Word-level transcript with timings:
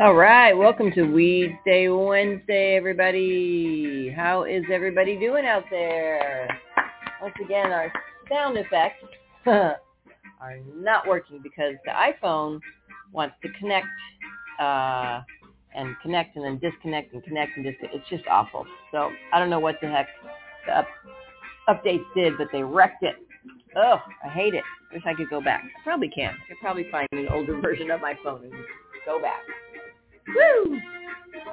All 0.00 0.14
right, 0.14 0.52
welcome 0.52 0.90
to 0.92 1.02
Weedsday 1.02 1.86
Wednesday, 2.08 2.74
everybody. 2.76 4.12
How 4.14 4.42
is 4.42 4.64
everybody 4.72 5.16
doing 5.16 5.46
out 5.46 5.62
there? 5.70 6.48
Once 7.22 7.34
again, 7.42 7.70
our 7.70 7.92
sound 8.28 8.58
effects 8.58 9.04
are 9.46 9.76
not 10.74 11.06
working 11.06 11.38
because 11.44 11.74
the 11.84 11.92
iPhone 11.92 12.58
wants 13.12 13.36
to 13.42 13.48
connect 13.60 13.86
uh, 14.60 15.20
and 15.76 15.94
connect 16.02 16.34
and 16.34 16.44
then 16.44 16.58
disconnect 16.58 17.14
and 17.14 17.22
connect 17.22 17.56
and 17.56 17.64
disconnect. 17.64 17.94
It's 17.94 18.08
just 18.10 18.24
awful. 18.28 18.66
So 18.90 19.10
I 19.32 19.38
don't 19.38 19.48
know 19.48 19.60
what 19.60 19.76
the 19.80 19.86
heck 19.88 20.08
the 20.66 20.78
up- 20.78 20.88
updates 21.68 22.04
did, 22.16 22.32
but 22.36 22.48
they 22.50 22.64
wrecked 22.64 23.04
it. 23.04 23.14
Oh, 23.76 23.98
I 24.24 24.28
hate 24.28 24.54
it. 24.54 24.64
Wish 24.92 25.04
I 25.06 25.14
could 25.14 25.30
go 25.30 25.40
back. 25.40 25.62
I 25.62 25.82
probably 25.84 26.08
can. 26.08 26.30
I 26.34 26.48
could 26.48 26.60
probably 26.60 26.90
find 26.90 27.06
an 27.12 27.28
older 27.30 27.60
version 27.60 27.92
of 27.92 28.00
my 28.00 28.14
phone 28.24 28.42
and 28.42 28.52
go 29.06 29.20
back. 29.22 29.42
Woo! 30.28 30.78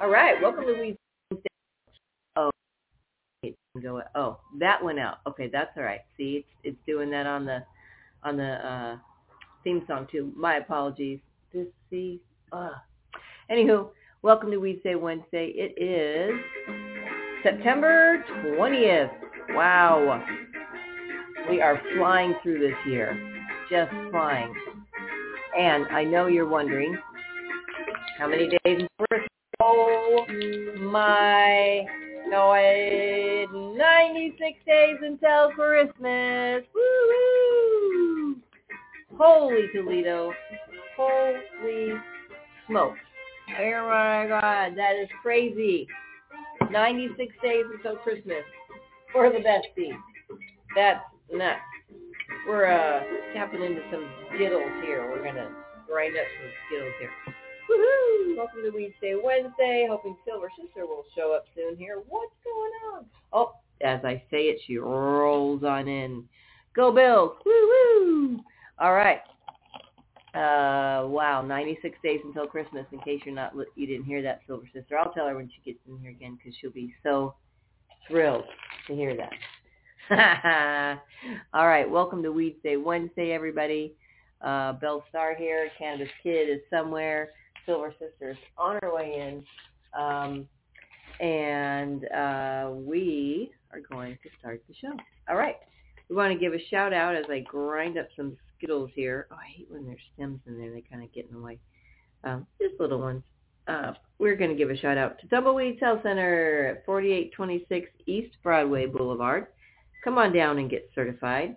All 0.00 0.10
right, 0.10 0.40
welcome 0.40 0.64
to 0.64 0.72
Weed. 0.80 0.96
Oh, 2.36 2.50
go. 3.80 4.02
Oh, 4.14 4.38
that 4.58 4.82
went 4.82 4.98
out. 4.98 5.18
Okay, 5.26 5.48
that's 5.52 5.70
all 5.76 5.82
right. 5.82 6.00
See, 6.16 6.44
it's 6.44 6.48
it's 6.64 6.86
doing 6.86 7.10
that 7.10 7.26
on 7.26 7.44
the 7.44 7.62
on 8.22 8.36
the 8.36 8.66
uh, 8.66 8.96
theme 9.64 9.82
song 9.86 10.06
too. 10.10 10.32
My 10.36 10.56
apologies. 10.56 11.20
This 11.52 11.66
see. 11.90 12.20
Uh. 12.52 12.70
Anywho, 13.50 13.90
welcome 14.22 14.50
to 14.50 14.56
Weedsday 14.56 14.98
Wednesday. 14.98 15.52
It 15.54 15.80
is 15.80 16.32
September 17.42 18.24
twentieth. 18.54 19.10
Wow, 19.50 20.24
we 21.50 21.60
are 21.60 21.80
flying 21.96 22.34
through 22.42 22.60
this 22.60 22.76
year, 22.86 23.20
just 23.70 23.90
flying. 24.10 24.54
And 25.58 25.86
I 25.88 26.04
know 26.04 26.28
you're 26.28 26.48
wondering 26.48 26.96
how 28.18 28.28
many 28.28 28.48
days 28.48 28.58
until 28.64 29.06
Christmas? 29.08 29.28
Oh 29.60 30.26
my 30.80 31.86
God, 32.30 33.76
96 33.76 34.58
days 34.66 34.96
until 35.02 35.50
Christmas. 35.52 36.64
Woo! 36.74 38.36
Holy 39.18 39.68
Toledo. 39.74 40.32
Holy 40.96 41.92
smokes. 42.66 42.98
Oh 43.58 43.86
my 43.88 44.26
God, 44.28 44.76
that 44.76 44.96
is 45.00 45.08
crazy. 45.22 45.86
96 46.70 47.34
days 47.42 47.64
until 47.74 47.96
Christmas 47.96 48.42
for 49.12 49.30
the 49.30 49.38
bestie. 49.38 49.92
That's 50.74 51.00
nuts. 51.32 51.60
We're 52.48 52.66
uh, 52.66 53.02
tapping 53.34 53.62
into 53.62 53.82
some 53.90 54.08
Skittles 54.34 54.72
here. 54.84 55.08
We're 55.10 55.22
going 55.22 55.34
to 55.34 55.48
grind 55.86 56.16
up 56.16 56.24
some 56.40 56.50
Skittles 56.66 56.94
here. 56.98 57.34
Welcome 58.36 58.62
to 58.64 58.70
Weedsday 58.70 59.22
Wednesday. 59.22 59.86
Hoping 59.88 60.16
Silver 60.26 60.48
Sister 60.60 60.86
will 60.86 61.04
show 61.16 61.32
up 61.34 61.44
soon 61.54 61.76
here. 61.76 61.96
What's 62.08 62.32
going 62.44 62.72
on? 62.94 63.04
Oh, 63.32 63.52
as 63.82 64.04
I 64.04 64.22
say 64.30 64.44
it, 64.44 64.58
she 64.66 64.78
rolls 64.78 65.62
on 65.64 65.88
in. 65.88 66.24
Go 66.74 66.92
Bills! 66.92 67.32
Woo 67.44 67.52
woo! 67.52 68.40
All 68.78 68.94
right. 68.94 69.20
Uh, 70.34 71.06
wow, 71.08 71.42
96 71.46 71.96
days 72.02 72.20
until 72.24 72.46
Christmas. 72.46 72.86
In 72.92 72.98
case 73.00 73.20
you're 73.24 73.34
not, 73.34 73.52
you 73.76 73.86
didn't 73.86 74.04
hear 74.04 74.22
that, 74.22 74.40
Silver 74.46 74.68
Sister. 74.72 74.98
I'll 74.98 75.12
tell 75.12 75.26
her 75.26 75.36
when 75.36 75.48
she 75.48 75.72
gets 75.72 75.84
in 75.86 75.98
here 75.98 76.10
again 76.10 76.36
because 76.36 76.56
she'll 76.60 76.70
be 76.70 76.94
so 77.02 77.34
thrilled 78.08 78.44
to 78.86 78.94
hear 78.94 79.16
that. 79.16 79.32
All 81.54 81.68
right, 81.68 81.88
welcome 81.88 82.22
to 82.22 82.30
Weedsday 82.30 82.82
Wednesday, 82.82 83.32
everybody. 83.32 83.94
Uh, 84.40 84.72
Belle 84.74 85.04
Star 85.10 85.34
here. 85.34 85.70
Cannabis 85.78 86.08
Kid 86.22 86.48
is 86.48 86.60
somewhere. 86.70 87.30
Silver 87.66 87.94
Sisters 87.98 88.36
on 88.58 88.78
our 88.82 88.94
way 88.94 89.14
in. 89.94 90.00
Um, 90.00 90.46
and 91.20 92.04
uh, 92.10 92.70
we 92.72 93.52
are 93.72 93.80
going 93.80 94.18
to 94.22 94.28
start 94.38 94.62
the 94.68 94.74
show. 94.74 94.92
All 95.28 95.36
right. 95.36 95.56
We 96.08 96.16
want 96.16 96.32
to 96.32 96.38
give 96.38 96.52
a 96.52 96.64
shout 96.70 96.92
out 96.92 97.14
as 97.14 97.24
I 97.30 97.40
grind 97.40 97.98
up 97.98 98.08
some 98.16 98.36
Skittles 98.56 98.90
here. 98.94 99.26
Oh, 99.30 99.36
I 99.36 99.46
hate 99.56 99.66
when 99.70 99.86
there's 99.86 100.00
stems 100.14 100.40
in 100.46 100.58
there. 100.58 100.72
They 100.72 100.82
kind 100.82 101.02
of 101.02 101.12
get 101.12 101.26
in 101.28 101.34
the 101.34 101.40
way. 101.42 101.58
Um, 102.24 102.46
just 102.60 102.78
little 102.80 103.00
ones. 103.00 103.22
Uh, 103.66 103.92
we're 104.18 104.36
going 104.36 104.50
to 104.50 104.56
give 104.56 104.70
a 104.70 104.76
shout 104.76 104.98
out 104.98 105.18
to 105.20 105.28
Tumbleweeds 105.28 105.80
Health 105.80 106.00
Center 106.02 106.76
at 106.76 106.86
4826 106.86 107.90
East 108.06 108.36
Broadway 108.42 108.86
Boulevard. 108.86 109.46
Come 110.04 110.18
on 110.18 110.32
down 110.32 110.58
and 110.58 110.68
get 110.68 110.90
certified. 110.94 111.56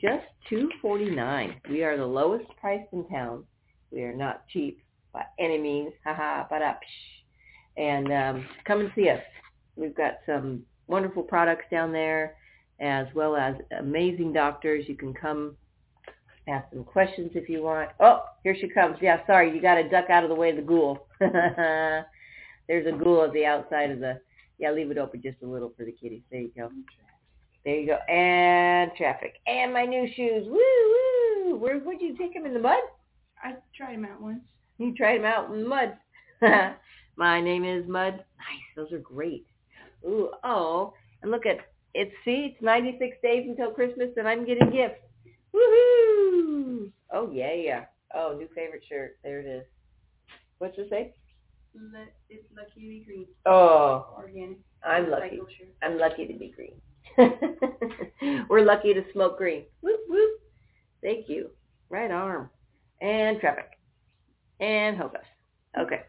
Just 0.00 0.24
two 0.48 0.68
forty 0.80 1.10
nine. 1.10 1.60
We 1.70 1.84
are 1.84 1.96
the 1.96 2.06
lowest 2.06 2.46
priced 2.60 2.92
in 2.92 3.06
town. 3.08 3.44
We 3.92 4.02
are 4.02 4.14
not 4.14 4.48
cheap 4.48 4.80
by 5.14 5.24
any 5.38 5.56
means. 5.56 5.92
Haha, 6.04 6.44
but 6.50 6.60
up. 6.60 6.80
And 7.78 8.12
um, 8.12 8.46
come 8.66 8.80
and 8.80 8.92
see 8.94 9.08
us. 9.08 9.22
We've 9.76 9.94
got 9.94 10.18
some 10.26 10.62
wonderful 10.86 11.22
products 11.22 11.64
down 11.70 11.92
there, 11.92 12.36
as 12.80 13.06
well 13.14 13.36
as 13.36 13.54
amazing 13.78 14.32
doctors. 14.32 14.84
You 14.86 14.96
can 14.96 15.14
come 15.14 15.56
ask 16.46 16.66
some 16.72 16.84
questions 16.84 17.30
if 17.34 17.48
you 17.48 17.62
want. 17.62 17.90
Oh, 18.00 18.24
here 18.42 18.56
she 18.60 18.68
comes. 18.68 18.96
Yeah, 19.00 19.24
sorry, 19.26 19.54
you 19.54 19.62
got 19.62 19.76
to 19.76 19.88
duck 19.88 20.10
out 20.10 20.24
of 20.24 20.28
the 20.28 20.34
way 20.34 20.50
of 20.50 20.56
the 20.56 20.62
ghoul. 20.62 21.06
There's 21.20 22.86
a 22.86 22.92
ghoul 22.92 23.24
at 23.24 23.32
the 23.32 23.46
outside 23.46 23.90
of 23.90 24.00
the. 24.00 24.20
Yeah, 24.58 24.70
leave 24.70 24.90
it 24.90 24.98
open 24.98 25.20
just 25.22 25.42
a 25.42 25.46
little 25.46 25.72
for 25.76 25.84
the 25.84 25.92
kitties. 25.92 26.22
There 26.30 26.40
you 26.40 26.52
go. 26.56 26.70
There 27.64 27.74
you 27.74 27.86
go. 27.86 27.96
And 28.12 28.92
traffic. 28.96 29.34
And 29.46 29.72
my 29.72 29.84
new 29.84 30.06
shoes. 30.14 30.46
Woo 30.46 30.60
woo. 31.50 31.56
Where 31.56 31.78
would 31.78 32.00
you 32.00 32.16
take 32.16 32.34
them 32.34 32.46
in 32.46 32.54
the 32.54 32.60
mud? 32.60 32.78
I 33.42 33.54
tried 33.76 33.96
them 33.96 34.04
out 34.04 34.20
once. 34.22 34.42
You 34.78 34.94
tried 34.94 35.18
them 35.18 35.24
out 35.24 35.52
in 35.52 35.66
mud. 35.68 35.96
my 37.16 37.40
name 37.40 37.64
is 37.64 37.86
Mud. 37.88 38.14
Nice. 38.14 38.76
Those 38.76 38.92
are 38.92 38.98
great. 38.98 39.46
Ooh. 40.04 40.30
Oh. 40.42 40.94
And 41.22 41.30
look 41.30 41.46
at 41.46 41.58
it's. 41.94 42.12
See, 42.24 42.52
it's 42.52 42.62
96 42.62 43.16
days 43.22 43.46
until 43.48 43.70
Christmas, 43.70 44.08
and 44.16 44.26
I'm 44.26 44.44
getting 44.44 44.70
gifts. 44.70 45.00
Woohoo! 45.54 46.90
Oh 47.12 47.30
yeah, 47.32 47.52
yeah. 47.52 47.84
Oh, 48.14 48.34
new 48.36 48.48
favorite 48.54 48.82
shirt. 48.88 49.16
There 49.22 49.40
it 49.40 49.46
is. 49.46 49.64
What's 50.58 50.76
it 50.78 50.88
say? 50.90 51.14
It's 52.28 52.44
lucky 52.56 52.80
to 52.80 52.88
be 52.88 53.04
green. 53.04 53.26
Oh, 53.46 54.14
Organic. 54.16 54.58
I'm 54.84 55.10
lucky. 55.10 55.40
I'm 55.82 55.98
lucky 55.98 56.26
to 56.26 56.34
be 56.34 56.52
green. 56.54 56.80
We're 58.48 58.64
lucky 58.64 58.94
to 58.94 59.02
smoke 59.12 59.38
green. 59.38 59.64
Whoop 59.80 60.00
whoop. 60.08 60.40
Thank 61.02 61.28
you. 61.28 61.50
Right 61.90 62.10
arm. 62.10 62.50
And 63.00 63.40
traffic. 63.40 63.73
And 64.60 64.96
Hocus. 64.96 65.24
Okay. 65.78 66.02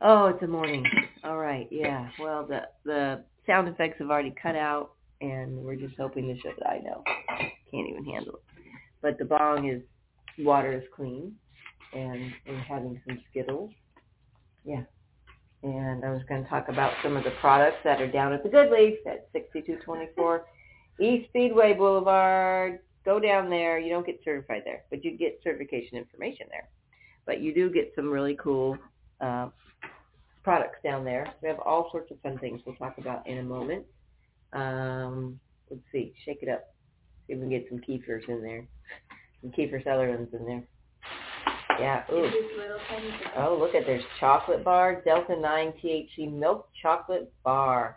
Oh, 0.00 0.26
it's 0.26 0.42
a 0.42 0.46
morning. 0.46 0.84
All 1.24 1.38
right, 1.38 1.66
yeah. 1.70 2.10
Well, 2.20 2.46
the 2.46 2.62
the 2.84 3.24
sound 3.46 3.68
effects 3.68 3.98
have 3.98 4.10
already 4.10 4.34
cut 4.40 4.56
out, 4.56 4.92
and 5.20 5.56
we're 5.56 5.76
just 5.76 5.94
hoping 5.96 6.28
the 6.28 6.38
show. 6.40 6.52
that 6.58 6.68
I 6.68 6.78
know, 6.78 7.02
can't 7.70 7.88
even 7.88 8.04
handle 8.04 8.34
it. 8.34 8.42
But 9.00 9.18
the 9.18 9.24
bong 9.24 9.68
is 9.68 9.82
water 10.38 10.72
is 10.72 10.84
clean, 10.94 11.34
and 11.94 12.32
we're 12.46 12.58
having 12.58 13.00
some 13.06 13.20
Skittles. 13.30 13.70
Yeah. 14.64 14.82
And 15.62 16.04
I 16.04 16.10
was 16.10 16.20
going 16.28 16.42
to 16.42 16.48
talk 16.50 16.68
about 16.68 16.92
some 17.02 17.16
of 17.16 17.24
the 17.24 17.32
products 17.40 17.78
that 17.84 18.00
are 18.02 18.10
down 18.10 18.34
at 18.34 18.42
the 18.42 18.50
Good 18.50 18.70
Leaf 18.70 18.98
at 19.06 19.28
6224 19.32 20.44
East 21.00 21.28
Speedway 21.30 21.72
Boulevard. 21.72 22.80
Go 23.06 23.18
down 23.18 23.48
there. 23.48 23.78
You 23.78 23.90
don't 23.90 24.04
get 24.04 24.20
certified 24.22 24.62
there, 24.66 24.82
but 24.90 25.02
you 25.02 25.16
get 25.16 25.40
certification 25.42 25.96
information 25.96 26.46
there. 26.50 26.68
But 27.26 27.40
you 27.40 27.54
do 27.54 27.70
get 27.70 27.92
some 27.94 28.10
really 28.10 28.36
cool 28.42 28.76
uh, 29.20 29.48
products 30.42 30.78
down 30.84 31.04
there. 31.04 31.32
We 31.42 31.48
have 31.48 31.58
all 31.60 31.88
sorts 31.90 32.10
of 32.10 32.20
fun 32.20 32.38
things 32.38 32.60
we'll 32.66 32.76
talk 32.76 32.98
about 32.98 33.26
in 33.26 33.38
a 33.38 33.42
moment. 33.42 33.84
Um, 34.52 35.40
let's 35.70 35.82
see, 35.90 36.14
shake 36.24 36.42
it 36.42 36.48
up. 36.48 36.74
See 37.26 37.32
if 37.32 37.38
we 37.38 37.44
can 37.44 37.50
get 37.50 37.66
some 37.68 37.80
Keefers 37.80 38.28
in 38.28 38.42
there. 38.42 38.66
Some 39.40 39.50
Kiefer 39.52 39.82
Sutherlands 39.82 40.32
in 40.38 40.46
there. 40.46 40.62
Yeah. 41.80 42.04
Ooh. 42.12 42.22
This 42.22 42.44
little 42.56 42.78
tiny 42.88 43.10
thing. 43.10 43.28
Oh, 43.36 43.56
look 43.58 43.74
at 43.74 43.84
there's 43.86 44.04
chocolate 44.20 44.64
bar, 44.64 45.02
Delta 45.04 45.38
9 45.38 45.72
THC 45.82 46.32
milk 46.32 46.68
chocolate 46.80 47.32
bar. 47.42 47.96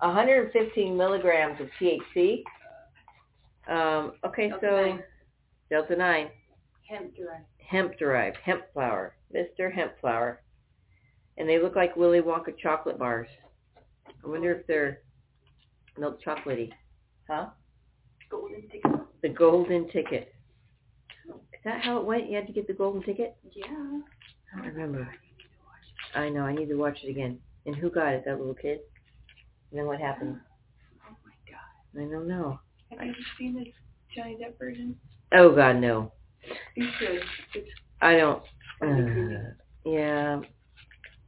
115 0.00 0.96
milligrams 0.96 1.60
of 1.60 1.68
THC. 1.80 2.42
Um, 3.68 4.14
okay, 4.26 4.48
Delta 4.48 4.66
so 4.66 4.86
9. 4.86 5.02
Delta 5.70 5.96
9, 5.96 6.28
Hemp 6.88 7.16
derived. 7.16 7.44
Hemp 7.72 7.98
derived, 7.98 8.36
hemp 8.44 8.64
flower, 8.74 9.14
Mr. 9.34 9.72
Hemp 9.72 9.92
Flower. 9.98 10.42
And 11.38 11.48
they 11.48 11.58
look 11.58 11.74
like 11.74 11.96
Willy 11.96 12.20
Wonka 12.20 12.52
chocolate 12.62 12.98
bars. 12.98 13.28
I 14.06 14.28
wonder 14.28 14.52
if 14.52 14.66
they're 14.66 15.00
milk 15.96 16.18
chocolatey. 16.22 16.70
Huh? 17.26 17.46
Golden 18.30 18.68
ticket. 18.68 19.00
The 19.22 19.30
golden 19.30 19.88
ticket. 19.88 20.34
Is 21.26 21.60
that 21.64 21.80
how 21.82 21.96
it 21.96 22.04
went? 22.04 22.28
You 22.28 22.36
had 22.36 22.46
to 22.46 22.52
get 22.52 22.66
the 22.66 22.74
golden 22.74 23.02
ticket? 23.02 23.36
Yeah. 23.54 23.64
I 23.64 24.58
don't 24.58 24.66
remember. 24.66 25.08
I 26.14 26.28
know. 26.28 26.42
I 26.42 26.54
need 26.54 26.68
to 26.68 26.74
watch 26.74 26.98
it 27.02 27.08
again. 27.08 27.38
And 27.64 27.74
who 27.74 27.88
got 27.88 28.12
it? 28.12 28.24
That 28.26 28.38
little 28.38 28.54
kid. 28.54 28.80
And 29.70 29.78
then 29.78 29.86
what 29.86 29.98
happened? 29.98 30.38
Oh 31.08 31.16
my 31.24 31.32
god. 31.50 32.06
I 32.06 32.12
don't 32.12 32.28
know. 32.28 32.60
Have 32.90 33.02
you 33.02 33.12
ever 33.12 33.18
seen 33.38 33.54
this 33.54 33.72
Johnny 34.14 34.36
Depp 34.36 34.58
version? 34.58 34.94
Oh 35.32 35.54
God, 35.54 35.76
no. 35.76 36.12
You 36.76 36.88
should. 36.98 37.22
It's 37.54 37.68
I 38.00 38.16
don't. 38.16 38.42
Uh, 38.82 39.52
yeah. 39.84 40.40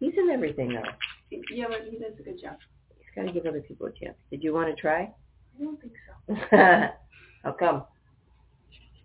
He's 0.00 0.14
in 0.18 0.30
everything 0.30 0.70
though. 0.74 0.82
Yeah, 1.50 1.66
but 1.68 1.82
he 1.88 1.98
does 1.98 2.12
a 2.18 2.22
good 2.22 2.40
job. 2.40 2.56
He's 2.96 3.06
got 3.14 3.22
to 3.26 3.32
give 3.32 3.46
other 3.46 3.60
people 3.60 3.86
a 3.86 3.92
chance. 3.92 4.16
Did 4.30 4.42
you 4.42 4.52
want 4.52 4.74
to 4.74 4.80
try? 4.80 5.02
I 5.02 5.62
don't 5.62 5.80
think 5.80 5.92
so. 6.06 6.88
How 7.42 7.52
come? 7.58 7.84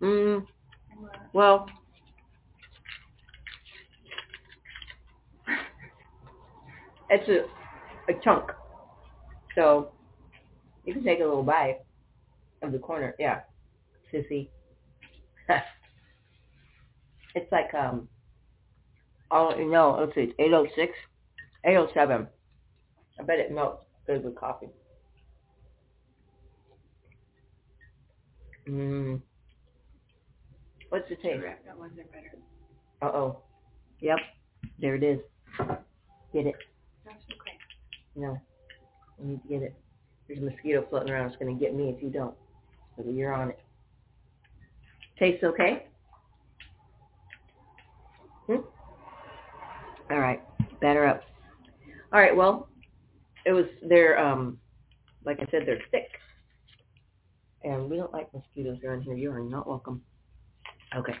Mm, 0.02 0.46
well, 1.32 1.66
it's 7.10 7.28
a, 7.28 7.44
a 8.10 8.14
chunk. 8.24 8.50
So 9.54 9.92
you 10.84 10.92
can 10.94 11.04
take 11.04 11.20
a 11.20 11.24
little 11.24 11.42
bite 11.44 11.78
of 12.62 12.72
the 12.72 12.78
corner. 12.78 13.14
Yeah. 13.18 13.40
Sissy. 14.12 14.48
it's 17.34 17.50
like, 17.52 17.72
um, 17.74 18.08
oh, 19.30 19.54
no, 19.58 19.96
let's 20.00 20.14
see, 20.14 20.22
it's 20.22 20.34
806, 20.38 20.92
807. 21.64 22.26
I 23.18 23.22
bet 23.22 23.38
it 23.38 23.52
melts 23.52 23.84
good 24.06 24.24
with 24.24 24.34
coffee. 24.34 24.68
Mm. 28.68 29.20
What's 30.90 31.08
the 31.08 31.16
taste? 31.16 31.44
That 31.66 31.78
ones 31.78 31.92
are 31.98 32.04
better. 32.04 32.32
Uh-oh. 33.02 33.38
Yep. 34.00 34.18
There 34.80 34.94
it 34.94 35.02
is. 35.02 35.20
Get 36.32 36.46
it. 36.46 36.54
That's 37.04 37.16
okay. 37.24 37.56
No. 38.16 38.40
I 39.20 39.26
need 39.26 39.42
to 39.42 39.48
get 39.48 39.62
it. 39.62 39.74
There's 40.26 40.40
a 40.40 40.42
mosquito 40.42 40.86
floating 40.88 41.10
around. 41.10 41.28
It's 41.28 41.36
going 41.36 41.56
to 41.56 41.60
get 41.62 41.74
me 41.74 41.90
if 41.96 42.02
you 42.02 42.10
don't. 42.10 42.34
So 42.96 43.04
you're 43.08 43.32
on 43.32 43.50
it. 43.50 43.58
Tastes 45.18 45.44
okay? 45.44 45.86
Hmm? 48.46 48.56
All 50.10 50.18
right. 50.18 50.42
Batter 50.80 51.06
up. 51.06 51.22
All 52.12 52.20
right. 52.20 52.36
Well, 52.36 52.68
it 53.46 53.52
was, 53.52 53.66
they're, 53.88 54.18
um, 54.18 54.58
like 55.24 55.38
I 55.40 55.46
said, 55.50 55.62
they're 55.66 55.80
thick. 55.90 56.08
And 57.62 57.90
we 57.90 57.96
don't 57.96 58.12
like 58.12 58.32
mosquitoes 58.32 58.78
around 58.84 59.02
here. 59.02 59.14
You 59.14 59.30
are 59.30 59.40
not 59.40 59.68
welcome. 59.68 60.02
Okay. 60.96 61.14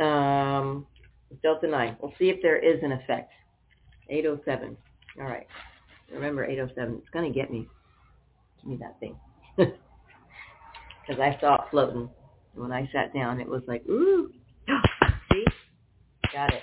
Um, 0.00 0.86
Delta 1.42 1.68
9. 1.68 1.96
We'll 2.00 2.14
see 2.18 2.30
if 2.30 2.40
there 2.42 2.58
is 2.58 2.82
an 2.82 2.92
effect. 2.92 3.32
807. 4.08 4.76
All 5.18 5.24
right. 5.24 5.46
Remember 6.12 6.44
807. 6.44 6.96
It's 6.98 7.10
going 7.10 7.30
to 7.30 7.38
get 7.38 7.50
me. 7.50 7.68
Give 8.62 8.70
me 8.70 8.78
that 8.78 8.98
thing. 9.00 9.16
Because 11.10 11.20
I 11.20 11.40
saw 11.40 11.56
it 11.56 11.62
floating. 11.72 12.08
When 12.54 12.70
I 12.70 12.88
sat 12.92 13.12
down, 13.12 13.40
it 13.40 13.48
was 13.48 13.62
like, 13.66 13.82
ooh. 13.88 14.30
see? 15.32 15.44
Got 16.32 16.52
it. 16.54 16.62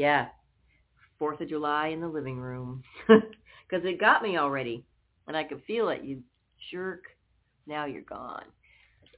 Yeah. 0.00 0.28
4th 1.20 1.42
of 1.42 1.50
July 1.50 1.88
in 1.88 2.00
the 2.00 2.08
living 2.08 2.38
room. 2.38 2.82
Because 3.68 3.84
it 3.86 4.00
got 4.00 4.20
me 4.20 4.36
already. 4.36 4.84
And 5.28 5.36
I 5.36 5.44
could 5.44 5.62
feel 5.64 5.90
it. 5.90 6.02
You 6.02 6.22
jerk. 6.72 7.04
Now 7.68 7.84
you're 7.84 8.02
gone. 8.02 8.42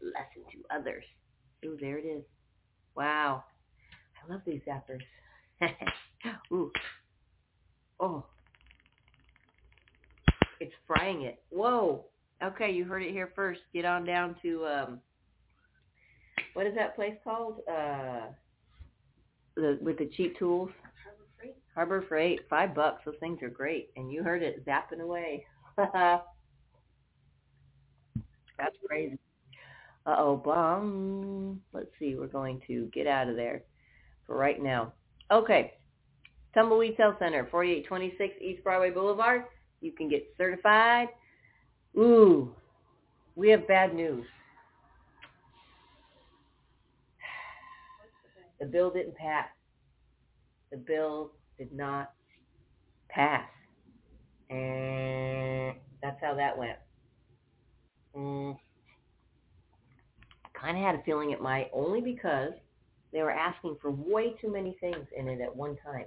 Lesson 0.02 0.44
to 0.52 0.76
others. 0.76 1.04
Ooh, 1.64 1.78
there 1.80 1.96
it 1.96 2.04
is. 2.04 2.22
Wow. 2.94 3.44
I 4.22 4.30
love 4.30 4.42
these 4.44 4.60
zappers. 4.68 5.00
Ooh. 6.52 6.70
Oh. 7.98 8.26
It's 10.60 10.74
frying 10.86 11.22
it. 11.22 11.42
Whoa. 11.48 12.04
Okay, 12.44 12.72
you 12.72 12.84
heard 12.84 13.02
it 13.02 13.12
here 13.12 13.32
first. 13.34 13.60
Get 13.72 13.86
on 13.86 14.04
down 14.04 14.36
to 14.42 14.66
um 14.66 15.00
what 16.52 16.66
is 16.66 16.74
that 16.74 16.94
place 16.94 17.16
called? 17.24 17.60
Uh 17.66 18.26
the 19.56 19.78
with 19.80 19.98
the 19.98 20.10
cheap 20.16 20.38
tools. 20.38 20.70
Harbor 21.04 21.26
Freight. 21.38 21.56
Harbor 21.74 22.04
Freight, 22.08 22.40
five 22.48 22.74
bucks. 22.74 23.02
Those 23.04 23.14
things 23.20 23.42
are 23.42 23.48
great. 23.48 23.90
And 23.96 24.10
you 24.10 24.22
heard 24.22 24.42
it 24.42 24.64
zapping 24.66 25.00
away. 25.00 25.44
That's 25.76 26.26
crazy. 28.86 29.18
Uh 30.04 30.16
oh, 30.18 30.36
bong. 30.36 31.60
Let's 31.72 31.90
see, 31.98 32.14
we're 32.16 32.26
going 32.26 32.60
to 32.66 32.90
get 32.92 33.06
out 33.06 33.28
of 33.28 33.36
there 33.36 33.62
for 34.26 34.36
right 34.36 34.60
now. 34.62 34.92
Okay. 35.30 35.74
Tumbleweed 36.54 36.96
Health 36.98 37.16
Center, 37.18 37.46
4826 37.50 38.34
East 38.42 38.64
Broadway 38.64 38.90
Boulevard. 38.90 39.44
You 39.80 39.92
can 39.92 40.08
get 40.08 40.26
certified. 40.36 41.08
Ooh, 41.96 42.54
we 43.36 43.48
have 43.50 43.66
bad 43.66 43.94
news. 43.94 44.26
The 48.62 48.68
bill 48.68 48.92
didn't 48.92 49.16
pass. 49.16 49.48
The 50.70 50.76
bill 50.76 51.32
did 51.58 51.72
not 51.72 52.12
pass. 53.08 53.48
And 54.50 55.74
that's 56.00 56.20
how 56.20 56.36
that 56.36 56.56
went. 56.56 56.78
Mm. 58.16 58.56
Kind 60.54 60.76
of 60.76 60.84
had 60.84 60.94
a 60.94 61.02
feeling 61.02 61.32
it 61.32 61.42
might, 61.42 61.70
only 61.72 62.00
because 62.00 62.52
they 63.12 63.20
were 63.22 63.32
asking 63.32 63.78
for 63.82 63.90
way 63.90 64.34
too 64.40 64.52
many 64.52 64.76
things 64.78 65.08
in 65.18 65.26
it 65.26 65.40
at 65.40 65.56
one 65.56 65.76
time. 65.84 66.06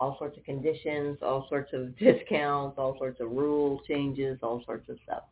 All 0.00 0.16
sorts 0.18 0.38
of 0.38 0.44
conditions, 0.44 1.18
all 1.20 1.46
sorts 1.50 1.74
of 1.74 1.94
discounts, 1.98 2.78
all 2.78 2.96
sorts 2.96 3.20
of 3.20 3.30
rule 3.30 3.82
changes, 3.86 4.38
all 4.42 4.62
sorts 4.64 4.88
of 4.88 4.96
stuff. 5.04 5.24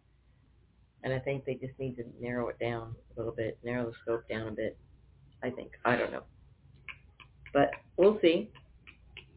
And 1.02 1.14
I 1.14 1.18
think 1.18 1.46
they 1.46 1.54
just 1.54 1.78
need 1.78 1.96
to 1.96 2.04
narrow 2.20 2.48
it 2.48 2.58
down 2.58 2.94
a 3.16 3.18
little 3.18 3.32
bit, 3.32 3.58
narrow 3.64 3.86
the 3.86 3.94
scope 4.02 4.28
down 4.28 4.48
a 4.48 4.52
bit. 4.52 4.76
I 5.42 5.50
think. 5.50 5.72
I 5.84 5.96
don't 5.96 6.12
know. 6.12 6.22
But 7.52 7.70
we'll 7.96 8.18
see. 8.20 8.50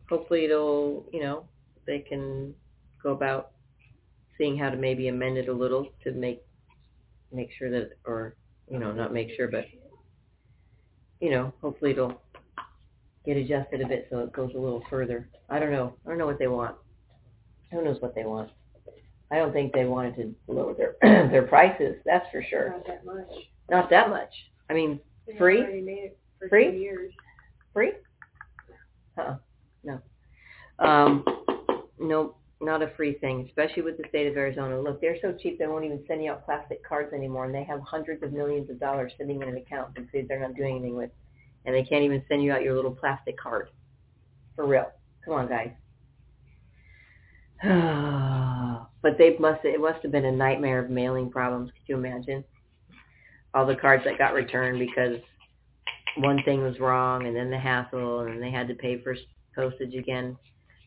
Hopefully 0.09 0.45
it'll, 0.45 1.05
you 1.11 1.21
know, 1.21 1.45
they 1.85 1.99
can 1.99 2.53
go 3.01 3.11
about 3.11 3.51
seeing 4.37 4.57
how 4.57 4.69
to 4.69 4.77
maybe 4.77 5.07
amend 5.07 5.37
it 5.37 5.49
a 5.49 5.53
little 5.53 5.89
to 6.03 6.11
make 6.11 6.43
make 7.31 7.49
sure 7.57 7.69
that 7.71 7.91
or 8.05 8.35
you 8.69 8.79
know, 8.79 8.91
not 8.91 9.13
make 9.13 9.29
sure 9.35 9.47
but 9.47 9.65
you 11.19 11.31
know, 11.31 11.53
hopefully 11.61 11.91
it'll 11.91 12.21
get 13.25 13.37
adjusted 13.37 13.81
a 13.81 13.87
bit 13.87 14.07
so 14.09 14.19
it 14.19 14.33
goes 14.33 14.51
a 14.55 14.59
little 14.59 14.83
further. 14.89 15.29
I 15.49 15.59
don't 15.59 15.71
know. 15.71 15.93
I 16.05 16.09
don't 16.09 16.17
know 16.17 16.25
what 16.25 16.39
they 16.39 16.47
want. 16.47 16.75
Who 17.71 17.83
knows 17.83 18.01
what 18.01 18.13
they 18.13 18.25
want? 18.25 18.51
I 19.31 19.37
don't 19.37 19.51
think 19.53 19.73
they 19.73 19.85
wanted 19.85 20.15
to 20.17 20.35
lower 20.47 20.73
their 20.73 20.95
their 21.29 21.47
prices. 21.47 21.95
That's 22.05 22.25
for 22.31 22.43
sure. 22.43 22.69
Not 22.71 22.87
that 22.87 23.05
much. 23.05 23.29
Not 23.69 23.89
that 23.89 24.09
much. 24.09 24.29
I 24.69 24.73
mean, 24.73 24.99
They 25.27 25.37
Free? 25.37 25.61
already 25.61 25.81
made 25.81 26.03
it 26.03 26.19
for 26.39 26.49
Free? 26.49 26.89
free? 27.73 27.91
Huh. 29.17 29.35
No. 29.83 30.01
Um, 30.79 31.23
no, 31.99 32.35
not 32.61 32.81
a 32.81 32.91
free 32.95 33.13
thing, 33.13 33.45
especially 33.47 33.83
with 33.83 33.97
the 33.97 34.07
state 34.09 34.27
of 34.27 34.35
Arizona. 34.37 34.79
Look, 34.79 35.01
they're 35.01 35.17
so 35.21 35.33
cheap 35.33 35.59
they 35.59 35.67
won't 35.67 35.85
even 35.85 36.03
send 36.07 36.23
you 36.23 36.31
out 36.31 36.45
plastic 36.45 36.83
cards 36.87 37.13
anymore, 37.13 37.45
and 37.45 37.53
they 37.53 37.63
have 37.63 37.81
hundreds 37.81 38.23
of 38.23 38.33
millions 38.33 38.69
of 38.69 38.79
dollars 38.79 39.11
sitting 39.17 39.41
in 39.41 39.47
an 39.47 39.57
account 39.57 39.95
that 39.95 40.27
they're 40.27 40.39
not 40.39 40.55
doing 40.55 40.77
anything 40.77 40.95
with, 40.95 41.11
and 41.65 41.75
they 41.75 41.83
can't 41.83 42.03
even 42.03 42.23
send 42.27 42.43
you 42.43 42.51
out 42.51 42.63
your 42.63 42.75
little 42.75 42.95
plastic 42.95 43.37
card. 43.37 43.69
For 44.55 44.65
real. 44.65 44.91
Come 45.25 45.33
on, 45.35 45.47
guys. 45.47 45.71
but 49.01 49.17
they 49.17 49.37
must 49.37 49.63
it 49.63 49.79
must 49.79 50.03
have 50.03 50.11
been 50.11 50.25
a 50.25 50.31
nightmare 50.31 50.79
of 50.79 50.89
mailing 50.89 51.29
problems. 51.31 51.71
Could 51.71 51.87
you 51.87 51.95
imagine? 51.95 52.43
All 53.53 53.65
the 53.65 53.75
cards 53.75 54.03
that 54.05 54.17
got 54.17 54.33
returned 54.33 54.79
because 54.79 55.19
one 56.17 56.41
thing 56.43 56.63
was 56.63 56.79
wrong 56.79 57.27
and 57.27 57.35
then 57.35 57.49
the 57.49 57.57
hassle 57.57 58.21
and 58.21 58.41
they 58.41 58.51
had 58.51 58.67
to 58.67 58.75
pay 58.75 59.01
for 59.01 59.15
postage 59.55 59.95
again. 59.95 60.37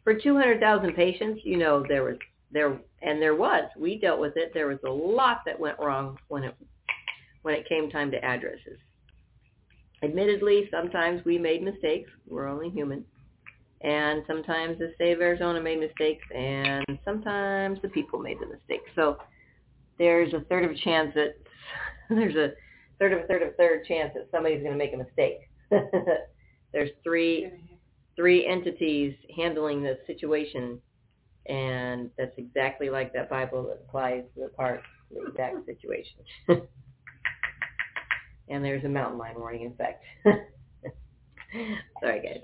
For 0.05 0.15
200,000 0.15 0.95
patients, 0.95 1.41
you 1.45 1.57
know, 1.57 1.85
there 1.89 2.05
was 2.05 2.17
there 2.53 2.79
and 3.03 3.21
there 3.21 3.35
was. 3.35 3.65
We 3.77 3.99
dealt 3.99 4.21
with 4.21 4.37
it. 4.37 4.53
There 4.55 4.69
was 4.69 4.79
a 4.87 4.91
lot 4.91 5.41
that 5.47 5.59
went 5.59 5.79
wrong 5.79 6.19
when 6.29 6.45
it 6.45 6.55
when 7.43 7.55
it 7.55 7.69
came 7.69 7.91
time 7.91 8.11
to 8.11 8.25
addresses. 8.25 8.79
Admittedly, 10.03 10.69
sometimes 10.71 11.25
we 11.25 11.39
made 11.39 11.63
mistakes. 11.63 12.11
We're 12.29 12.49
only 12.49 12.71
human. 12.71 13.05
And 13.83 14.23
sometimes 14.27 14.79
the 14.79 14.93
state 14.95 15.13
of 15.13 15.21
Arizona 15.21 15.61
made 15.61 15.81
mistakes, 15.81 16.25
and 16.35 16.85
sometimes 17.05 17.79
the 17.83 17.89
people 17.89 18.19
made 18.19 18.39
the 18.41 18.47
mistakes. 18.47 18.91
So 18.95 19.19
there's 19.99 20.33
a 20.33 20.41
third 20.49 20.65
of 20.65 20.71
a 20.71 20.79
chance 20.79 21.13
that 21.15 21.37
there's 22.11 22.37
a 22.37 22.53
third 22.99 23.13
of 23.13 23.21
a 23.21 23.27
third 23.27 23.43
of 23.43 23.49
a 23.49 23.53
third 23.53 23.85
chance 23.87 24.13
that 24.15 24.29
somebody's 24.31 24.61
going 24.61 24.73
to 24.73 24.79
make 24.79 24.95
a 24.95 24.97
mistake. 24.97 25.51
there's 26.73 26.91
three 27.03 27.51
three 28.15 28.47
entities 28.47 29.15
handling 29.37 29.83
the 29.83 29.99
situation, 30.07 30.81
and 31.47 32.11
that's 32.17 32.37
exactly 32.39 32.89
like 32.91 33.13
that 33.13 33.29
Bible 33.29 33.65
that 33.65 33.85
applies 33.87 34.25
to 34.35 34.43
the 34.43 34.49
part 34.49 34.83
the 35.11 35.27
exact 35.27 35.67
situation. 35.67 36.19
and 38.49 38.65
there's 38.65 38.85
a 38.85 38.89
mountain 38.89 39.19
lion 39.19 39.37
warning 39.37 39.67
effect. 39.67 40.05
Sorry, 42.01 42.21
guys. 42.21 42.43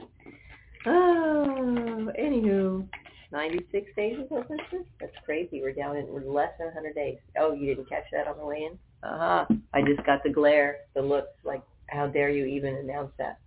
Oh, 0.87 2.11
anywho, 2.19 2.88
96 3.31 3.90
days 3.97 4.16
Christmas? 4.28 4.87
That's 5.00 5.12
crazy. 5.25 5.61
We're 5.62 5.73
down 5.73 5.97
in 5.97 6.07
we're 6.09 6.25
less 6.25 6.50
than 6.59 6.66
100 6.69 6.95
days. 6.95 7.19
Oh, 7.38 7.52
you 7.52 7.75
didn't 7.75 7.88
catch 7.88 8.04
that 8.12 8.26
on 8.26 8.37
the 8.38 8.45
way 8.45 8.69
in? 8.71 8.78
Uh-huh. 9.02 9.47
I 9.75 9.82
just 9.82 10.04
got 10.06 10.23
the 10.23 10.30
glare, 10.30 10.76
the 10.94 11.02
looks, 11.02 11.32
like, 11.44 11.62
how 11.88 12.06
dare 12.06 12.30
you 12.30 12.47
even 12.47 12.76
announce 12.76 13.12
that? 13.18 13.38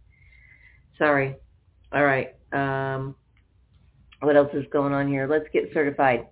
Sorry. 0.97 1.35
All 1.93 2.03
right. 2.03 2.35
Um, 2.51 3.15
what 4.21 4.35
else 4.35 4.49
is 4.53 4.65
going 4.71 4.93
on 4.93 5.07
here? 5.07 5.27
Let's 5.27 5.45
get 5.53 5.63
certified. 5.73 6.27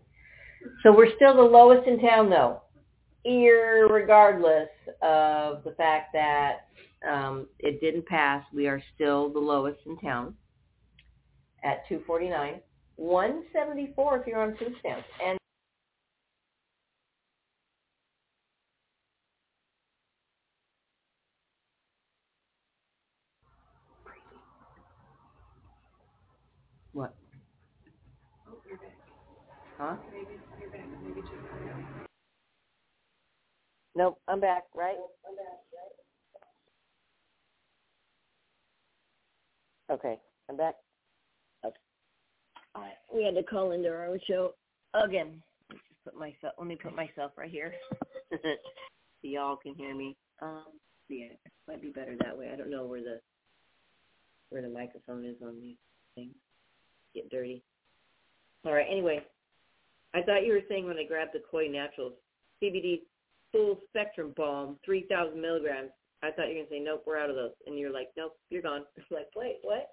So 0.84 0.96
we're 0.96 1.14
still 1.16 1.36
the 1.36 1.42
lowest 1.42 1.88
in 1.88 2.00
town, 2.00 2.30
though, 2.30 2.62
irregardless 3.26 4.68
of 5.02 5.64
the 5.64 5.74
fact 5.78 6.14
that 6.14 6.68
um, 7.10 7.48
it 7.60 7.82
didn't 7.82 8.06
pass. 8.06 8.44
We 8.54 8.68
are 8.68 8.82
still 8.96 9.32
the 9.32 9.40
lowest 9.40 9.80
in 9.86 9.98
town 10.00 10.36
at 11.64 11.88
249, 11.88 12.60
174 12.96 14.20
if 14.20 14.28
you're 14.28 14.42
on 14.42 14.56
food 14.58 14.76
stamps, 14.80 15.08
and 15.26 15.38
what? 26.92 27.16
Oh, 28.48 28.58
you're 28.68 28.78
back. 28.78 28.92
Huh? 29.78 29.96
Maybe 30.12 30.28
you're 30.60 30.70
back. 30.70 30.86
Maybe 31.04 31.22
just 31.22 31.34
Nope, 33.96 34.20
I'm 34.34 34.40
back, 34.40 34.64
right? 34.74 34.96
Okay, 39.92 40.18
I'm 40.50 40.58
back. 40.58 40.74
Okay. 41.64 41.76
All 42.74 42.82
right, 42.82 42.94
we 43.14 43.24
had 43.24 43.36
to 43.36 43.44
call 43.44 43.74
into 43.74 43.90
our 43.90 44.18
show 44.28 44.56
again. 44.96 45.44
Let's 45.70 45.84
just 45.88 46.04
put 46.04 46.20
myself. 46.20 46.56
Let 46.58 46.66
me 46.66 46.76
put 46.82 46.96
myself 46.96 47.34
right 47.38 47.52
here, 47.52 47.76
so 48.32 48.38
y'all 49.22 49.56
can 49.56 49.76
hear 49.76 49.94
me. 49.94 50.18
Um, 50.42 50.66
yeah, 51.10 51.28
might 51.68 51.84
be 51.84 51.90
better 51.90 52.16
that 52.22 52.36
way. 52.36 52.50
I 52.52 52.56
don't 52.56 52.72
know 52.72 52.86
where 52.86 53.02
the 53.02 53.20
where 54.50 54.64
the 54.64 54.70
microphone 54.70 55.26
is 55.26 55.36
on 55.46 55.62
these 55.62 55.78
things. 56.16 56.34
Get 57.14 57.30
dirty. 57.30 57.62
All 58.66 58.74
right. 58.74 58.88
Anyway, 58.90 59.20
I 60.16 60.24
thought 60.24 60.44
you 60.44 60.54
were 60.54 60.68
saying 60.68 60.88
when 60.88 60.98
I 60.98 61.04
grabbed 61.04 61.36
the 61.36 61.44
Koi 61.52 61.68
Naturals 61.68 62.14
CBD 62.64 63.02
full 63.54 63.80
spectrum 63.88 64.34
balm, 64.36 64.78
3,000 64.84 65.40
milligrams. 65.40 65.92
I 66.22 66.32
thought 66.32 66.50
you 66.50 66.56
were 66.56 66.66
going 66.66 66.66
to 66.66 66.72
say, 66.72 66.80
nope, 66.80 67.04
we're 67.08 67.18
out 67.18 67.30
of 67.30 67.38
those. 67.38 67.52
And 67.68 67.80
you're 67.80 67.94
like, 67.94 68.10
nope, 68.18 68.36
you're 68.50 68.62
gone. 68.62 68.84
Like, 69.12 69.28
wait, 69.36 69.60
what? 69.62 69.90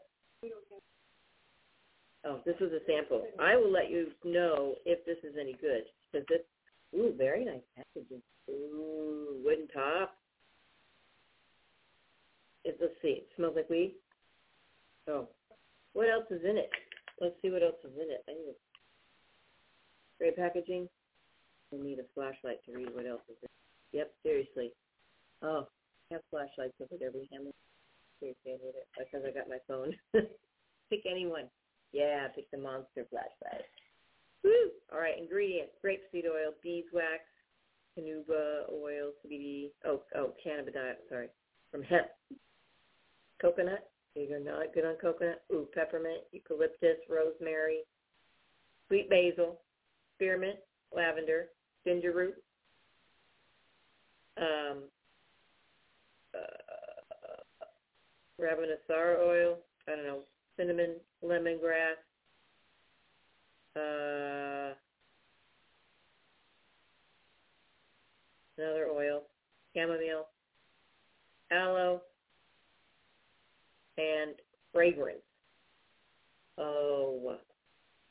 Oh, 2.25 2.41
this 2.45 2.57
was 2.61 2.71
a 2.73 2.85
sample. 2.87 3.27
I 3.39 3.57
will 3.57 3.73
let 3.73 3.91
you 3.91 4.09
know 4.25 4.75
if 4.85 5.05
this 5.07 5.17
is 5.23 5.37
any 5.41 5.57
good. 5.61 5.83
Because 6.13 6.27
this, 6.29 6.41
ooh, 6.99 7.15
very 7.17 7.45
nice 7.45 7.63
packaging. 7.77 8.23
Ooh, 8.51 9.41
wooden 9.45 9.69
top. 9.69 10.15
It, 12.65 12.79
let's 12.81 12.95
see. 13.01 13.23
It 13.23 13.29
smells 13.37 13.55
like 13.57 13.71
weed. 13.71 13.95
Oh, 15.09 15.29
what 15.95 16.09
else 16.09 16.27
is 16.31 16.43
in 16.45 16.57
it? 16.57 16.71
Let's 17.21 17.35
see 17.43 17.51
what 17.51 17.63
else 17.63 17.77
is 17.85 17.93
in 17.97 18.11
it. 18.11 18.23
I 18.29 18.33
need 18.33 18.51
a 18.51 18.57
great 20.19 20.37
packaging. 20.37 20.89
I 21.73 21.83
need 21.83 21.99
a 21.99 22.05
flashlight 22.15 22.65
to 22.67 22.73
read 22.73 22.95
what 22.95 23.07
else 23.07 23.23
is 23.29 23.37
in 23.43 23.47
it. 23.47 23.50
Yep, 23.93 24.13
seriously. 24.23 24.73
Oh, 25.43 25.67
I 26.11 26.15
have 26.15 26.23
flashlights 26.31 26.79
over 26.81 26.97
there. 26.99 27.11
We 27.13 27.29
have 27.33 27.43
seriously, 28.21 28.53
I 28.53 28.59
need 28.63 28.77
it 28.77 28.89
because 28.99 29.27
I 29.27 29.33
got 29.33 29.49
my 29.49 29.59
phone. 29.67 29.95
pick 30.91 31.03
anyone. 31.11 31.49
Yeah, 31.93 32.29
pick 32.35 32.51
the 32.51 32.59
monster 32.59 33.07
flashlight. 33.11 33.67
Woo! 34.45 34.71
All 34.93 35.01
right, 35.01 35.19
ingredients: 35.19 35.73
grapeseed 35.85 36.27
oil, 36.27 36.53
beeswax, 36.63 37.27
carnauba 37.99 38.71
oil, 38.73 39.11
CBD. 39.25 39.71
Oh, 39.85 40.03
oh, 40.17 40.35
cannabidiol. 40.45 40.93
Uh, 40.93 40.95
sorry, 41.09 41.29
from 41.71 41.83
hemp. 41.83 42.07
Coconut. 43.41 43.91
You're 44.15 44.41
not 44.41 44.75
good 44.75 44.85
on 44.85 44.97
coconut. 44.97 45.43
Ooh, 45.53 45.69
peppermint, 45.73 46.23
eucalyptus, 46.33 46.99
rosemary, 47.09 47.83
sweet 48.89 49.09
basil, 49.09 49.61
spearmint, 50.17 50.57
lavender, 50.95 51.47
ginger 51.87 52.13
root, 52.13 52.35
um, 54.41 54.79
uh, 56.35 57.41
rabanasara 58.41 59.19
oil, 59.19 59.59
I 59.87 59.97
don't 59.97 60.05
know, 60.05 60.21
cinnamon, 60.57 60.97
lemongrass, 61.25 61.99
uh, 63.77 64.75
another 68.59 68.89
oil, 68.93 69.23
chamomile, 69.75 70.27
aloe, 71.51 72.01
and 73.99 74.35
fragrance. 74.73 75.19
Oh, 76.59 77.37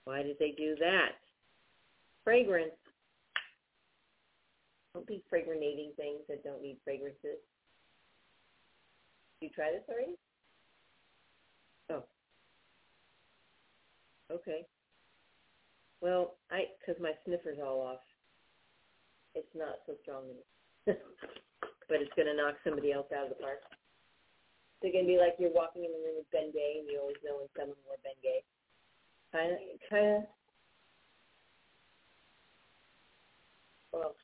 why 0.06 0.24
did 0.24 0.38
they 0.40 0.54
do 0.58 0.76
that? 0.80 1.12
Fragrance. 2.24 2.72
Don't 4.94 5.06
be 5.08 5.24
fragranating 5.30 5.92
things 5.96 6.22
that 6.28 6.44
don't 6.44 6.62
need 6.62 6.78
fragrances. 6.84 7.38
You 9.42 9.50
try 9.50 9.72
this 9.72 9.84
already? 9.88 10.18
Oh. 11.90 12.04
Okay. 14.34 14.66
Well, 16.02 16.36
I 16.52 16.66
because 16.80 17.02
my 17.02 17.12
sniffer's 17.26 17.60
all 17.64 17.82
off. 17.82 18.04
It's 19.36 19.54
not 19.56 19.80
so 19.86 19.94
strong, 20.02 20.24
but 20.86 20.98
it's 22.02 22.14
gonna 22.18 22.34
knock 22.34 22.56
somebody 22.64 22.92
else 22.92 23.08
out 23.16 23.30
of 23.30 23.30
the 23.30 23.42
park. 23.42 23.62
It's 24.82 24.94
gonna 24.94 25.08
be 25.08 25.18
like 25.18 25.36
you're 25.40 25.54
walking 25.54 25.86
in 25.86 25.92
the 25.92 26.00
room 26.00 26.18
with 26.18 26.32
Ben 26.32 26.52
Gay, 26.52 26.80
and 26.80 26.88
you 26.90 27.00
always 27.00 27.20
know 27.24 27.38
when 27.38 27.50
someone 27.56 27.78
more 27.86 28.00
Ben 28.04 28.18
Gay. 28.24 28.42
Kind 29.32 29.52
of, 29.54 29.60
kind 29.90 30.08
of. 30.18 30.24
Well, 33.92 34.16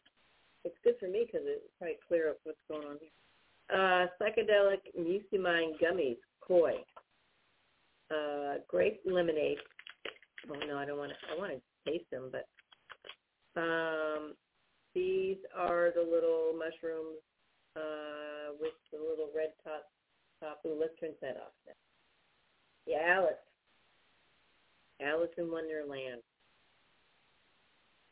it's 0.66 0.76
good 0.84 0.96
for 1.00 1.08
me 1.08 1.26
because 1.26 1.46
it 1.48 1.64
probably 1.78 1.98
clear 2.08 2.32
up 2.32 2.38
what's 2.44 2.58
going 2.70 2.88
on 2.88 2.98
here. 3.00 3.14
Uh, 3.72 4.08
psychedelic 4.20 4.82
mucimine 5.00 5.74
gummies, 5.82 6.18
koi. 6.46 6.74
Uh, 8.12 8.56
grape 8.68 9.00
lemonade. 9.06 9.58
Oh 10.50 10.60
no, 10.68 10.78
I 10.78 10.86
don't 10.86 10.98
want 10.98 11.12
to. 11.12 11.18
I 11.34 11.38
want 11.38 11.54
to 11.54 11.92
taste 11.92 12.10
them, 12.12 12.32
but 12.32 12.46
um, 13.60 14.34
these 14.94 15.38
are 15.58 15.92
the 15.96 16.02
little 16.02 16.54
mushrooms 16.54 17.18
uh, 17.76 18.54
with 18.60 18.74
the 18.92 19.00
little 19.00 19.30
red 19.36 19.54
top. 19.64 19.86
Top. 20.40 20.60
Ooh, 20.68 20.78
let's 20.80 20.94
turn 21.00 21.12
that 21.22 21.38
off 21.38 21.54
now. 21.66 21.74
Yeah, 22.86 23.16
Alice. 23.18 23.42
Alice 25.02 25.32
in 25.38 25.50
Wonderland. 25.52 26.22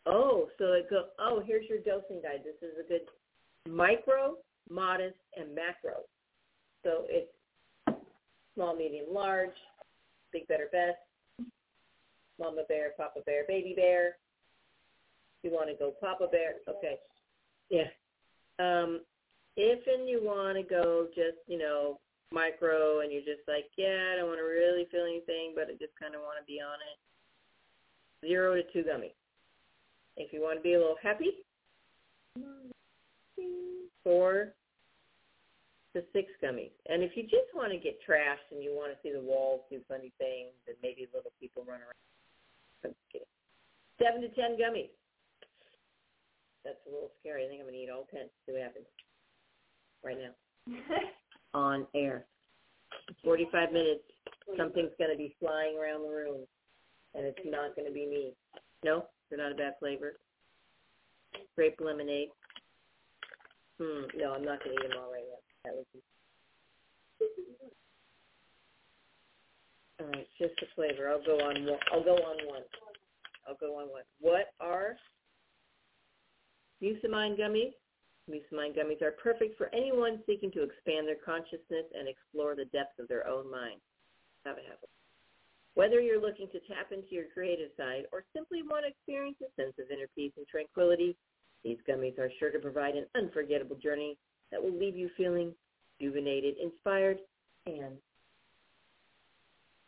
Oh, 0.05 0.49
so 0.57 0.73
it 0.73 0.89
go. 0.89 1.05
Oh, 1.19 1.41
here's 1.45 1.67
your 1.69 1.79
dosing 1.79 2.21
guide. 2.21 2.43
This 2.43 2.55
is 2.61 2.75
a 2.83 2.87
good 2.87 3.07
micro, 3.69 4.35
modest, 4.69 5.15
and 5.37 5.55
macro. 5.55 6.01
So 6.83 7.05
it's 7.07 7.31
small, 8.55 8.75
medium, 8.75 9.05
large, 9.11 9.55
big, 10.31 10.47
better, 10.47 10.67
best, 10.71 10.97
mama 12.39 12.63
bear, 12.67 12.91
papa 12.97 13.21
bear, 13.25 13.45
baby 13.47 13.73
bear. 13.75 14.17
You 15.43 15.51
want 15.51 15.69
to 15.69 15.75
go 15.75 15.93
papa 15.99 16.27
bear? 16.31 16.55
Okay. 16.67 16.97
Yeah. 17.69 17.87
Um, 18.59 19.01
if 19.55 19.79
and 19.87 20.09
you 20.09 20.21
want 20.23 20.57
to 20.57 20.63
go 20.63 21.07
just, 21.15 21.37
you 21.47 21.57
know, 21.57 21.99
micro 22.31 23.01
and 23.01 23.11
you're 23.11 23.21
just 23.21 23.47
like, 23.47 23.65
yeah, 23.77 24.13
I 24.13 24.17
don't 24.17 24.27
want 24.27 24.39
to 24.39 24.43
really 24.43 24.87
feel 24.91 25.05
anything, 25.05 25.53
but 25.55 25.65
I 25.69 25.73
just 25.73 25.93
kind 25.99 26.15
of 26.15 26.21
want 26.21 26.37
to 26.39 26.45
be 26.45 26.59
on 26.59 26.79
it. 26.81 28.27
Zero 28.27 28.55
to 28.55 28.63
two 28.73 28.83
gummies. 28.83 29.13
If 30.17 30.31
you 30.31 30.41
want 30.41 30.59
to 30.59 30.63
be 30.63 30.73
a 30.73 30.79
little 30.79 30.97
happy, 31.01 31.31
four 34.03 34.53
to 35.95 36.01
six 36.13 36.27
gummies. 36.43 36.73
And 36.89 37.03
if 37.03 37.15
you 37.15 37.23
just 37.23 37.53
want 37.53 37.71
to 37.71 37.77
get 37.77 37.97
trashed 38.07 38.49
and 38.51 38.63
you 38.63 38.73
want 38.73 38.91
to 38.93 38.97
see 39.01 39.13
the 39.13 39.21
walls 39.21 39.61
do 39.69 39.79
funny 39.87 40.11
things 40.17 40.53
and 40.67 40.75
maybe 40.81 41.07
little 41.13 41.31
people 41.39 41.63
run 41.67 41.81
around, 41.81 42.03
I'm 42.83 42.91
just 42.91 43.09
kidding. 43.11 43.33
Seven 44.01 44.21
to 44.21 44.29
ten 44.35 44.57
gummies. 44.57 44.91
That's 46.65 46.81
a 46.87 46.91
little 46.93 47.11
scary. 47.19 47.45
I 47.45 47.47
think 47.47 47.61
I'm 47.61 47.67
going 47.67 47.77
to 47.77 47.83
eat 47.83 47.93
all 47.93 48.07
ten. 48.09 48.29
See 48.45 48.53
what 48.53 48.61
happens 48.61 48.85
right 50.03 50.17
now 50.17 50.33
on 51.53 51.87
air. 51.95 52.25
45 53.23 53.71
minutes, 53.71 54.03
something's 54.57 54.93
going 54.97 55.11
to 55.11 55.17
be 55.17 55.35
flying 55.39 55.77
around 55.77 56.03
the 56.03 56.13
room, 56.13 56.41
and 57.15 57.25
it's 57.25 57.45
not 57.45 57.75
going 57.75 57.87
to 57.87 57.93
be 57.93 58.05
me. 58.05 58.33
No, 58.83 59.05
they're 59.33 59.43
not 59.43 59.51
a 59.51 59.55
bad 59.55 59.73
flavor. 59.79 60.13
Grape 61.55 61.79
lemonade. 61.81 62.29
Hmm, 63.81 64.05
no, 64.15 64.33
I'm 64.33 64.45
not 64.45 64.63
going 64.63 64.77
to 64.77 64.83
eat 64.83 64.89
them 64.89 64.99
all 65.01 65.11
right 65.11 65.23
now. 65.27 65.41
That 65.65 65.75
would 65.75 65.85
be... 65.91 65.99
All 69.99 70.07
right, 70.07 70.27
just 70.37 70.53
the 70.59 70.67
flavor. 70.75 71.09
I'll 71.09 71.25
go 71.25 71.37
on 71.43 71.65
one. 71.65 71.79
I'll 71.91 72.03
go 72.03 72.13
on 72.13 72.45
one. 72.45 72.61
I'll 73.47 73.57
go 73.59 73.79
on 73.79 73.89
one. 73.89 74.03
What 74.19 74.53
are 74.59 74.97
Mucimine 76.83 77.39
gummies? 77.39 77.73
Mucimine 78.29 78.77
gummies 78.77 79.01
are 79.01 79.11
perfect 79.11 79.57
for 79.57 79.73
anyone 79.73 80.19
seeking 80.27 80.51
to 80.51 80.61
expand 80.61 81.07
their 81.07 81.17
consciousness 81.25 81.85
and 81.97 82.07
explore 82.07 82.55
the 82.55 82.65
depths 82.65 82.99
of 82.99 83.07
their 83.07 83.27
own 83.27 83.49
mind. 83.49 83.81
Have 84.45 84.57
a 84.57 84.61
have 84.61 84.77
it. 84.83 84.89
Whether 85.75 85.99
you're 85.99 86.21
looking 86.21 86.47
to 86.49 86.59
tap 86.67 86.91
into 86.91 87.09
your 87.15 87.25
creative 87.33 87.69
side 87.77 88.03
or 88.11 88.23
simply 88.35 88.61
want 88.61 88.85
to 88.85 88.89
experience 88.89 89.37
a 89.41 89.49
sense 89.59 89.73
of 89.79 89.89
inner 89.89 90.07
peace 90.15 90.33
and 90.37 90.47
tranquility, 90.47 91.15
these 91.63 91.77
gummies 91.89 92.19
are 92.19 92.31
sure 92.39 92.51
to 92.51 92.59
provide 92.59 92.95
an 92.95 93.05
unforgettable 93.15 93.77
journey 93.77 94.17
that 94.51 94.61
will 94.61 94.77
leave 94.77 94.95
you 94.95 95.09
feeling 95.17 95.53
rejuvenated, 95.99 96.55
inspired, 96.61 97.19
and 97.65 97.97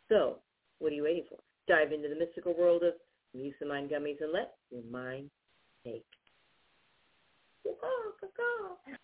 so, 0.08 0.38
what 0.78 0.92
are 0.92 0.94
you 0.94 1.02
waiting 1.02 1.24
for? 1.28 1.38
Dive 1.66 1.92
into 1.92 2.08
the 2.08 2.14
mystical 2.14 2.54
world 2.56 2.82
of 2.82 2.94
Mucimine 3.36 3.90
gummies 3.90 4.20
and 4.20 4.32
let 4.32 4.54
your 4.70 4.82
mind 4.90 5.30
take. 5.84 6.04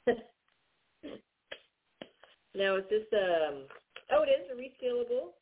now, 2.55 2.77
is 2.77 2.85
this 2.89 3.03
um? 3.13 3.67
Oh, 4.13 4.23
it 4.23 4.31
is 4.31 4.49
a 4.51 4.55
resealable. 4.55 5.33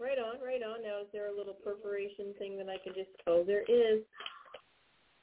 Right 0.00 0.18
on, 0.18 0.40
right 0.44 0.62
on. 0.62 0.82
Now, 0.82 1.00
is 1.00 1.08
there 1.12 1.28
a 1.28 1.36
little 1.36 1.54
perforation 1.54 2.32
thing 2.38 2.56
that 2.58 2.68
I 2.68 2.78
can 2.82 2.94
just? 2.94 3.10
Oh, 3.26 3.42
there 3.44 3.62
is. 3.62 4.02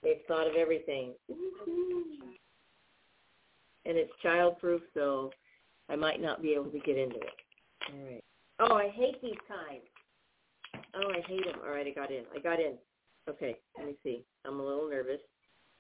They've 0.03 0.21
thought 0.27 0.47
of 0.47 0.55
everything. 0.55 1.13
And 3.85 3.97
it's 3.97 4.11
childproof, 4.23 4.81
so 4.93 5.31
I 5.89 5.95
might 5.95 6.21
not 6.21 6.41
be 6.41 6.53
able 6.53 6.71
to 6.71 6.79
get 6.79 6.97
into 6.97 7.15
it. 7.15 7.33
All 7.93 8.05
right. 8.05 8.23
Oh, 8.59 8.75
I 8.75 8.89
hate 8.89 9.21
these 9.21 9.37
kinds. 9.47 9.83
Oh, 10.95 11.09
I 11.09 11.21
hate 11.27 11.45
them. 11.45 11.59
All 11.63 11.71
right, 11.71 11.87
I 11.87 11.91
got 11.91 12.11
in. 12.11 12.23
I 12.35 12.39
got 12.39 12.59
in. 12.59 12.73
Okay, 13.29 13.55
let 13.77 13.87
me 13.87 13.95
see. 14.03 14.23
I'm 14.45 14.59
a 14.59 14.63
little 14.63 14.89
nervous. 14.89 15.19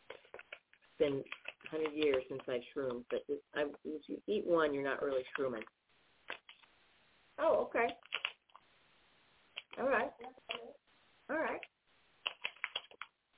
It's 0.09 0.99
been 0.99 1.23
100 1.71 1.93
years 1.93 2.23
since 2.29 2.41
I've 2.49 2.61
shroomed, 2.73 3.05
but 3.09 3.23
it, 3.27 3.41
I, 3.55 3.65
if 3.83 4.01
you 4.07 4.17
eat 4.27 4.45
one, 4.45 4.73
you're 4.73 4.83
not 4.83 5.01
really 5.01 5.23
shrooming. 5.37 5.63
Oh, 7.39 7.69
okay. 7.69 7.93
All 9.79 9.87
right. 9.87 10.11
All 11.29 11.37
right. 11.37 11.61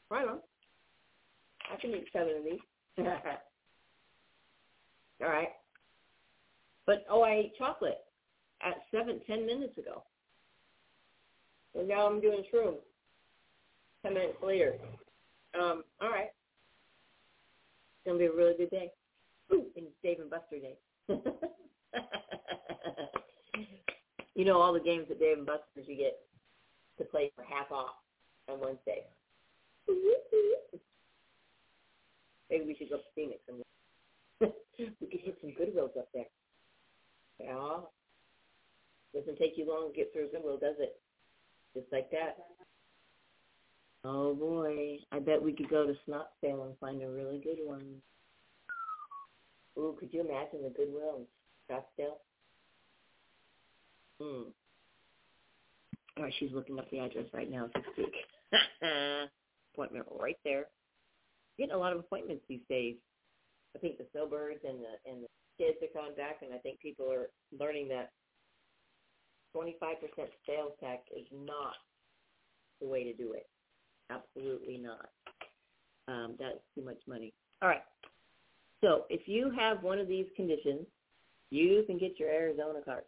Right 0.09 0.27
on. 0.27 0.39
I 1.71 1.75
can 1.79 1.91
eat 1.91 2.07
seven 2.13 2.37
of 2.37 2.43
these. 2.43 2.59
All 5.21 5.29
right. 5.29 5.49
But 6.85 7.05
oh, 7.09 7.21
I 7.21 7.33
ate 7.33 7.57
chocolate 7.57 7.99
at 8.61 8.75
seven, 8.91 9.19
ten 9.27 9.45
minutes 9.45 9.77
ago. 9.77 10.03
So 11.73 11.81
now 11.81 12.07
I'm 12.07 12.21
doing 12.21 12.43
shrooms. 12.53 12.77
Ten 14.03 14.13
minutes 14.13 14.37
later. 14.41 14.75
Um, 15.59 15.83
all 16.01 16.09
right. 16.09 16.29
It's 17.97 18.05
gonna 18.05 18.19
be 18.19 18.25
a 18.25 18.31
really 18.31 18.55
good 18.57 18.69
day. 18.69 18.91
Ooh, 19.51 19.65
and 19.75 19.87
it's 19.87 19.95
Dave 20.03 20.19
and 20.19 20.29
Buster 20.29 20.59
Day. 20.59 20.77
you 24.37 24.45
know 24.45 24.61
all 24.61 24.71
the 24.71 24.79
games 24.79 25.07
at 25.09 25.19
Dave 25.19 25.39
and 25.39 25.47
Buster's 25.47 25.87
you 25.87 25.97
get 25.97 26.19
to 26.99 27.03
play 27.05 27.31
for 27.35 27.43
half 27.43 27.71
off 27.71 27.95
on 28.47 28.59
Wednesday. 28.59 29.01
Maybe 32.49 32.65
we 32.65 32.75
should 32.77 32.89
go 32.89 32.97
to 32.97 33.03
Phoenix 33.15 33.39
and 33.49 33.57
we 35.01 35.07
could 35.07 35.21
hit 35.21 35.37
some 35.41 35.49
Goodwills 35.51 35.97
up 35.97 36.07
there. 36.13 36.25
Yeah. 37.39 37.79
Doesn't 39.13 39.39
take 39.39 39.57
you 39.57 39.67
long 39.67 39.89
to 39.89 39.95
get 39.95 40.13
through 40.13 40.27
a 40.27 40.29
Goodwill, 40.29 40.59
does 40.59 40.75
it? 40.79 41.01
Just 41.73 41.87
like 41.91 42.11
that. 42.11 42.37
Oh 44.03 44.35
boy, 44.35 44.99
I 45.11 45.17
bet 45.17 45.41
we 45.41 45.53
could 45.53 45.69
go 45.69 45.87
to 45.87 45.93
Scottsdale 46.07 46.67
and 46.67 46.77
find 46.79 47.01
a 47.01 47.09
really 47.09 47.39
good 47.39 47.57
one. 47.65 47.95
Ooh, 49.79 49.97
could 49.99 50.13
you 50.13 50.21
imagine 50.21 50.61
the 50.63 50.69
Goodwill 50.69 51.17
in 51.17 51.25
Scottsdale? 51.67 52.17
Hmm. 54.21 54.49
All 56.17 56.23
right, 56.23 56.33
she's 56.39 56.51
looking 56.51 56.79
up 56.79 56.89
the 56.89 56.99
address 56.99 57.25
right 57.33 57.49
now 57.49 57.65
as 57.65 57.83
we 57.97 58.03
speak. 58.03 58.15
Appointment 59.73 60.05
right 60.19 60.37
there. 60.43 60.65
Getting 61.57 61.75
a 61.75 61.77
lot 61.77 61.93
of 61.93 61.99
appointments 61.99 62.43
these 62.49 62.65
days. 62.69 62.95
I 63.75 63.79
think 63.79 63.97
the 63.97 64.07
snowbirds 64.11 64.61
and 64.67 64.79
the 64.79 65.11
and 65.11 65.23
the 65.23 65.27
kids 65.57 65.77
are 65.81 65.99
coming 65.99 66.15
back, 66.15 66.37
and 66.41 66.53
I 66.53 66.57
think 66.57 66.79
people 66.79 67.11
are 67.11 67.29
learning 67.57 67.89
that 67.89 68.11
25% 69.55 69.69
sales 70.45 70.73
tax 70.79 71.01
is 71.15 71.25
not 71.31 71.73
the 72.81 72.87
way 72.87 73.03
to 73.03 73.13
do 73.13 73.33
it. 73.33 73.47
Absolutely 74.09 74.77
not. 74.77 75.09
Um, 76.07 76.35
that's 76.39 76.59
too 76.75 76.83
much 76.83 76.97
money. 77.07 77.33
All 77.61 77.69
right. 77.69 77.83
So 78.81 79.05
if 79.09 79.27
you 79.27 79.51
have 79.57 79.83
one 79.83 79.99
of 79.99 80.07
these 80.07 80.27
conditions, 80.35 80.85
you 81.49 81.83
can 81.87 81.97
get 81.97 82.19
your 82.19 82.29
Arizona 82.29 82.79
card. 82.83 83.03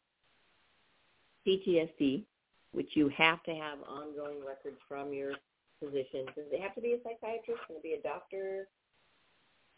PTSD, 1.47 2.23
which 2.71 2.89
you 2.93 3.09
have 3.17 3.43
to 3.43 3.51
have 3.51 3.79
ongoing 3.87 4.39
records 4.45 4.77
from 4.87 5.13
your 5.13 5.33
physician. 5.79 6.25
Does 6.35 6.51
it 6.51 6.61
have 6.61 6.75
to 6.75 6.81
be 6.81 6.93
a 6.93 6.97
psychiatrist? 7.03 7.61
Can 7.67 7.77
it 7.77 7.83
be 7.83 7.93
a 7.93 8.01
doctor? 8.01 8.67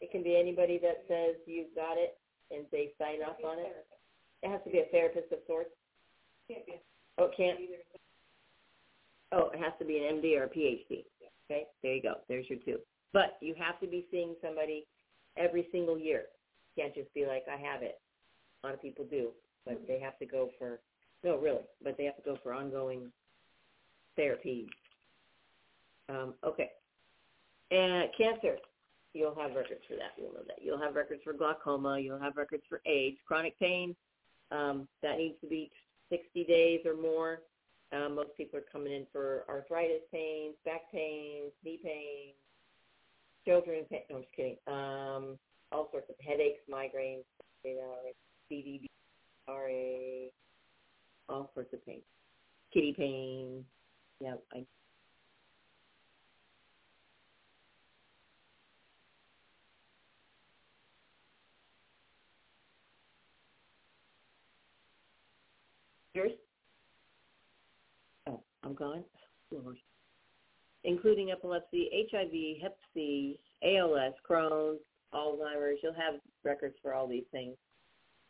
It 0.02 0.12
can 0.12 0.24
be 0.24 0.36
anybody 0.36 0.80
that 0.82 1.06
says 1.08 1.36
you've 1.46 1.74
got 1.76 1.98
it 1.98 2.18
and 2.50 2.66
they 2.72 2.92
sign 2.98 3.22
off 3.22 3.38
on 3.46 3.60
it. 3.60 3.86
It 4.44 4.50
has 4.50 4.62
to 4.66 4.72
be 4.72 4.80
a 4.80 4.90
therapist 4.92 5.32
of 5.32 5.40
sorts. 5.48 5.70
Oh, 7.18 7.26
it 7.26 7.34
can't. 7.38 7.60
Oh, 9.32 9.50
it 9.54 9.60
has 9.60 9.74
to 9.80 9.86
be 9.86 9.98
an 9.98 10.20
MD 10.20 10.38
or 10.38 10.46
a 10.46 10.50
PhD. 10.50 11.06
Okay, 11.46 11.66
there 11.84 11.94
you 11.94 12.02
go. 12.02 12.16
There's 12.28 12.50
your 12.50 12.60
two. 12.66 12.80
But 13.14 13.38
you 13.42 13.54
have 13.60 13.80
to 13.82 13.88
be 13.88 14.06
seeing 14.10 14.36
somebody 14.42 14.86
every 15.38 15.68
single 15.72 15.98
year. 15.98 16.24
You 16.76 16.84
can't 16.84 16.96
just 16.96 17.14
be 17.14 17.26
like, 17.26 17.44
I 17.48 17.58
have 17.58 17.84
it. 17.84 18.00
A 18.64 18.68
lot 18.68 18.74
of 18.74 18.82
people 18.82 19.06
do, 19.10 19.30
but 19.66 19.82
they 19.88 20.00
have 20.00 20.18
to 20.20 20.26
go 20.26 20.50
for 20.58 20.80
no, 21.24 21.38
really, 21.38 21.62
but 21.84 21.98
they 21.98 22.06
have 22.06 22.16
to 22.18 22.22
go 22.24 22.38
for 22.42 22.54
ongoing 22.54 23.12
therapy. 24.16 24.68
Um, 26.10 26.34
okay, 26.44 26.70
and 27.72 28.10
cancer 28.18 28.58
you'll 29.14 29.36
have 29.36 29.56
records 29.56 29.82
for 29.88 29.96
that. 29.96 30.14
You'll 30.18 30.34
know 30.34 30.44
that. 30.48 30.60
You'll 30.62 30.80
have 30.80 30.96
records 30.96 31.22
for 31.24 31.34
glaucoma. 31.34 32.00
You'll 32.00 32.20
have 32.20 32.38
records 32.38 32.64
for 32.70 32.82
AIDS, 32.86 33.18
chronic 33.28 33.58
pain. 33.60 33.96
Um, 34.52 34.88
that 35.02 35.18
needs 35.18 35.36
to 35.42 35.48
be 35.48 35.72
60 36.10 36.44
days 36.46 36.82
or 36.86 36.96
more. 36.96 37.42
Um, 37.94 38.16
most 38.16 38.30
people 38.38 38.60
are 38.60 38.66
coming 38.72 38.94
in 38.94 39.06
for 39.12 39.44
arthritis 39.50 40.02
pains, 40.12 40.56
back 40.64 40.92
pains, 40.92 41.52
knee 41.64 41.80
pain, 41.84 42.34
children 43.46 43.84
pain. 43.90 44.02
No, 44.10 44.18
I'm 44.18 44.22
just 44.24 44.34
kidding. 44.36 44.58
Um, 44.68 45.38
all 45.72 45.90
sorts 45.92 46.10
of 46.10 46.16
headaches, 46.26 46.62
migraines, 46.72 47.24
you 47.64 47.76
know, 47.76 47.96
CDD, 48.50 48.86
RA, 49.48 50.30
all 51.30 51.52
sorts 51.54 51.74
of 51.74 51.86
pain. 51.86 52.02
Kitty 52.74 52.94
pain. 52.94 53.66
Yeah, 54.20 54.36
I 54.54 54.66
Yours? 66.14 66.32
Oh, 68.28 68.42
I'm 68.64 68.74
gone? 68.74 69.04
Lord. 69.52 69.78
Including 70.84 71.32
epilepsy, 71.32 71.90
HIV, 72.12 72.62
hep 72.62 72.78
C, 72.94 73.40
ALS, 73.64 74.14
Crohn's, 74.30 74.80
Alzheimer's. 75.14 75.80
You'll 75.82 75.94
have 75.94 76.16
records 76.44 76.76
for 76.82 76.94
all 76.94 77.08
these 77.08 77.24
things. 77.32 77.56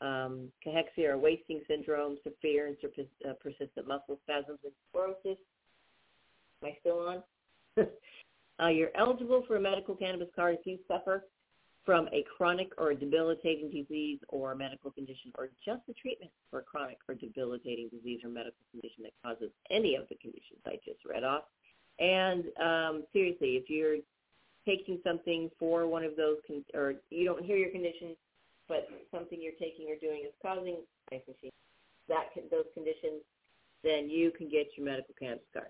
Um, 0.01 0.51
cachexia 0.65 1.09
or 1.09 1.17
wasting 1.19 1.61
syndrome, 1.67 2.17
severe 2.23 2.67
and 2.67 2.77
uh, 3.23 3.33
persistent 3.41 3.87
muscle 3.87 4.17
spasms 4.23 4.57
and 4.63 4.73
sclerosis. 4.89 5.37
Am 6.63 6.69
I 6.69 6.77
still 6.79 6.99
on? 6.99 7.23
uh, 8.59 8.67
you're 8.69 8.89
eligible 8.95 9.43
for 9.47 9.57
a 9.57 9.61
medical 9.61 9.95
cannabis 9.95 10.29
card 10.35 10.57
if 10.59 10.65
you 10.65 10.79
suffer 10.87 11.23
from 11.85 12.07
a 12.09 12.23
chronic 12.37 12.71
or 12.77 12.93
debilitating 12.93 13.69
disease 13.71 14.19
or 14.29 14.53
medical 14.55 14.91
condition 14.91 15.31
or 15.37 15.49
just 15.65 15.81
a 15.89 15.93
treatment 15.93 16.31
for 16.49 16.59
a 16.59 16.63
chronic 16.63 16.97
or 17.09 17.15
debilitating 17.15 17.89
disease 17.89 18.19
or 18.23 18.29
medical 18.29 18.61
condition 18.71 19.03
that 19.03 19.13
causes 19.23 19.49
any 19.71 19.95
of 19.95 20.07
the 20.09 20.15
conditions 20.15 20.59
I 20.65 20.77
just 20.85 21.03
read 21.09 21.23
off. 21.23 21.43
And 21.99 22.45
um, 22.61 23.03
seriously, 23.13 23.57
if 23.57 23.69
you're 23.69 23.97
taking 24.65 24.99
something 25.03 25.49
for 25.57 25.87
one 25.87 26.03
of 26.03 26.15
those, 26.15 26.37
con- 26.45 26.65
or 26.73 26.95
you 27.09 27.25
don't 27.25 27.43
hear 27.43 27.57
your 27.57 27.71
condition, 27.71 28.15
but 28.71 28.87
something 29.11 29.41
you're 29.41 29.59
taking 29.59 29.91
or 29.91 29.99
doing 29.99 30.23
is 30.25 30.31
causing 30.41 30.77
that 32.07 32.31
those 32.49 32.65
conditions, 32.73 33.21
then 33.83 34.09
you 34.09 34.31
can 34.31 34.49
get 34.49 34.67
your 34.77 34.85
medical 34.85 35.13
cannabis 35.19 35.43
card. 35.53 35.67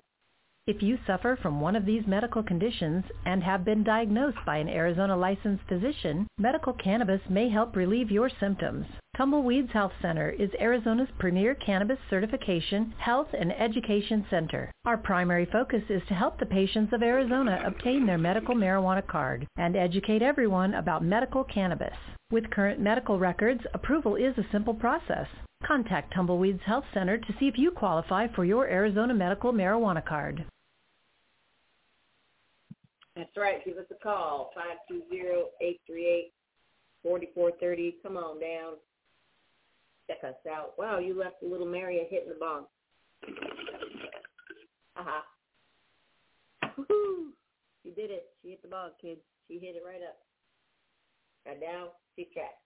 If 0.67 0.83
you 0.83 0.99
suffer 1.07 1.39
from 1.41 1.59
one 1.59 1.75
of 1.75 1.87
these 1.87 2.03
medical 2.05 2.43
conditions 2.43 3.03
and 3.25 3.41
have 3.43 3.65
been 3.65 3.83
diagnosed 3.83 4.37
by 4.45 4.57
an 4.57 4.69
Arizona 4.69 5.17
licensed 5.17 5.63
physician, 5.67 6.27
medical 6.37 6.73
cannabis 6.73 7.21
may 7.27 7.49
help 7.49 7.75
relieve 7.75 8.11
your 8.11 8.29
symptoms. 8.39 8.85
Tumbleweeds 9.21 9.71
Health 9.71 9.91
Center 10.01 10.31
is 10.31 10.49
Arizona's 10.59 11.07
premier 11.19 11.53
cannabis 11.53 11.99
certification, 12.09 12.91
health, 12.97 13.27
and 13.39 13.53
education 13.53 14.25
center. 14.31 14.71
Our 14.83 14.97
primary 14.97 15.45
focus 15.45 15.83
is 15.89 16.01
to 16.07 16.15
help 16.15 16.39
the 16.39 16.47
patients 16.47 16.91
of 16.91 17.03
Arizona 17.03 17.61
obtain 17.63 18.07
their 18.07 18.17
medical 18.17 18.55
marijuana 18.55 19.05
card 19.05 19.45
and 19.57 19.75
educate 19.75 20.23
everyone 20.23 20.73
about 20.73 21.03
medical 21.03 21.43
cannabis. 21.43 21.93
With 22.31 22.49
current 22.49 22.79
medical 22.79 23.19
records, 23.19 23.61
approval 23.75 24.15
is 24.15 24.35
a 24.39 24.51
simple 24.51 24.73
process. 24.73 25.27
Contact 25.63 26.11
Tumbleweeds 26.15 26.63
Health 26.63 26.85
Center 26.91 27.19
to 27.19 27.35
see 27.39 27.47
if 27.47 27.59
you 27.59 27.69
qualify 27.69 28.27
for 28.33 28.43
your 28.43 28.65
Arizona 28.65 29.13
medical 29.13 29.53
marijuana 29.53 30.03
card. 30.03 30.43
That's 33.15 33.37
right. 33.37 33.63
Give 33.63 33.77
us 33.77 33.85
a 33.91 34.01
call, 34.01 34.51
520-838-4430. 37.05 37.93
Come 38.01 38.17
on 38.17 38.39
down. 38.39 38.77
Check 40.11 40.27
us 40.27 40.35
out. 40.51 40.73
Wow, 40.77 40.99
you 40.99 41.17
left 41.17 41.39
the 41.41 41.47
little 41.47 41.65
Maria 41.65 42.03
hitting 42.09 42.27
the 42.27 42.35
bong. 42.35 42.65
Uh-huh. 44.99 45.23
Woohoo! 46.77 47.31
She 47.81 47.91
did 47.91 48.11
it. 48.11 48.25
She 48.41 48.49
hit 48.49 48.61
the 48.61 48.67
bong, 48.67 48.89
kids. 48.99 49.21
She 49.47 49.53
hit 49.53 49.79
it 49.79 49.83
right 49.87 50.03
up. 50.03 50.19
Right 51.47 51.59
now, 51.61 51.95
she's 52.15 52.27
trapped. 52.33 52.59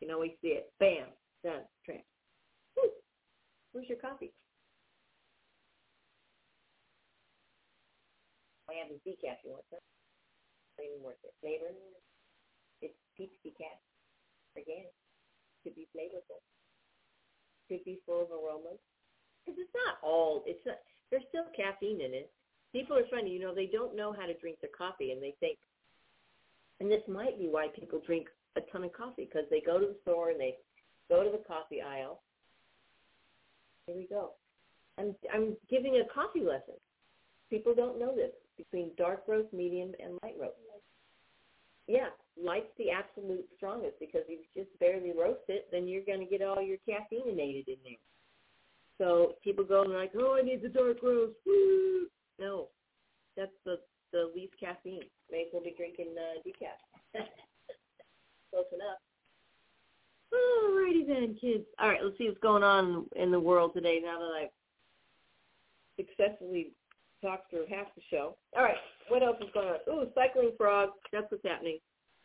You 0.00 0.08
know, 0.08 0.18
we 0.18 0.36
see 0.42 0.58
it. 0.58 0.72
Bam. 0.80 1.06
Done. 1.44 1.62
Tramp. 1.86 2.02
Woo. 2.76 2.90
Where's 3.70 3.88
your 3.88 3.98
coffee? 3.98 4.32
I 8.68 8.74
have 8.82 8.90
a 8.90 8.98
decaf. 9.08 9.38
You 9.44 9.52
want 9.52 9.64
some? 9.70 9.78
Not 10.76 10.90
even 10.90 11.04
worth 11.04 11.22
it. 11.22 11.34
Flavor? 11.40 11.70
It's 12.82 12.98
peach 13.16 13.30
decaf. 13.46 13.78
Organic. 14.56 14.90
Could 15.64 15.74
be 15.74 15.88
flavorful. 15.96 16.44
Could 17.68 17.84
be 17.84 17.98
full 18.06 18.22
of 18.22 18.30
aromas. 18.30 18.78
Because 19.44 19.58
it's 19.58 19.74
not 19.74 19.96
all. 20.02 20.44
It's 20.46 20.64
not. 20.66 20.76
There's 21.10 21.24
still 21.28 21.44
caffeine 21.56 22.00
in 22.00 22.14
it. 22.14 22.30
People 22.72 22.96
are 22.96 23.08
funny. 23.10 23.30
You 23.30 23.40
know, 23.40 23.54
they 23.54 23.66
don't 23.66 23.96
know 23.96 24.12
how 24.12 24.26
to 24.26 24.34
drink 24.34 24.58
their 24.60 24.70
coffee, 24.76 25.12
and 25.12 25.22
they 25.22 25.34
think. 25.40 25.58
And 26.80 26.90
this 26.90 27.02
might 27.08 27.38
be 27.38 27.48
why 27.48 27.68
people 27.68 28.00
drink 28.04 28.28
a 28.56 28.60
ton 28.72 28.84
of 28.84 28.92
coffee 28.92 29.28
because 29.30 29.48
they 29.50 29.60
go 29.60 29.78
to 29.78 29.86
the 29.86 29.96
store 30.02 30.30
and 30.30 30.40
they 30.40 30.56
go 31.08 31.22
to 31.24 31.30
the 31.30 31.42
coffee 31.46 31.80
aisle. 31.80 32.20
Here 33.86 33.96
we 33.96 34.06
go. 34.06 34.32
I'm 34.98 35.14
I'm 35.32 35.56
giving 35.68 35.96
a 35.96 36.12
coffee 36.12 36.40
lesson. 36.40 36.74
People 37.50 37.74
don't 37.74 37.98
know 37.98 38.14
this 38.14 38.32
between 38.56 38.90
dark 38.96 39.22
roast, 39.26 39.52
medium, 39.52 39.92
and 40.02 40.18
light 40.22 40.36
roast. 40.40 40.54
Yeah, 41.86 42.08
light's 42.42 42.72
the 42.78 42.90
absolute 42.90 43.44
strongest 43.56 43.98
because 44.00 44.22
if 44.28 44.40
you 44.40 44.62
just 44.62 44.78
barely 44.78 45.12
roast 45.12 45.44
it, 45.48 45.68
then 45.70 45.86
you're 45.86 46.04
going 46.04 46.20
to 46.20 46.26
get 46.26 46.42
all 46.42 46.62
your 46.62 46.78
caffeinated 46.88 47.68
in 47.68 47.76
there. 47.84 48.04
So 48.98 49.34
people 49.42 49.64
go 49.64 49.82
and 49.82 49.92
like, 49.92 50.12
oh, 50.16 50.38
I 50.40 50.42
need 50.42 50.62
the 50.62 50.68
dark 50.68 51.02
roast. 51.02 51.34
Woo! 51.46 52.06
No, 52.38 52.68
that's 53.36 53.52
the 53.64 53.78
the 54.12 54.30
least 54.34 54.54
caffeine. 54.60 55.02
May 55.30 55.42
as 55.42 55.46
well 55.52 55.62
be 55.62 55.74
drinking 55.76 56.14
uh, 56.16 56.38
decaf. 56.46 57.20
Close 58.50 58.64
enough. 58.72 59.02
Alrighty 60.32 61.06
then, 61.06 61.36
kids. 61.40 61.64
All 61.80 61.88
right, 61.88 61.98
let's 62.02 62.16
see 62.16 62.28
what's 62.28 62.38
going 62.38 62.62
on 62.62 63.06
in 63.16 63.32
the 63.32 63.40
world 63.40 63.72
today 63.74 64.00
now 64.02 64.18
that 64.20 64.42
I've 64.42 64.54
successfully 65.96 66.72
talked 67.20 67.50
through 67.50 67.66
half 67.68 67.86
the 67.96 68.02
show. 68.10 68.36
All 68.56 68.62
right, 68.62 68.76
what 69.08 69.24
else 69.24 69.36
is 69.40 69.50
going 69.52 69.68
on? 69.68 69.78
Ooh, 69.92 70.06
cycling 70.14 70.52
frog. 70.56 70.90
That's 71.12 71.30
what's 71.30 71.44
happening. 71.44 71.78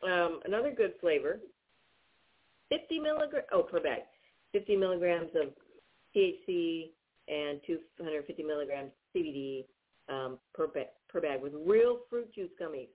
Um, 0.03 0.39
another 0.45 0.71
good 0.75 0.93
flavor. 1.01 1.39
50 2.69 2.99
milligrams, 2.99 3.45
oh, 3.51 3.63
per 3.63 3.79
bag. 3.79 4.01
50 4.53 4.75
milligrams 4.75 5.29
of 5.35 5.53
THC 6.15 6.89
and 7.27 7.59
250 7.65 8.43
milligrams 8.43 8.91
CBD 9.15 9.65
um, 10.07 10.39
per, 10.53 10.67
ba- 10.67 10.93
per 11.07 11.21
bag 11.21 11.41
with 11.41 11.53
real 11.65 11.99
fruit 12.09 12.33
juice 12.33 12.49
gummies. 12.61 12.89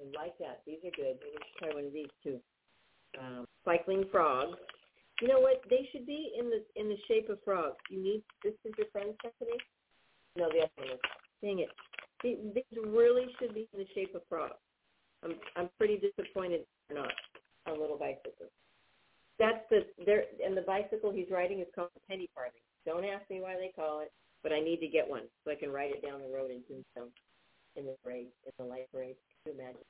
I 0.00 0.22
like 0.22 0.36
that. 0.38 0.62
These 0.66 0.78
are 0.84 0.94
good. 0.96 1.18
Maybe 1.20 1.34
we 1.34 1.42
should 1.46 1.58
try 1.58 1.74
one 1.74 1.86
of 1.86 1.92
these 1.92 2.10
too 2.22 2.40
um, 3.20 3.46
cycling 3.64 4.04
frogs. 4.10 4.58
You 5.20 5.28
know 5.28 5.40
what? 5.40 5.62
They 5.70 5.88
should 5.92 6.06
be 6.06 6.32
in 6.38 6.50
the 6.50 6.64
in 6.74 6.88
the 6.88 6.96
shape 7.06 7.28
of 7.28 7.38
frogs. 7.44 7.76
You 7.88 8.02
need 8.02 8.22
this 8.42 8.54
is 8.64 8.72
your 8.76 8.88
friend 8.90 9.10
Stephanie. 9.20 9.58
No, 10.36 10.48
the 10.50 10.66
other 10.66 10.70
one 10.76 10.88
is. 10.90 11.00
Dang 11.40 11.60
it. 11.60 11.70
These 12.22 12.78
really 12.84 13.26
should 13.38 13.54
be 13.54 13.68
in 13.72 13.78
the 13.78 13.86
shape 13.94 14.14
of 14.14 14.22
frogs. 14.28 14.54
I'm 15.24 15.34
I'm 15.56 15.68
pretty 15.78 15.98
disappointed 15.98 16.62
they're 16.88 16.98
not 16.98 17.12
on 17.66 17.80
little 17.80 17.98
bicycles. 17.98 18.52
That's 19.38 19.64
the 19.70 19.86
there 20.04 20.24
and 20.44 20.56
the 20.56 20.62
bicycle 20.62 21.10
he's 21.10 21.30
riding 21.30 21.60
is 21.60 21.66
called 21.74 21.90
a 21.96 22.00
penny 22.10 22.28
farthing. 22.34 22.60
Don't 22.86 23.04
ask 23.04 23.28
me 23.30 23.40
why 23.40 23.54
they 23.56 23.72
call 23.74 24.00
it, 24.00 24.12
but 24.42 24.52
I 24.52 24.60
need 24.60 24.80
to 24.80 24.88
get 24.88 25.08
one 25.08 25.24
so 25.44 25.50
I 25.50 25.54
can 25.54 25.72
ride 25.72 25.90
it 25.90 26.04
down 26.04 26.20
the 26.20 26.34
road 26.34 26.50
in 26.50 26.60
Tombstone 26.68 27.10
in 27.76 27.86
the 27.86 27.96
parade, 28.04 28.28
in 28.44 28.52
the 28.58 28.64
light 28.64 28.90
parade. 28.92 29.16
Can 29.44 29.54
you 29.54 29.60
imagine? 29.60 29.80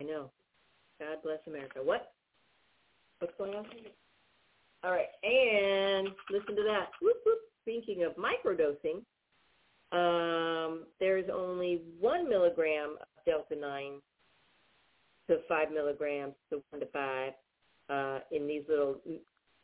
I 0.00 0.04
know. 0.04 0.30
God 0.98 1.18
bless 1.22 1.38
America. 1.46 1.80
What? 1.82 2.12
What's 3.20 3.34
going 3.38 3.54
on? 3.54 3.64
Here? 3.64 3.92
All 4.84 4.92
right, 4.92 5.10
and 5.22 6.08
listen 6.30 6.54
to 6.56 6.62
that. 6.62 6.90
Whoop, 7.02 7.16
whoop. 7.26 7.38
Speaking 7.62 8.04
of 8.04 8.14
microdosing, 8.16 9.02
um, 9.92 10.84
there's 11.00 11.28
only 11.32 11.82
one 12.00 12.28
milligram 12.28 12.96
of 13.00 13.17
delta 13.28 13.54
nine 13.54 14.00
to 15.28 15.36
five 15.46 15.70
milligrams 15.70 16.32
to 16.50 16.62
one 16.70 16.80
to 16.80 16.86
five 16.86 17.32
uh, 17.90 18.20
in 18.32 18.46
these 18.46 18.62
little 18.66 18.96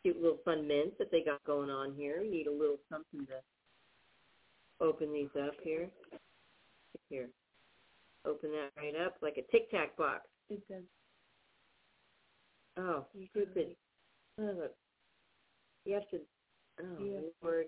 cute 0.03 0.21
little 0.21 0.39
fun 0.45 0.69
mints 0.69 0.97
that 0.99 1.11
they 1.11 1.23
got 1.23 1.43
going 1.45 1.71
on 1.71 1.95
here. 1.97 2.21
You 2.23 2.31
need 2.31 2.47
a 2.47 2.53
little 2.53 2.77
something 2.91 3.27
to 3.27 4.85
open 4.85 5.13
these 5.13 5.31
up 5.43 5.55
here. 5.63 5.89
Here, 7.09 7.29
open 8.27 8.51
that 8.53 8.71
right 8.77 8.95
up 9.07 9.17
like 9.23 9.37
a 9.39 9.53
Tic 9.53 9.71
Tac 9.71 9.97
box. 9.97 10.23
It 10.51 10.63
does. 10.69 10.83
Oh, 12.77 13.07
stupid. 13.31 13.77
Oh, 14.41 14.69
you 15.85 15.95
have 15.95 16.09
to. 16.11 16.19
Oh, 16.81 17.05
yeah. 17.05 17.21
Lord. 17.43 17.67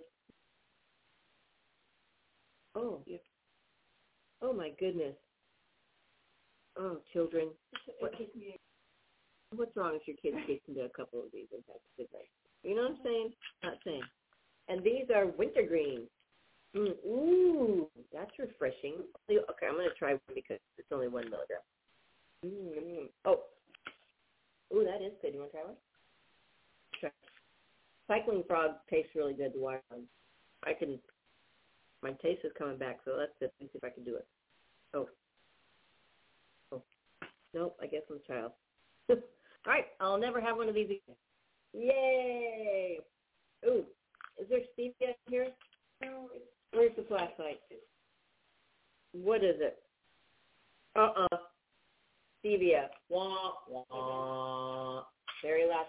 Oh. 2.74 3.00
Yeah. 3.06 3.18
Oh 4.42 4.52
my 4.52 4.70
goodness. 4.78 5.14
Oh, 6.78 6.98
children. 7.12 7.48
What, 8.00 8.12
what's 9.54 9.76
wrong 9.76 9.98
if 10.00 10.06
your 10.06 10.16
kids 10.16 10.36
get 10.46 10.62
into 10.68 10.82
a 10.82 10.88
couple 10.90 11.20
of 11.20 11.26
these 11.32 11.46
and 11.52 11.62
have 11.68 11.76
a 11.76 11.92
good 11.96 12.08
night? 12.12 12.28
You 12.62 12.76
know 12.76 12.82
what 12.82 12.90
I'm 12.92 12.98
saying? 13.04 13.32
Not 13.62 13.78
saying. 13.84 14.02
And 14.68 14.84
these 14.84 15.06
are 15.14 15.26
wintergreen. 15.26 16.02
Mm, 16.76 16.94
ooh, 17.06 17.88
that's 18.12 18.32
refreshing. 18.38 18.94
Okay, 19.30 19.66
I'm 19.66 19.74
going 19.74 19.88
to 19.88 19.94
try 19.98 20.10
one 20.10 20.34
because 20.34 20.58
it's 20.76 20.88
only 20.92 21.08
one 21.08 21.30
milligram. 21.30 21.64
Mm-hmm. 22.44 23.06
Oh, 23.24 23.40
Ooh, 24.74 24.84
that 24.84 25.04
is 25.04 25.12
good. 25.22 25.34
You 25.34 25.40
want 25.40 25.52
to 25.52 25.58
try 25.58 25.64
one? 25.64 25.76
Try. 27.00 27.10
Cycling 28.08 28.44
frog 28.46 28.72
tastes 28.90 29.14
really 29.14 29.34
good. 29.34 29.52
The 29.54 29.60
wild 29.60 29.82
one. 29.88 30.02
I 30.64 30.72
can. 30.72 30.98
My 32.02 32.12
taste 32.22 32.44
is 32.44 32.52
coming 32.58 32.78
back, 32.78 32.98
so 33.04 33.12
let's 33.16 33.32
just 33.40 33.52
see 33.58 33.68
if 33.72 33.84
I 33.84 33.90
can 33.90 34.04
do 34.04 34.16
it. 34.16 34.26
Oh. 34.94 35.08
Nope, 37.56 37.74
I 37.82 37.86
guess 37.86 38.02
I'm 38.10 38.16
a 38.16 38.32
child. 38.32 38.52
All 39.10 39.16
right, 39.66 39.86
I'll 39.98 40.18
never 40.18 40.42
have 40.42 40.58
one 40.58 40.68
of 40.68 40.74
these 40.74 40.90
again. 40.90 41.16
Yay! 41.72 42.98
Ooh, 43.66 43.84
is 44.38 44.46
there 44.50 44.60
stevia 44.78 45.14
here? 45.30 45.48
No. 46.02 46.28
Where's 46.72 46.92
the 46.96 47.04
flashlight? 47.04 47.60
What 49.12 49.42
is 49.42 49.56
it? 49.58 49.78
Uh-uh. 50.96 51.38
Stevia. 52.44 52.88
Wah, 53.08 53.52
wah. 53.70 55.04
Very 55.42 55.66
last. 55.66 55.88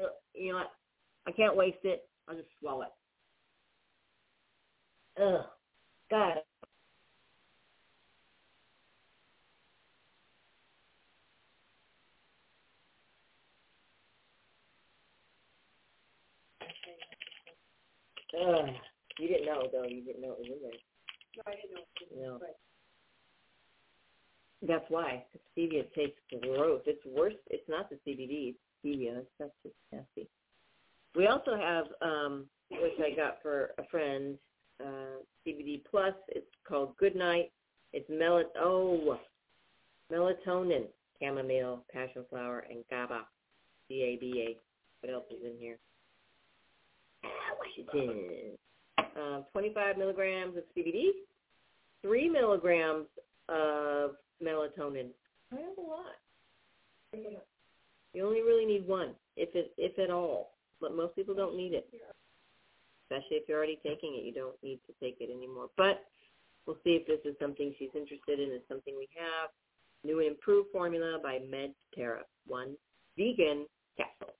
Uh, 0.00 0.10
you 0.34 0.52
know 0.52 0.58
what? 0.58 0.72
I 1.26 1.32
can't 1.32 1.56
waste 1.56 1.78
it. 1.82 2.08
I'll 2.28 2.36
just 2.36 2.48
swallow 2.60 2.82
it. 2.82 2.92
Ugh. 5.20 5.44
God, 6.10 6.34
You 18.32 19.28
didn't 19.28 19.46
know 19.46 19.68
though. 19.72 19.84
You 19.84 20.02
didn't 20.02 20.22
know 20.22 20.32
it 20.32 20.38
was 20.38 20.48
in 20.48 20.62
there. 20.62 20.72
No, 21.36 21.42
I 21.46 21.54
didn't 21.56 21.74
know. 21.74 22.32
No. 22.32 22.38
Right. 22.38 22.56
That's 24.62 24.84
why 24.88 25.24
stevia 25.56 25.84
tastes 25.94 26.18
gross. 26.42 26.82
It's 26.86 27.04
worse. 27.06 27.34
It's 27.50 27.68
not 27.68 27.90
the 27.90 27.96
CBD. 27.96 28.54
It's 28.54 28.58
stevia. 28.84 29.22
That's 29.38 29.52
just 29.62 29.74
nasty. 29.92 30.28
We 31.14 31.26
also 31.26 31.56
have, 31.56 31.86
um, 32.02 32.46
which 32.70 32.98
I 33.00 33.14
got 33.14 33.40
for 33.42 33.70
a 33.78 33.84
friend, 33.90 34.36
uh, 34.84 35.22
CBD 35.46 35.82
Plus. 35.90 36.14
It's 36.28 36.46
called 36.66 36.96
Good 36.98 37.16
Night. 37.16 37.52
It's 37.92 38.08
mel- 38.10 38.50
oh, 38.58 39.18
melatonin, 40.12 40.86
chamomile, 41.20 41.84
passion 41.92 42.24
flower, 42.28 42.66
and 42.70 42.84
GABA. 42.90 43.26
G-A-B-A. 43.88 44.58
What 45.00 45.14
else 45.14 45.24
is 45.30 45.44
in 45.44 45.58
here? 45.58 45.78
Washington. 47.58 48.56
Um, 49.16 49.44
25 49.52 49.98
milligrams 49.98 50.56
of 50.56 50.64
CBD, 50.76 51.10
3 52.02 52.28
milligrams 52.28 53.06
of 53.48 54.12
melatonin. 54.42 55.08
Kind 55.50 55.64
of 55.70 55.78
a 55.78 55.88
lot. 55.88 56.16
You 58.12 58.26
only 58.26 58.42
really 58.42 58.64
need 58.64 58.86
one, 58.86 59.10
if 59.36 59.54
it, 59.54 59.72
if 59.76 59.98
at 59.98 60.10
all. 60.10 60.52
But 60.80 60.96
most 60.96 61.14
people 61.14 61.34
don't 61.34 61.56
need 61.56 61.72
it. 61.72 61.88
Especially 63.04 63.36
if 63.36 63.48
you're 63.48 63.58
already 63.58 63.78
taking 63.82 64.14
it, 64.16 64.24
you 64.24 64.32
don't 64.32 64.56
need 64.62 64.80
to 64.86 64.92
take 65.00 65.16
it 65.20 65.30
anymore. 65.30 65.68
But 65.76 66.04
we'll 66.66 66.78
see 66.84 66.90
if 66.90 67.06
this 67.06 67.20
is 67.24 67.36
something 67.40 67.74
she's 67.78 67.94
interested 67.94 68.40
in. 68.40 68.50
It's 68.50 68.68
something 68.68 68.94
we 68.96 69.08
have. 69.14 69.50
New 70.04 70.18
and 70.18 70.28
improved 70.28 70.68
formula 70.72 71.18
by 71.22 71.38
MedTerra. 71.38 72.22
One 72.46 72.76
vegan 73.16 73.66
capsule. 73.96 74.34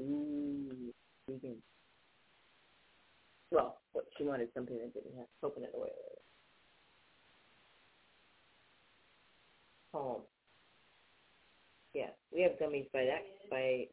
Ooh, 0.00 0.92
vegan. 1.28 1.56
Well, 3.50 3.78
what 3.92 4.04
she 4.16 4.24
wanted 4.24 4.48
something 4.54 4.76
that 4.76 4.92
didn't 4.92 5.16
have 5.16 5.26
coconut 5.40 5.72
oil 5.74 5.84
in 5.84 5.88
it. 5.88 6.22
Calm. 9.92 10.22
Yeah, 11.94 12.10
we 12.32 12.42
have 12.42 12.52
gummies 12.52 12.90
by 12.92 13.04
that 13.04 13.22
by 13.50 13.86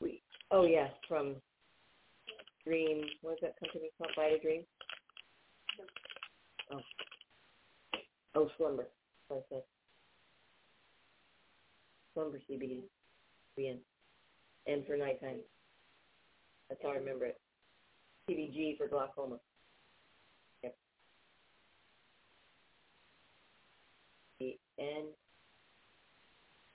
we. 0.00 0.22
Oh 0.50 0.64
yeah, 0.64 0.88
from 1.08 1.36
Dream. 2.64 3.04
What's 3.22 3.40
that 3.42 3.58
company 3.60 3.90
called? 3.98 4.10
Vita 4.16 4.38
Dream. 4.40 4.62
Oh. 6.72 6.80
Oh, 8.34 8.48
Slumber. 8.56 8.86
That's 9.28 9.42
it. 9.50 9.66
Slumber 12.14 12.40
CBD. 12.50 12.82
The 13.56 13.76
And 14.66 14.86
for 14.86 14.96
nighttime. 14.96 15.40
That's 16.72 16.84
how 16.84 16.92
I 16.92 16.96
remember 17.04 17.26
it. 17.26 17.38
CBG 18.30 18.78
for 18.78 18.88
glaucoma. 18.88 19.36
Yep. 20.64 20.74
The 24.40 24.56
N 24.78 25.04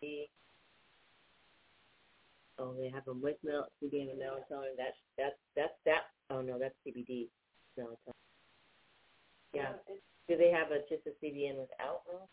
E. 0.03 0.25
Oh, 2.59 2.75
they 2.77 2.91
have 2.93 3.05
them 3.05 3.23
with 3.23 3.37
milk, 3.43 3.69
CBD 3.81 4.11
and 4.11 4.21
melatonin. 4.21 4.77
That's 4.77 4.97
that's 5.17 5.35
that's 5.55 5.73
that. 5.85 6.01
Oh 6.29 6.41
no, 6.41 6.59
that's 6.59 6.75
CBD 6.85 7.29
melatonin. 7.79 8.13
Yeah. 9.55 9.73
Do 10.29 10.37
they 10.37 10.51
have 10.51 10.67
a 10.69 10.81
just 10.87 11.07
a 11.07 11.25
CBN 11.25 11.57
without 11.57 12.01
milk? 12.07 12.29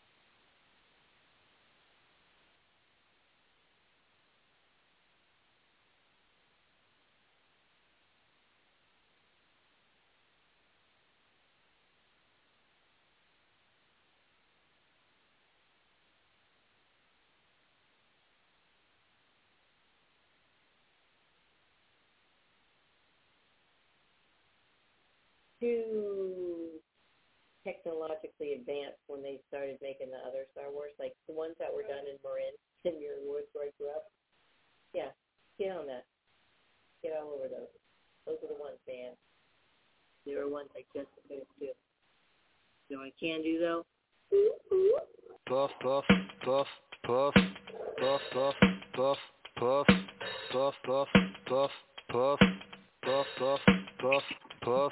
Too 25.65 26.77
technologically 27.65 28.53
advanced 28.53 29.01
when 29.09 29.25
they 29.25 29.41
started 29.49 29.81
making 29.81 30.13
the 30.13 30.21
other 30.21 30.45
Star 30.53 30.69
Wars, 30.69 30.93
like 31.01 31.17
the 31.25 31.33
ones 31.33 31.57
that 31.57 31.73
were 31.73 31.81
done 31.81 32.05
in 32.05 32.21
Marin, 32.21 32.53
in 32.85 33.01
your 33.01 33.17
woods 33.25 33.49
where 33.57 33.65
I 33.65 33.73
grew 33.81 33.89
up. 33.89 34.05
Yeah, 34.93 35.09
get 35.57 35.73
on 35.73 35.89
that. 35.89 36.05
Get 37.01 37.17
all 37.17 37.33
over 37.33 37.49
those. 37.49 37.73
Those 38.29 38.37
are 38.45 38.53
the 38.53 38.61
ones, 38.61 38.77
man. 38.85 39.17
They 40.25 40.37
were 40.37 40.45
ones 40.45 40.69
I 40.77 40.85
just 40.93 41.09
couldn't 41.25 41.49
do. 41.57 41.73
You 42.89 42.93
know 42.93 43.01
what 43.01 43.09
I 43.09 43.17
can 43.17 43.41
do 43.41 43.57
though? 43.57 43.85
puff, 45.47 45.71
puff, 45.81 46.05
puff, 46.43 46.67
puff, 47.05 47.33
puff, 48.01 48.21
puff, 48.31 48.55
puff, 48.95 49.17
puff, 49.65 49.85
puff, 50.45 50.73
puff, 50.85 51.09
puff, 51.47 51.71
puff, 52.09 52.39
puff, 53.05 53.27
puff, 53.37 53.59
puff, 53.99 54.23
puff, 54.63 54.91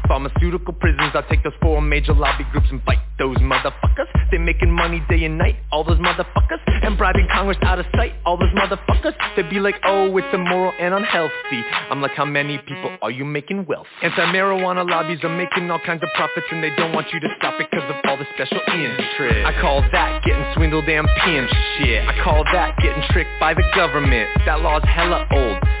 pharmaceutical 0.11 0.73
prisons. 0.73 1.11
I'll 1.13 1.23
take 1.29 1.41
those 1.41 1.55
four 1.61 1.81
major 1.81 2.13
lobby 2.13 2.43
groups 2.51 2.67
and 2.69 2.83
fight 2.83 2.99
those 3.17 3.37
motherfuckers. 3.37 4.11
They're 4.29 4.41
making 4.41 4.69
money 4.69 5.01
day 5.07 5.23
and 5.23 5.37
night, 5.37 5.55
all 5.71 5.85
those 5.85 5.99
motherfuckers. 5.99 6.59
And 6.83 6.97
bribing 6.97 7.29
Congress 7.31 7.57
out 7.61 7.79
of 7.79 7.85
sight, 7.95 8.11
all 8.25 8.37
those 8.37 8.51
motherfuckers. 8.51 9.15
They'd 9.37 9.49
be 9.49 9.61
like, 9.61 9.75
oh, 9.85 10.17
it's 10.17 10.27
immoral 10.33 10.73
and 10.79 10.93
unhealthy. 10.93 11.63
I'm 11.89 12.01
like, 12.01 12.11
how 12.11 12.25
many 12.25 12.57
people 12.57 12.97
are 13.01 13.11
you 13.11 13.23
making 13.23 13.65
wealth? 13.67 13.87
Anti-marijuana 14.03 14.89
lobbies 14.89 15.19
are 15.23 15.29
making 15.29 15.71
all 15.71 15.79
kinds 15.79 16.03
of 16.03 16.09
profits 16.15 16.47
and 16.51 16.61
they 16.61 16.75
don't 16.75 16.91
want 16.91 17.07
you 17.13 17.19
to 17.21 17.27
stop 17.37 17.61
it 17.61 17.69
because 17.71 17.89
of 17.89 17.95
all 18.03 18.17
the 18.17 18.25
special 18.35 18.59
interest. 18.67 19.47
I 19.47 19.55
call 19.61 19.81
that 19.93 20.23
getting 20.25 20.43
swindled 20.55 20.89
and 20.89 21.07
pimped 21.23 21.55
shit. 21.77 22.05
I 22.05 22.21
call 22.21 22.43
that 22.51 22.75
getting 22.79 23.03
tricked 23.11 23.39
by 23.39 23.53
the 23.53 23.63
government. 23.75 24.27
That 24.45 24.59
law's 24.59 24.83
hella 24.83 25.25
old. 25.31 25.80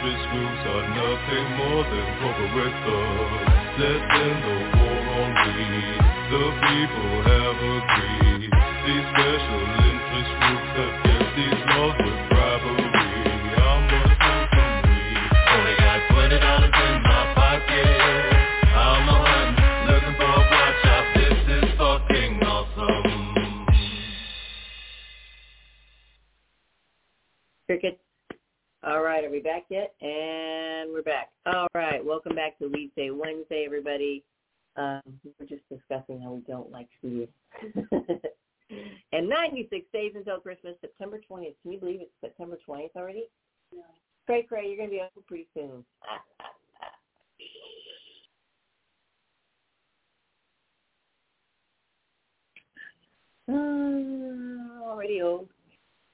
interest 0.00 0.30
groups 0.32 0.62
are 0.64 0.88
nothing 0.96 1.46
more 1.60 1.84
than 1.84 2.06
corporate 2.20 2.76
thugs. 2.84 3.52
Let's 3.76 4.08
end 4.16 4.40
the 4.44 4.56
war 4.80 5.00
on 5.20 5.30
weed. 5.44 6.00
The 6.32 6.44
people 6.64 7.12
have 7.28 7.56
agreed. 7.60 8.48
These 8.48 9.06
special 9.12 9.62
interest 9.84 10.32
groups 10.40 10.70
have 10.80 10.94
kept 11.04 11.36
these 11.36 11.60
laws 11.68 11.96
with 12.00 12.39
welcome 32.70 32.86
back 32.86 32.94
Day 32.96 33.10
Wednesday, 33.10 33.64
everybody. 33.66 34.24
Um, 34.76 35.02
we're 35.38 35.46
just 35.46 35.68
discussing 35.68 36.20
how 36.20 36.32
we 36.32 36.40
don't 36.42 36.70
like 36.70 36.88
weed. 37.02 37.28
and 39.12 39.28
96 39.28 39.86
days 39.92 40.12
until 40.14 40.38
Christmas, 40.38 40.74
September 40.80 41.20
20th. 41.30 41.54
Can 41.62 41.72
you 41.72 41.78
believe 41.78 42.00
it's 42.00 42.10
September 42.20 42.58
20th 42.68 42.90
already? 42.96 43.24
No. 43.72 43.82
Cray 44.26 44.42
Cray, 44.42 44.68
you're 44.68 44.76
going 44.76 44.90
to 44.90 44.94
be 44.94 45.00
up 45.00 45.10
pretty 45.26 45.48
soon. 45.54 45.84
Uh, 53.48 54.84
already 54.84 55.22
old. 55.22 55.48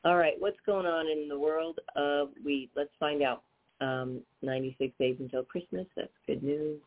All 0.04 0.16
right, 0.16 0.34
what's 0.38 0.56
going 0.64 0.86
on 0.86 1.06
in 1.06 1.28
the 1.28 1.38
world 1.38 1.78
of 1.96 2.30
weed? 2.44 2.70
Let's 2.76 2.90
find 2.98 3.22
out. 3.22 3.42
Um, 3.80 4.22
96 4.42 4.92
days 4.98 5.16
until 5.20 5.44
Christmas. 5.44 5.86
That's 5.96 6.08
good 6.26 6.42
news. 6.42 6.80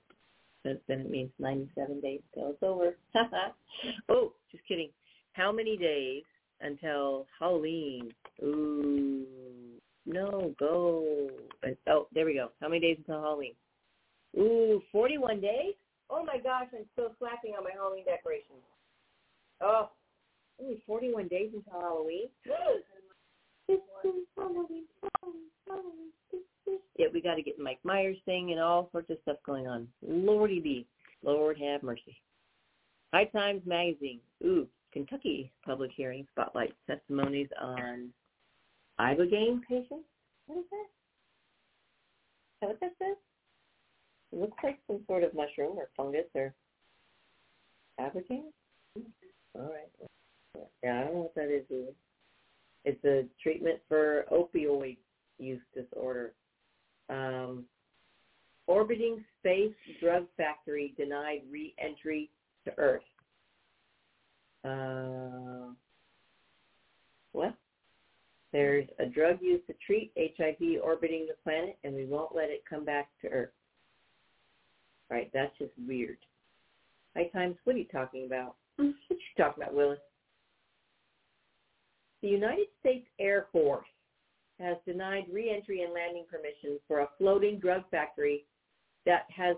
That 0.66 0.82
then 0.88 1.02
it 1.02 1.10
means 1.10 1.32
97 1.40 2.02
days 2.02 2.22
till 2.34 2.50
it's 2.50 2.64
over. 2.64 2.96
oh, 4.10 4.34
just 4.52 4.66
kidding. 4.68 4.90
How 5.34 5.52
many 5.52 5.78
days 5.78 6.24
until 6.62 7.28
Halloween? 7.40 8.12
Ooh, 8.44 9.26
no, 10.06 10.54
go. 10.60 11.30
And, 11.64 11.78
oh, 11.88 12.08
there 12.14 12.26
we 12.26 12.34
go. 12.34 12.50
How 12.62 12.68
many 12.68 12.82
days 12.82 12.98
until 12.98 13.22
Halloween? 13.22 13.54
Ooh, 14.38 14.82
41 14.92 15.40
days? 15.40 15.74
Oh 16.10 16.24
my 16.26 16.38
gosh, 16.38 16.68
I'm 16.74 16.86
still 16.94 17.12
slacking 17.20 17.54
on 17.58 17.64
my 17.64 17.72
Halloween 17.72 18.06
decorations. 18.06 18.64
Oh, 19.62 19.90
only 20.62 20.82
41 20.86 21.28
days 21.28 21.52
until 21.54 21.80
Halloween? 21.80 22.28
Halloween, 23.68 24.26
Halloween, 24.36 24.86
Halloween. 25.68 26.12
Yeah, 26.98 27.08
we 27.14 27.22
got 27.22 27.36
to 27.36 27.42
get 27.42 27.60
Mike 27.60 27.80
Myers 27.84 28.18
thing 28.26 28.52
and 28.52 28.60
all 28.60 28.90
sorts 28.92 29.10
of 29.10 29.18
stuff 29.22 29.38
going 29.46 29.68
on. 29.68 29.88
Lordy 30.02 30.60
be. 30.60 30.86
Lord 31.24 31.58
have 31.60 31.84
mercy. 31.84 32.18
High 33.14 33.26
Times 33.26 33.62
Magazine. 33.66 34.20
Ooh, 34.44 34.68
Kentucky 34.92 35.52
public 35.66 35.92
hearing 35.96 36.28
spotlight 36.32 36.74
testimonies 36.88 37.50
on 37.60 38.10
ibogaine 39.00 39.62
patients. 39.68 40.08
What 40.48 40.60
is 40.60 40.66
that? 40.72 40.88
Is 42.52 42.60
that 42.62 42.68
what 42.68 42.80
that 42.82 42.92
says? 43.00 43.18
It 44.32 44.40
looks 44.40 44.58
like 44.64 44.80
some 44.88 45.00
sort 45.08 45.24
of 45.24 45.34
mushroom 45.34 45.78
or 45.78 45.90
fungus 45.96 46.26
or 46.36 46.54
ibogaine. 48.00 48.52
All 49.56 49.62
right. 49.62 50.10
Yeah, 50.84 51.00
I 51.00 51.04
don't 51.06 51.14
know 51.14 51.22
what 51.22 51.36
that 51.36 51.54
is 51.54 51.64
either. 51.70 51.94
It's 52.86 53.04
a 53.06 53.26
treatment 53.42 53.80
for 53.88 54.26
opioid 54.32 54.98
use 55.40 55.62
disorder. 55.74 56.34
Um, 57.10 57.66
orbiting 58.68 59.24
space 59.40 59.74
drug 60.00 60.26
factory 60.38 60.94
denied 60.98 61.42
re-entry 61.52 62.30
to 62.66 62.74
Earth. 62.78 63.02
Uh, 64.64 65.74
what? 67.32 67.56
There's 68.52 68.88
a 69.00 69.06
drug 69.06 69.40
used 69.42 69.68
to 69.68 69.74
treat 69.86 70.12
HIV 70.18 70.82
orbiting 70.84 71.28
the 71.28 71.36
planet, 71.44 71.78
and 71.84 71.96
we 71.96 72.06
won't 72.06 72.36
let 72.36 72.50
it 72.50 72.64
come 72.70 72.84
back 72.84 73.10
to 73.22 73.30
Earth. 73.30 73.52
Right? 75.10 75.30
That's 75.34 75.56
just 75.58 75.72
weird. 75.88 76.18
High 77.16 77.28
times. 77.28 77.56
What 77.64 77.76
are 77.76 77.80
you 77.80 77.88
talking 77.92 78.26
about? 78.26 78.56
What 78.78 78.86
are 78.86 79.16
you 79.16 79.44
talking 79.44 79.64
about, 79.64 79.76
Willis? 79.76 80.00
The 82.22 82.28
United 82.28 82.68
States 82.80 83.08
Air 83.20 83.48
Force 83.52 83.86
has 84.60 84.78
denied 84.86 85.26
reentry 85.32 85.84
and 85.84 85.94
landing 85.94 86.26
permissions 86.30 86.80
for 86.88 87.00
a 87.00 87.10
floating 87.18 87.60
drug 87.60 87.84
factory 87.90 88.46
that 89.06 89.26
has 89.36 89.56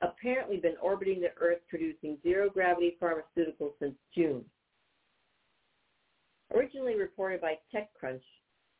apparently 0.00 0.56
been 0.56 0.76
orbiting 0.82 1.20
the 1.20 1.32
Earth 1.40 1.60
producing 1.68 2.18
zero-gravity 2.22 2.96
pharmaceuticals 3.00 3.72
since 3.78 3.94
June. 4.14 4.44
Originally 6.54 6.96
reported 6.96 7.40
by 7.40 7.54
TechCrunch, 7.74 8.22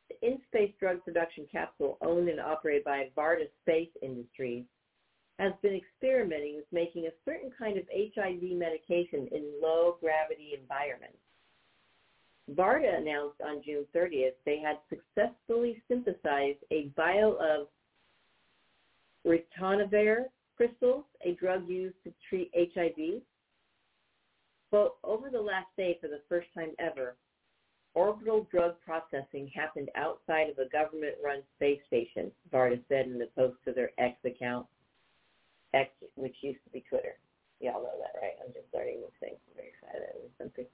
the 0.09 0.27
in-space 0.27 0.73
drug 0.79 1.03
production 1.03 1.47
capsule 1.51 1.97
owned 2.01 2.29
and 2.29 2.39
operated 2.39 2.83
by 2.83 3.09
Varda 3.17 3.45
Space 3.61 3.89
Industries 4.01 4.65
has 5.39 5.53
been 5.61 5.73
experimenting 5.73 6.57
with 6.57 6.65
making 6.71 7.07
a 7.07 7.17
certain 7.25 7.49
kind 7.57 7.77
of 7.77 7.85
HIV 7.93 8.41
medication 8.57 9.27
in 9.31 9.53
low-gravity 9.61 10.51
environments. 10.59 11.17
Varda 12.51 12.97
announced 12.97 13.39
on 13.41 13.61
June 13.63 13.85
30th 13.95 14.33
they 14.45 14.59
had 14.59 14.77
successfully 14.89 15.81
synthesized 15.87 16.59
a 16.71 16.89
vial 16.95 17.37
of 17.39 17.67
ritonavir 19.25 20.25
crystals, 20.57 21.05
a 21.25 21.33
drug 21.33 21.67
used 21.67 21.95
to 22.03 22.13
treat 22.29 22.51
HIV. 22.53 23.21
But 24.71 24.95
over 25.03 25.29
the 25.29 25.41
last 25.41 25.67
day, 25.77 25.97
for 26.01 26.07
the 26.07 26.21
first 26.27 26.47
time 26.53 26.71
ever, 26.79 27.15
orbital 27.93 28.47
drug 28.51 28.75
processing 28.83 29.49
happened 29.53 29.89
outside 29.95 30.49
of 30.49 30.57
a 30.57 30.69
government-run 30.69 31.43
space 31.55 31.79
station, 31.87 32.31
Varda 32.51 32.81
said 32.89 33.05
in 33.05 33.19
the 33.19 33.29
post 33.35 33.57
to 33.65 33.71
their 33.71 33.91
X 33.97 34.17
account, 34.25 34.65
X, 35.73 35.91
which 36.15 36.35
used 36.41 36.63
to 36.65 36.71
be 36.71 36.83
Twitter. 36.89 37.15
Y'all 37.59 37.83
know 37.83 37.97
that, 37.99 38.19
right? 38.19 38.33
I'm 38.43 38.51
just 38.51 38.67
starting 38.69 38.99
this 38.99 39.15
thing. 39.19 39.33
I'm 39.33 39.55
very 39.55 39.69
excited 39.69 40.03
something. 40.37 40.65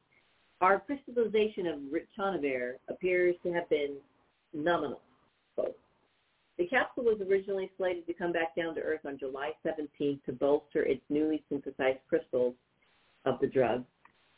Our 0.62 0.80
crystallization 0.82 1.68
of 1.68 1.80
ritonavir 1.92 2.74
appears 2.90 3.36
to 3.44 3.54
have 3.54 3.70
been 3.70 3.96
nominal. 4.54 5.02
Quote. 5.56 5.78
The 6.58 6.68
capsule 6.68 7.06
was 7.06 7.22
originally 7.22 7.72
slated 7.78 8.06
to 8.08 8.14
come 8.14 8.34
back 8.34 8.56
down 8.56 8.76
to 8.76 8.82
Earth 8.82 9.06
on 9.06 9.18
July 9.18 9.52
17th 9.66 10.24
to 10.26 10.34
bolster 10.34 10.84
its 10.84 11.02
newly 11.10 11.44
synthesized 11.50 12.00
crystals 12.10 12.56
of 13.26 13.40
the 13.40 13.48
drug. 13.48 13.86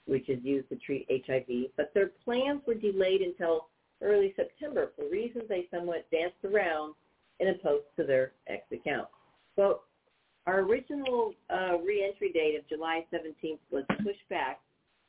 which 0.06 0.30
is 0.30 0.44
used 0.44 0.68
to 0.70 0.76
treat 0.78 1.08
HIV, 1.10 1.72
but 1.78 1.94
their 1.94 2.12
plans 2.26 2.62
were 2.66 2.74
delayed 2.74 3.22
until 3.22 3.68
early 4.02 4.34
September 4.36 4.92
for 4.96 5.08
reasons 5.10 5.44
they 5.48 5.68
somewhat 5.72 6.10
danced 6.12 6.44
around 6.44 6.96
in 7.40 7.50
a 7.50 7.54
post 7.56 7.86
to 7.98 8.04
their 8.04 8.32
X 8.48 8.64
account. 8.72 9.08
So 9.56 9.82
our 10.48 10.62
original 10.62 11.34
uh, 11.50 11.78
reentry 11.80 12.32
date 12.34 12.56
of 12.58 12.68
July 12.68 13.06
17th 13.14 13.60
was 13.70 13.84
pushed 14.04 14.28
back 14.30 14.60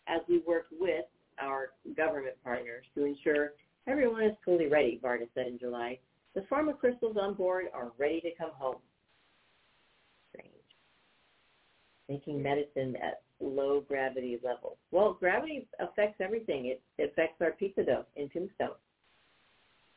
as 0.09 0.21
we 0.29 0.43
work 0.47 0.67
with 0.79 1.05
our 1.41 1.71
government 1.97 2.37
partners 2.45 2.85
to 2.95 3.05
ensure 3.05 3.53
everyone 3.87 4.25
is 4.25 4.37
fully 4.45 4.67
ready, 4.67 5.01
Varda 5.03 5.29
said 5.35 5.47
in 5.47 5.59
July. 5.59 5.99
The 6.35 6.43
pharma 6.43 6.79
crystals 6.79 7.17
on 7.21 7.35
board 7.35 7.67
are 7.75 7.93
ready 7.99 8.21
to 8.23 8.31
come 8.39 8.51
home. 8.55 8.77
Strange. 10.31 10.51
Making 12.09 12.43
medicine 12.43 12.97
at 12.97 13.23
low 13.41 13.81
gravity 13.81 14.39
levels. 14.43 14.77
Well, 14.91 15.17
gravity 15.19 15.67
affects 15.81 16.21
everything. 16.21 16.67
It, 16.67 16.83
it 16.99 17.13
affects 17.13 17.41
our 17.41 17.53
pizza 17.53 17.85
dough 17.85 18.07
in 18.17 18.29
Tombstone. 18.31 18.77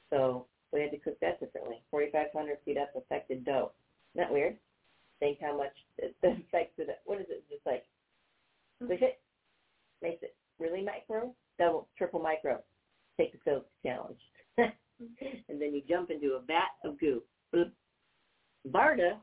So 0.09 0.45
we 0.73 0.81
had 0.81 0.91
to 0.91 0.97
cook 0.97 1.19
that 1.21 1.39
differently. 1.39 1.81
4,500 1.91 2.57
feet 2.65 2.77
up 2.77 2.89
affected 2.95 3.45
dough. 3.45 3.71
Isn't 4.13 4.27
that 4.27 4.33
weird? 4.33 4.57
Think 5.19 5.39
how 5.41 5.57
much 5.57 5.73
it 5.97 6.15
affects 6.23 6.73
it. 6.77 6.89
What 7.05 7.21
is 7.21 7.27
it? 7.29 7.43
Just 7.49 7.65
like 7.65 7.85
mm-hmm. 8.81 8.91
push 8.91 9.01
it, 9.01 9.19
makes 10.01 10.23
it 10.23 10.35
really 10.59 10.83
micro, 10.83 11.33
double, 11.59 11.87
triple 11.97 12.21
micro. 12.21 12.61
Take 13.19 13.33
the 13.33 13.39
soap 13.45 13.67
challenge. 13.85 14.19
and 14.57 15.61
then 15.61 15.73
you 15.73 15.81
jump 15.87 16.09
into 16.11 16.33
a 16.33 16.41
vat 16.41 16.71
of 16.83 16.99
goo. 16.99 17.21
Varda 18.69 19.17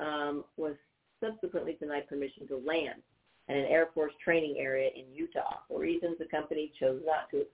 um, 0.00 0.44
was 0.56 0.74
subsequently 1.22 1.76
denied 1.80 2.08
permission 2.08 2.46
to 2.48 2.56
land 2.56 3.02
at 3.48 3.56
an 3.56 3.64
Air 3.64 3.88
Force 3.94 4.12
training 4.22 4.56
area 4.58 4.90
in 4.94 5.12
Utah 5.14 5.58
for 5.68 5.80
reasons 5.80 6.16
the 6.18 6.26
company 6.26 6.72
chose 6.78 7.00
not 7.04 7.30
to 7.30 7.44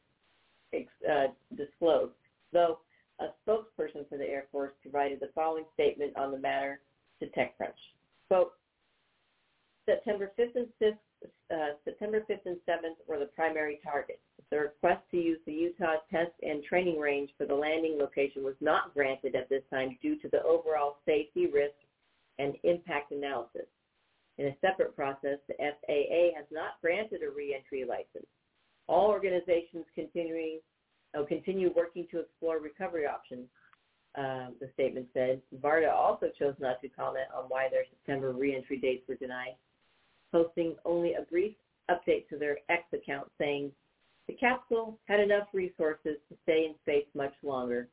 uh, 1.11 1.29
disclose, 1.57 2.11
though 2.53 2.79
a 3.21 3.27
spokesperson 3.47 4.09
for 4.09 4.19
the 4.19 4.29
Air 4.29 4.45
Force 4.53 4.73
provided 4.83 5.21
the 5.21 5.31
following 5.35 5.65
statement 5.75 6.17
on 6.17 6.31
the 6.31 6.39
matter 6.39 6.81
to 7.21 7.27
TechCrunch. 7.27 7.73
Quote, 8.29 8.53
September 9.87 10.31
5th 10.39 10.57
and 10.57 10.69
6th, 10.81 10.99
uh, 11.25 11.75
September 11.85 12.21
5th 12.29 12.47
and 12.47 12.57
7th 12.69 12.97
were 13.07 13.19
the 13.19 13.27
primary 13.27 13.81
targets. 13.83 14.21
The 14.51 14.59
request 14.59 15.03
to 15.11 15.17
use 15.19 15.39
the 15.47 15.53
Utah 15.53 15.97
test 16.11 16.33
and 16.43 16.63
training 16.65 16.99
range 16.99 17.31
for 17.37 17.47
the 17.47 17.55
landing 17.55 17.99
location 17.99 18.43
was 18.43 18.55
not 18.61 18.95
granted 18.95 19.35
at 19.35 19.49
this 19.49 19.63
time 19.71 19.99
due 20.01 20.19
to 20.21 20.29
the 20.29 20.43
overall 20.43 20.99
safety 21.05 21.47
risk 21.47 21.75
and 22.39 22.55
impact 22.65 23.13
analysis. 23.13 23.67
In 24.39 24.47
a 24.47 24.57
separate 24.61 24.95
process, 24.95 25.39
the 25.49 25.55
FAA 25.59 26.37
has 26.37 26.47
not 26.51 26.81
granted 26.81 27.23
a 27.23 27.31
reentry 27.31 27.85
license. 27.85 28.27
All 28.87 29.09
organizations 29.09 29.85
continuing 29.95 30.61
oh, 31.15 31.25
continue 31.25 31.73
working 31.75 32.07
to 32.11 32.21
explore 32.21 32.59
recovery 32.59 33.07
options, 33.07 33.47
uh, 34.17 34.49
the 34.61 34.71
statement 34.75 35.09
said. 35.13 35.43
Varda 35.61 35.93
also 35.93 36.31
chose 36.39 36.55
not 36.61 36.81
to 36.81 36.89
comment 36.89 37.27
on 37.37 37.45
why 37.49 37.69
their 37.71 37.85
September 37.91 38.33
reentry 38.33 38.79
dates 38.79 39.07
were 39.09 39.17
denied, 39.17 39.57
posting 40.33 40.77
only 40.85 41.15
a 41.15 41.23
brief 41.23 41.55
update 41.91 42.29
to 42.29 42.37
their 42.37 42.59
X 42.69 42.83
account 42.93 43.31
saying 43.39 43.73
the 44.27 44.35
capsule 44.35 44.99
had 45.07 45.21
enough 45.21 45.49
resources 45.53 46.17
to 46.29 46.37
stay 46.43 46.67
in 46.67 46.75
space 46.83 47.07
much 47.15 47.33
longer 47.43 47.89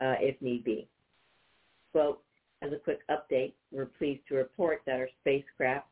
uh, 0.00 0.14
if 0.20 0.40
need 0.40 0.64
be. 0.64 0.88
Quote, 1.92 2.22
as 2.62 2.72
a 2.72 2.76
quick 2.76 3.00
update, 3.10 3.52
we're 3.70 3.86
pleased 3.86 4.22
to 4.28 4.34
report 4.34 4.80
that 4.86 4.96
our 4.96 5.08
spacecraft 5.20 5.86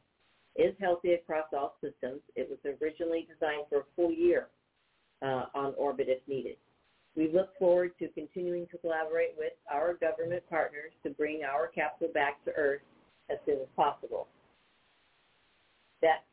is 0.56 0.74
healthy 0.80 1.12
across 1.12 1.46
all 1.52 1.76
systems. 1.82 2.20
It 2.36 2.48
was 2.48 2.58
originally 2.80 3.26
designed 3.30 3.66
for 3.68 3.80
a 3.80 3.84
full 3.96 4.12
year 4.12 4.48
uh, 5.22 5.46
on 5.54 5.74
orbit 5.76 6.06
if 6.08 6.26
needed. 6.26 6.56
We 7.16 7.30
look 7.32 7.56
forward 7.58 7.92
to 8.00 8.08
continuing 8.08 8.66
to 8.68 8.78
collaborate 8.78 9.34
with 9.38 9.52
our 9.72 9.94
government 9.94 10.42
partners 10.48 10.92
to 11.04 11.10
bring 11.10 11.42
our 11.44 11.68
capsule 11.68 12.08
back 12.12 12.44
to 12.44 12.52
Earth 12.56 12.80
as 13.30 13.38
soon 13.46 13.60
as 13.60 13.68
possible. 13.76 14.26
That 16.04 16.28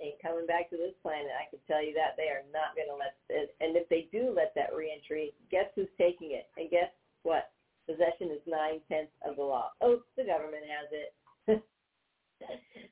ain't 0.00 0.16
coming 0.24 0.48
back 0.48 0.72
to 0.72 0.80
this 0.80 0.96
planet. 1.04 1.28
I 1.36 1.44
can 1.52 1.60
tell 1.68 1.84
you 1.84 1.92
that 1.92 2.16
they 2.16 2.32
are 2.32 2.40
not 2.56 2.72
going 2.72 2.88
to 2.88 2.96
let 2.96 3.20
it. 3.28 3.52
And 3.60 3.76
if 3.76 3.84
they 3.92 4.08
do 4.08 4.32
let 4.32 4.56
that 4.56 4.72
reentry, 4.72 5.36
guess 5.52 5.68
who's 5.76 5.92
taking 6.00 6.32
it? 6.32 6.48
And 6.56 6.72
guess 6.72 6.88
what? 7.20 7.52
Possession 7.84 8.32
is 8.32 8.40
nine 8.48 8.80
tenths 8.88 9.12
of 9.20 9.36
the 9.36 9.44
law. 9.44 9.76
Oh, 9.84 10.00
the 10.16 10.24
government 10.24 10.64
has 10.64 10.88
it. 10.88 11.12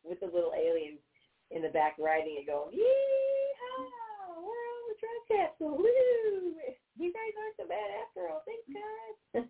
With 0.04 0.20
the 0.20 0.28
little 0.28 0.52
alien 0.52 1.00
in 1.48 1.64
the 1.64 1.72
back 1.72 1.96
riding 1.96 2.36
it 2.36 2.46
going, 2.46 2.76
yeehaw, 2.76 4.36
we're 4.36 4.68
on 4.68 4.84
the 4.92 4.96
drug 5.00 5.20
capsule, 5.32 5.76
woo! 5.80 6.60
You 7.00 7.08
guys 7.08 7.32
aren't 7.40 7.56
so 7.56 7.64
bad 7.68 7.88
after 8.04 8.28
all, 8.28 8.44
thanks 8.44 8.68
guys. 8.76 9.48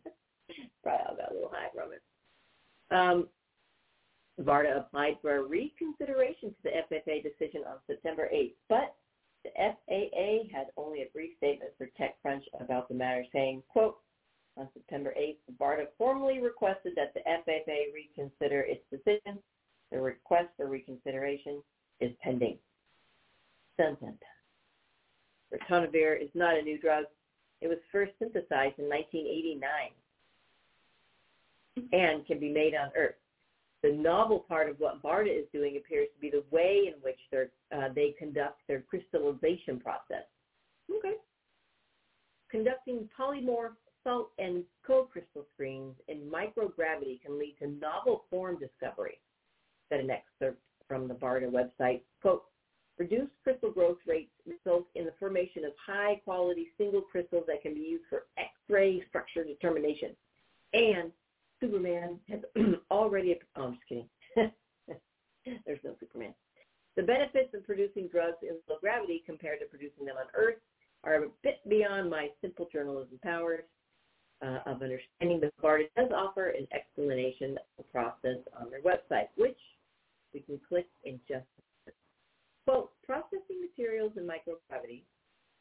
Probably 0.82 1.06
all 1.10 1.16
got 1.18 1.30
a 1.30 1.34
little 1.34 1.52
high 1.52 1.70
from 1.74 1.90
it. 1.90 2.02
Um, 2.90 3.26
Varda 4.40 4.78
applied 4.78 5.18
for 5.20 5.36
a 5.36 5.42
reconsideration 5.42 6.50
to 6.50 6.56
the 6.64 6.70
FAA 6.88 7.22
decision 7.22 7.62
on 7.68 7.76
September 7.86 8.28
8th, 8.32 8.54
but 8.68 8.94
the 9.44 9.50
FAA 9.56 10.56
had 10.56 10.68
only 10.76 11.02
a 11.02 11.10
brief 11.12 11.36
statement 11.36 11.72
for 11.76 11.88
TechCrunch 11.98 12.42
about 12.60 12.88
the 12.88 12.94
matter, 12.94 13.24
saying, 13.32 13.62
quote, 13.68 13.98
on 14.56 14.68
September 14.74 15.14
8th, 15.18 15.38
Varda 15.58 15.86
formally 15.96 16.40
requested 16.40 16.92
that 16.96 17.14
the 17.14 17.20
FAA 17.24 17.92
reconsider 17.94 18.60
its 18.62 18.84
decision. 18.90 19.38
The 19.90 20.00
request 20.00 20.48
for 20.56 20.66
reconsideration 20.66 21.62
is 22.00 22.12
pending. 22.22 22.58
Dun, 23.78 23.96
dun, 24.00 24.18
dun. 24.20 25.58
Ritonavir 25.60 26.22
is 26.22 26.30
not 26.34 26.56
a 26.56 26.62
new 26.62 26.78
drug. 26.78 27.04
It 27.60 27.68
was 27.68 27.78
first 27.90 28.12
synthesized 28.18 28.78
in 28.78 28.88
1989 28.88 29.68
and 31.92 32.26
can 32.26 32.38
be 32.38 32.52
made 32.52 32.74
on 32.74 32.90
Earth. 32.96 33.14
The 33.82 33.92
novel 33.92 34.40
part 34.40 34.70
of 34.70 34.78
what 34.78 35.02
Varda 35.02 35.36
is 35.36 35.46
doing 35.52 35.76
appears 35.76 36.08
to 36.14 36.20
be 36.20 36.30
the 36.30 36.44
way 36.50 36.84
in 36.86 36.94
which 37.02 37.18
uh, 37.34 37.88
they 37.94 38.14
conduct 38.18 38.60
their 38.68 38.82
crystallization 38.82 39.80
process. 39.80 40.24
Okay. 40.90 41.14
Conducting 42.50 43.08
polymorph 43.18 43.74
salt 44.04 44.30
and 44.38 44.64
co-crystal 44.86 45.46
screens 45.54 45.94
in 46.08 46.30
microgravity 46.30 47.20
can 47.22 47.38
lead 47.38 47.56
to 47.60 47.68
novel 47.68 48.24
form 48.30 48.58
discovery, 48.58 49.18
said 49.88 50.00
an 50.00 50.10
excerpt 50.10 50.60
from 50.86 51.08
the 51.08 51.14
Varda 51.14 51.50
website. 51.50 52.02
Quote, 52.20 52.44
reduced 52.98 53.32
crystal 53.42 53.70
growth 53.70 53.98
rates 54.06 54.30
result 54.46 54.86
in 54.94 55.06
the 55.06 55.14
formation 55.18 55.64
of 55.64 55.72
high-quality 55.84 56.68
single 56.78 57.00
crystals 57.00 57.44
that 57.46 57.62
can 57.62 57.74
be 57.74 57.80
used 57.80 58.04
for 58.08 58.24
X-ray 58.38 59.02
structure 59.08 59.44
determination. 59.44 60.10
And 60.74 61.10
Superman 61.60 62.18
has 62.28 62.40
already, 62.92 63.38
oh, 63.56 63.62
I'm 63.64 63.72
just 63.74 63.88
kidding. 63.88 64.08
There's 65.66 65.80
no 65.84 65.94
Superman. 65.98 66.34
The 66.96 67.02
benefits 67.02 67.54
of 67.54 67.64
producing 67.64 68.08
drugs 68.08 68.36
in 68.42 68.56
low 68.68 68.76
gravity 68.80 69.22
compared 69.24 69.60
to 69.60 69.66
producing 69.66 70.04
them 70.04 70.16
on 70.18 70.26
Earth 70.34 70.60
are 71.04 71.24
a 71.24 71.28
bit 71.42 71.60
beyond 71.68 72.10
my 72.10 72.28
simple 72.40 72.68
journalism 72.72 73.18
powers 73.22 73.64
uh, 74.44 74.58
of 74.66 74.82
understanding, 74.82 75.40
but 75.40 75.52
Varda 75.62 75.86
does 75.96 76.10
offer 76.14 76.48
an 76.48 76.66
explanation 76.72 77.52
of 77.52 77.64
the 77.78 77.84
process 77.84 78.38
on 78.60 78.70
their 78.70 78.82
website, 78.82 79.28
which 79.36 79.58
we 80.34 80.40
can 80.40 80.60
click 80.68 80.86
in 81.04 81.18
just 81.28 81.46
a. 81.88 81.92
Quote, 82.64 82.92
processing 83.04 83.58
materials 83.60 84.12
in 84.16 84.22
microgravity 84.24 85.02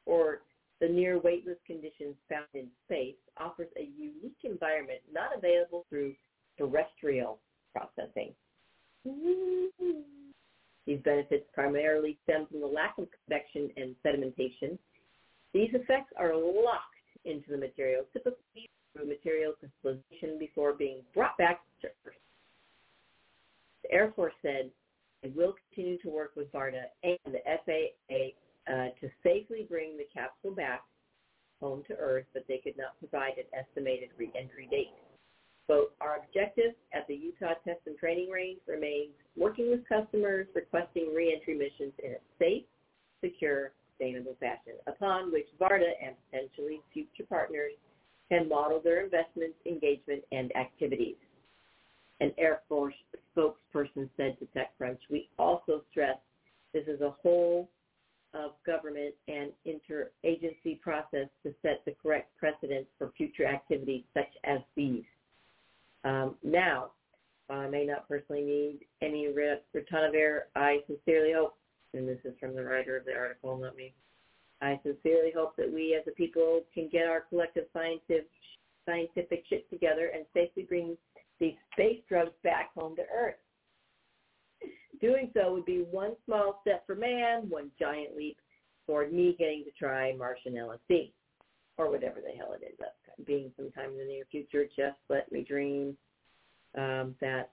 or 0.05 0.41
the 0.81 0.87
near 0.87 1.19
weightless 1.19 1.57
conditions 1.65 2.15
found 2.29 2.45
in 2.53 2.67
space 2.85 3.15
offers 3.37 3.69
a 3.77 3.89
unique 3.97 4.37
environment 4.43 4.99
not 5.11 5.35
available 5.35 5.85
through 5.89 6.13
terrestrial 6.57 7.39
processing. 7.73 8.33
These 10.85 10.99
benefits 11.03 11.45
primarily 11.53 12.17
stem 12.23 12.47
from 12.49 12.59
the 12.59 12.67
lack 12.67 12.97
of 12.97 13.07
convection 13.25 13.69
and 13.77 13.95
sedimentation. 14.05 14.77
These 15.53 15.69
effects 15.73 16.13
are 16.17 16.35
locked 16.35 16.85
into 17.25 17.51
the 17.51 17.57
material, 17.57 18.03
typically 18.13 18.69
through 18.93 19.07
material 19.07 19.53
crystallization 19.59 20.39
before 20.39 20.73
being 20.73 21.01
brought 21.13 21.37
back 21.37 21.61
to 21.81 21.87
Earth. 22.05 22.15
The 23.83 23.91
Air 23.91 24.11
Force 24.15 24.33
said 24.41 24.71
it 25.23 25.35
will 25.35 25.55
continue 25.69 25.99
to 25.99 26.09
work 26.09 26.31
with 26.35 26.51
Varda 26.51 26.83
and 27.03 27.17
the 27.25 27.39
FAA 27.45 28.71
uh, 28.71 28.89
to 28.99 29.09
safely 29.23 29.65
bring 29.69 29.97
the 29.97 30.07
capsule 30.13 30.51
back 30.51 30.81
home 31.59 31.83
to 31.87 31.95
Earth, 31.95 32.25
but 32.33 32.43
they 32.47 32.57
could 32.57 32.77
not 32.77 32.97
provide 32.99 33.37
an 33.37 33.45
estimated 33.53 34.09
reentry 34.17 34.67
date. 34.69 34.93
So 35.71 35.87
our 36.01 36.17
objective 36.17 36.73
at 36.93 37.07
the 37.07 37.15
Utah 37.15 37.53
Test 37.63 37.79
and 37.85 37.97
Training 37.97 38.29
Range 38.29 38.59
remains 38.67 39.11
working 39.37 39.71
with 39.71 39.87
customers 39.87 40.45
requesting 40.53 41.13
reentry 41.15 41.53
missions 41.53 41.93
in 42.03 42.11
a 42.11 42.17
safe, 42.37 42.65
secure, 43.23 43.71
sustainable 43.87 44.35
fashion, 44.41 44.73
upon 44.85 45.31
which 45.31 45.47
Varda 45.61 45.91
and 46.05 46.13
potentially 46.29 46.81
future 46.93 47.23
partners 47.29 47.71
can 48.27 48.49
model 48.49 48.81
their 48.83 49.01
investments, 49.01 49.55
engagement, 49.65 50.21
and 50.33 50.53
activities. 50.57 51.15
An 52.19 52.33
Air 52.37 52.63
Force 52.67 52.95
spokesperson 53.33 54.09
said 54.17 54.35
to 54.39 54.47
TechCrunch, 54.53 54.99
we 55.09 55.29
also 55.39 55.83
stress 55.89 56.17
This 56.73 56.83
is 56.87 56.99
a 56.99 57.15
whole 57.23 57.69
of 58.33 58.51
government 58.65 59.15
and 59.29 59.51
interagency 59.65 60.81
process 60.81 61.29
to 61.43 61.53
set 61.61 61.81
the 61.85 61.95
correct 62.03 62.29
precedents 62.37 62.89
for 62.97 63.13
future 63.15 63.45
activities 63.45 64.03
such 64.13 64.33
as 64.43 64.59
these. 64.75 65.05
Um, 66.03 66.35
now, 66.43 66.91
I 67.49 67.67
may 67.67 67.85
not 67.85 68.07
personally 68.07 68.41
need 68.43 68.79
any 69.01 69.27
ritonavir. 69.27 70.41
I 70.55 70.79
sincerely 70.87 71.33
hope, 71.33 71.55
and 71.93 72.07
this 72.07 72.19
is 72.23 72.33
from 72.39 72.55
the 72.55 72.63
writer 72.63 72.97
of 72.97 73.05
the 73.05 73.13
article, 73.13 73.57
not 73.57 73.75
me, 73.75 73.93
I 74.61 74.79
sincerely 74.83 75.31
hope 75.35 75.55
that 75.57 75.71
we 75.71 75.95
as 75.95 76.07
a 76.07 76.11
people 76.11 76.61
can 76.73 76.87
get 76.89 77.07
our 77.07 77.21
collective 77.21 77.65
scientific, 77.73 78.29
scientific 78.85 79.43
shit 79.49 79.69
together 79.69 80.11
and 80.13 80.25
safely 80.33 80.63
bring 80.63 80.97
these 81.39 81.55
space 81.73 81.99
drugs 82.07 82.31
back 82.43 82.71
home 82.75 82.95
to 82.95 83.03
Earth. 83.13 83.35
Doing 85.01 85.31
so 85.33 85.51
would 85.51 85.65
be 85.65 85.83
one 85.89 86.15
small 86.25 86.59
step 86.61 86.85
for 86.85 86.95
man, 86.95 87.49
one 87.49 87.71
giant 87.79 88.15
leap 88.15 88.37
toward 88.85 89.11
me 89.11 89.35
getting 89.37 89.63
to 89.63 89.71
try 89.71 90.13
Martian 90.15 90.53
LSD, 90.53 91.11
or 91.77 91.89
whatever 91.89 92.21
the 92.21 92.37
hell 92.37 92.53
it 92.53 92.63
ends 92.63 92.79
up 92.81 92.95
being 93.31 93.51
sometime 93.55 93.91
in 93.91 93.97
the 93.97 94.03
near 94.03 94.25
future. 94.29 94.65
Just 94.65 94.97
let 95.09 95.31
me 95.31 95.41
dream. 95.41 95.95
Um, 96.77 97.15
that's 97.21 97.49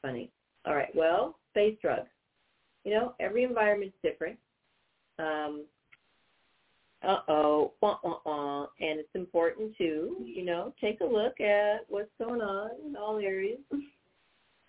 funny. 0.00 0.30
All 0.64 0.74
right, 0.74 0.94
well, 0.94 1.38
space 1.50 1.76
drugs. 1.82 2.08
You 2.84 2.94
know, 2.94 3.14
every 3.20 3.44
environment's 3.44 3.96
different. 4.02 4.38
Um, 5.18 5.64
uh-oh, 7.02 7.72
wah. 7.82 8.66
and 8.80 8.98
it's 8.98 9.14
important 9.14 9.76
to, 9.78 10.16
you 10.24 10.44
know, 10.44 10.72
take 10.80 11.00
a 11.00 11.04
look 11.04 11.40
at 11.40 11.80
what's 11.88 12.10
going 12.18 12.40
on 12.40 12.70
in 12.86 12.96
all 12.96 13.18
areas. 13.18 13.58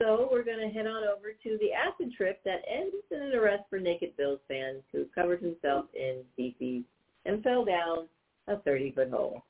So 0.01 0.29
we're 0.31 0.43
going 0.43 0.59
to 0.59 0.73
head 0.73 0.87
on 0.87 1.03
over 1.03 1.33
to 1.43 1.57
the 1.59 1.73
acid 1.73 2.13
trip 2.15 2.41
that 2.45 2.61
ends 2.69 2.95
in 3.11 3.21
an 3.21 3.33
arrest 3.33 3.63
for 3.69 3.79
Naked 3.79 4.15
Bills 4.15 4.39
fan 4.47 4.77
who 4.93 5.05
covered 5.13 5.41
himself 5.41 5.85
in 5.93 6.21
feces 6.37 6.85
and 7.25 7.43
fell 7.43 7.65
down 7.65 8.07
a 8.47 8.55
30-foot 8.57 9.09
hole. 9.09 9.43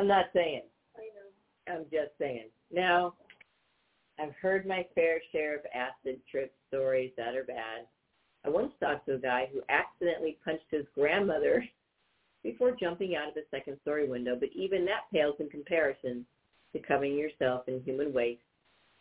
I'm 0.00 0.08
not 0.08 0.30
saying. 0.32 0.62
I 0.96 1.00
know. 1.12 1.74
I'm 1.74 1.84
just 1.90 2.12
saying. 2.18 2.46
Now, 2.72 3.12
I've 4.18 4.32
heard 4.40 4.64
my 4.64 4.86
fair 4.94 5.20
share 5.30 5.56
of 5.56 5.60
acid 5.74 6.22
trip 6.30 6.54
stories 6.68 7.12
that 7.18 7.36
are 7.36 7.44
bad. 7.44 7.86
I 8.46 8.48
once 8.48 8.72
talked 8.80 9.04
to 9.06 9.16
a 9.16 9.18
guy 9.18 9.50
who 9.52 9.60
accidentally 9.68 10.38
punched 10.42 10.64
his 10.70 10.86
grandmother 10.94 11.62
before 12.42 12.74
jumping 12.80 13.14
out 13.14 13.28
of 13.28 13.36
a 13.36 13.46
second 13.50 13.76
story 13.82 14.08
window, 14.08 14.36
but 14.40 14.48
even 14.54 14.86
that 14.86 15.12
pales 15.12 15.36
in 15.38 15.50
comparison 15.50 16.24
to 16.72 16.78
covering 16.80 17.18
yourself 17.18 17.68
in 17.68 17.82
human 17.82 18.10
waste 18.14 18.40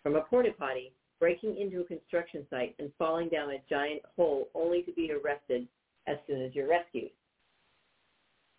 from 0.04 0.18
a 0.18 0.22
porta 0.24 0.50
potty, 0.60 0.92
breaking 1.18 1.56
into 1.56 1.80
a 1.80 1.86
construction 1.86 2.46
site, 2.50 2.76
and 2.78 2.92
falling 3.00 3.30
down 3.30 3.52
a 3.52 3.64
giant 3.70 4.02
hole 4.18 4.50
only 4.54 4.82
to 4.82 4.92
be 4.92 5.14
arrested 5.14 5.66
as 6.08 6.18
soon 6.28 6.42
as 6.42 6.54
you're 6.54 6.70
rescued. 6.70 7.12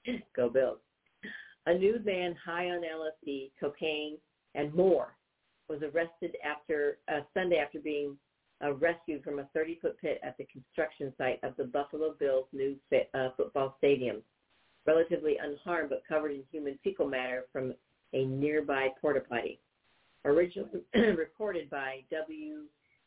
Go 0.35 0.49
Bills. 0.49 0.79
A 1.67 1.75
nude 1.75 2.05
man 2.05 2.35
high 2.45 2.71
on 2.71 2.83
LSD, 2.83 3.51
cocaine, 3.61 4.17
and 4.55 4.73
more 4.75 5.15
was 5.69 5.81
arrested 5.83 6.37
after 6.45 6.99
uh, 7.09 7.21
Sunday 7.33 7.59
after 7.59 7.79
being 7.79 8.17
uh, 8.63 8.73
rescued 8.75 9.23
from 9.23 9.39
a 9.39 9.49
30-foot 9.57 9.97
pit 10.01 10.21
at 10.23 10.37
the 10.37 10.47
construction 10.47 11.13
site 11.17 11.39
of 11.43 11.57
the 11.57 11.65
Buffalo 11.65 12.15
Bills' 12.19 12.47
new 12.53 12.77
fit, 12.91 13.09
uh, 13.15 13.29
football 13.37 13.75
stadium, 13.79 14.23
relatively 14.87 15.37
unharmed 15.43 15.91
but 15.91 16.03
covered 16.09 16.33
in 16.33 16.43
human 16.51 16.79
fecal 16.83 17.07
matter 17.07 17.45
from 17.53 17.73
a 18.13 18.25
nearby 18.25 18.89
porta 19.01 19.21
potty. 19.21 19.61
Originally 20.25 20.83
reported 20.95 21.71
by 21.71 22.05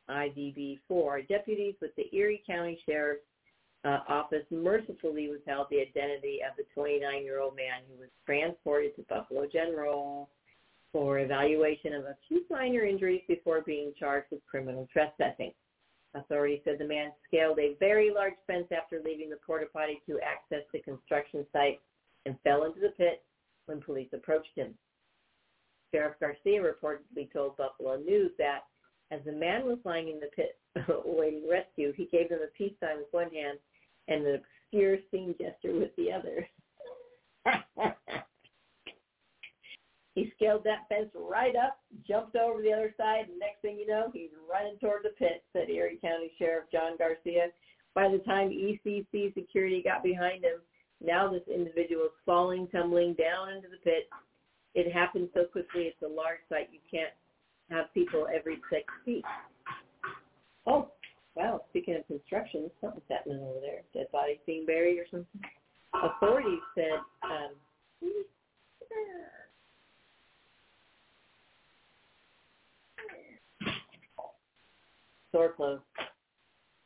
WIVB4, 0.09 1.27
deputies 1.27 1.75
with 1.81 1.95
the 1.95 2.15
Erie 2.15 2.43
County 2.47 2.79
Sheriff's 2.85 3.21
uh, 3.85 3.99
Office 4.07 4.45
mercifully 4.49 5.29
withheld 5.29 5.67
the 5.69 5.81
identity 5.81 6.39
of 6.47 6.55
the 6.55 6.63
29-year-old 6.79 7.55
man 7.55 7.81
who 7.89 7.99
was 7.99 8.09
transported 8.25 8.95
to 8.95 9.03
Buffalo 9.03 9.45
General 9.51 10.29
for 10.91 11.19
evaluation 11.19 11.93
of 11.93 12.05
a 12.05 12.15
few 12.27 12.43
minor 12.49 12.85
injuries 12.85 13.23
before 13.27 13.61
being 13.61 13.93
charged 13.99 14.27
with 14.31 14.45
criminal 14.49 14.87
trespassing. 14.93 15.51
Authorities 16.15 16.61
said 16.63 16.77
the 16.77 16.87
man 16.87 17.11
scaled 17.27 17.59
a 17.59 17.75
very 17.79 18.11
large 18.13 18.35
fence 18.45 18.67
after 18.71 19.01
leaving 19.03 19.29
the 19.29 19.39
porta 19.45 19.65
potty 19.73 19.99
to 20.07 20.19
access 20.19 20.63
the 20.71 20.79
construction 20.79 21.45
site 21.51 21.81
and 22.25 22.35
fell 22.43 22.65
into 22.65 22.79
the 22.79 22.89
pit 22.89 23.23
when 23.65 23.81
police 23.81 24.09
approached 24.13 24.55
him. 24.55 24.75
Sheriff 25.91 26.15
Garcia 26.19 26.61
reportedly 26.61 27.31
told 27.33 27.57
Buffalo 27.57 27.97
News 27.97 28.31
that 28.37 28.61
as 29.11 29.19
the 29.25 29.31
man 29.31 29.65
was 29.65 29.77
lying 29.83 30.09
in 30.09 30.19
the 30.19 30.29
pit 30.35 30.59
awaiting 31.05 31.47
rescue, 31.49 31.91
he 31.95 32.05
gave 32.05 32.29
them 32.29 32.39
a 32.43 32.57
peace 32.57 32.73
sign 32.79 32.97
with 32.97 33.11
one 33.11 33.29
hand 33.31 33.59
and 34.07 34.25
an 34.25 34.41
obscure 34.41 34.97
scene 35.11 35.35
gesture 35.39 35.73
with 35.77 35.95
the 35.97 36.11
other. 36.11 36.47
he 40.15 40.31
scaled 40.35 40.63
that 40.63 40.87
fence 40.89 41.09
right 41.15 41.55
up, 41.55 41.79
jumped 42.07 42.35
over 42.35 42.61
the 42.61 42.71
other 42.71 42.93
side, 42.97 43.27
and 43.29 43.39
next 43.39 43.61
thing 43.61 43.77
you 43.77 43.87
know, 43.87 44.09
he's 44.13 44.29
running 44.51 44.77
toward 44.79 45.03
the 45.03 45.09
pit, 45.09 45.43
said 45.53 45.69
Erie 45.69 45.99
County 46.01 46.31
Sheriff 46.37 46.65
John 46.71 46.97
Garcia. 46.97 47.47
By 47.95 48.09
the 48.09 48.19
time 48.19 48.49
ECC 48.49 49.33
security 49.33 49.81
got 49.83 50.03
behind 50.03 50.43
him, 50.43 50.59
now 51.03 51.29
this 51.29 51.43
individual 51.53 52.05
is 52.05 52.11
falling, 52.25 52.67
tumbling 52.67 53.13
down 53.13 53.49
into 53.49 53.67
the 53.67 53.77
pit, 53.83 54.09
it 54.73 54.91
happens 54.91 55.29
so 55.33 55.45
quickly. 55.45 55.83
It's 55.83 56.01
a 56.01 56.07
large 56.07 56.39
site. 56.49 56.69
You 56.71 56.79
can't 56.89 57.13
have 57.69 57.93
people 57.93 58.27
every 58.33 58.59
six 58.71 58.85
feet. 59.05 59.25
Oh, 60.65 60.89
wow. 61.35 61.61
Speaking 61.69 61.95
of 61.95 62.07
construction, 62.07 62.69
something's 62.81 63.03
happening 63.09 63.39
over 63.39 63.59
there. 63.61 63.81
Dead 63.93 64.11
bodies 64.11 64.37
being 64.45 64.65
buried 64.65 64.99
or 64.99 65.05
something. 65.09 65.41
Authorities 65.93 66.59
said 66.75 66.99
um, 67.23 67.53
store 75.29 75.53
closed. 75.53 75.81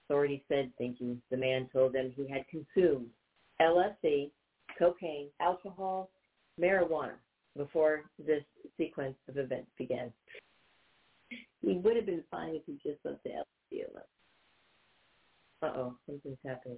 Authorities 0.05 0.41
said, 0.47 0.71
thinking 0.77 1.21
the 1.29 1.37
man 1.37 1.67
told 1.73 1.93
them 1.93 2.13
he 2.15 2.29
had 2.29 2.45
consumed 2.47 3.07
LSD, 3.61 4.31
cocaine, 4.79 5.27
alcohol, 5.41 6.09
marijuana, 6.59 7.15
before 7.57 8.03
this 8.17 8.43
sequence 8.77 9.15
of 9.27 9.37
events 9.37 9.69
began. 9.77 10.13
He 11.61 11.73
would 11.73 11.97
have 11.97 12.05
been 12.05 12.23
fine 12.31 12.55
if 12.55 12.61
he 12.65 12.73
just 12.89 13.03
left 13.03 13.23
the 13.23 13.31
LSD 13.31 13.89
alone. 13.91 14.03
Uh-oh, 15.61 15.95
something's 16.05 16.37
happening. 16.45 16.77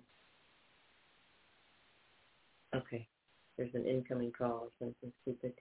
Okay, 2.76 3.08
there's 3.58 3.74
an 3.74 3.86
incoming 3.86 4.32
call 4.32 4.68
or 4.68 4.70
something 4.80 5.12
stupid. 5.24 5.54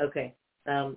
Okay, 0.00 0.34
um, 0.66 0.96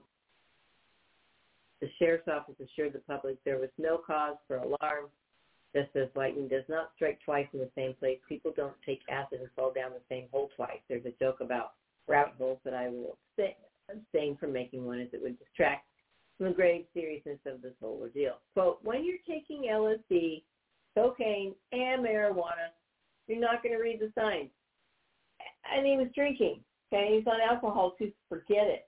the 1.82 1.90
sheriff's 2.00 2.28
office 2.28 2.56
assured 2.60 2.94
the 2.94 3.00
public 3.00 3.38
there 3.44 3.60
was 3.60 3.70
no 3.78 3.98
cause 3.98 4.36
for 4.48 4.58
alarm. 4.58 5.08
Just 5.76 5.96
as 5.96 6.08
lightning 6.16 6.48
does 6.48 6.64
not 6.68 6.92
strike 6.96 7.20
twice 7.24 7.48
in 7.54 7.60
the 7.60 7.70
same 7.76 7.94
place, 7.94 8.18
people 8.28 8.52
don't 8.56 8.74
take 8.86 9.02
acid 9.10 9.40
and 9.40 9.50
fall 9.56 9.72
down 9.72 9.92
the 9.92 10.02
same 10.10 10.26
hole 10.32 10.50
twice. 10.56 10.80
There's 10.88 11.06
a 11.06 11.14
joke 11.24 11.42
about 11.42 11.74
rabbit 12.08 12.34
holes 12.40 12.58
that 12.66 12.74
I 12.74 12.90
will 12.90 13.18
abstain 13.88 14.36
from 14.38 14.52
making 14.52 14.86
one 14.86 15.00
as 15.00 15.10
it 15.14 15.22
would 15.22 15.38
distract 15.38 15.86
from 16.38 16.48
the 16.48 16.54
grave 16.54 16.86
seriousness 16.94 17.38
of 17.46 17.62
this 17.62 17.74
whole 17.82 18.00
ordeal. 18.02 18.38
Quote, 18.54 18.80
when 18.82 19.06
you're 19.06 19.18
taking 19.28 19.70
LSD, 19.72 20.42
cocaine, 20.96 21.54
and 21.72 22.06
marijuana, 22.06 22.72
you're 23.28 23.40
not 23.40 23.64
going 23.64 23.76
to 23.76 23.82
read 23.82 24.00
the 24.00 24.12
signs. 24.20 24.50
And 25.72 25.86
he 25.86 25.98
was 25.98 26.08
drinking. 26.16 26.62
Okay, 26.92 27.18
he's 27.18 27.28
on 27.28 27.40
alcohol 27.42 27.94
too. 27.98 28.12
Forget 28.28 28.68
it. 28.68 28.88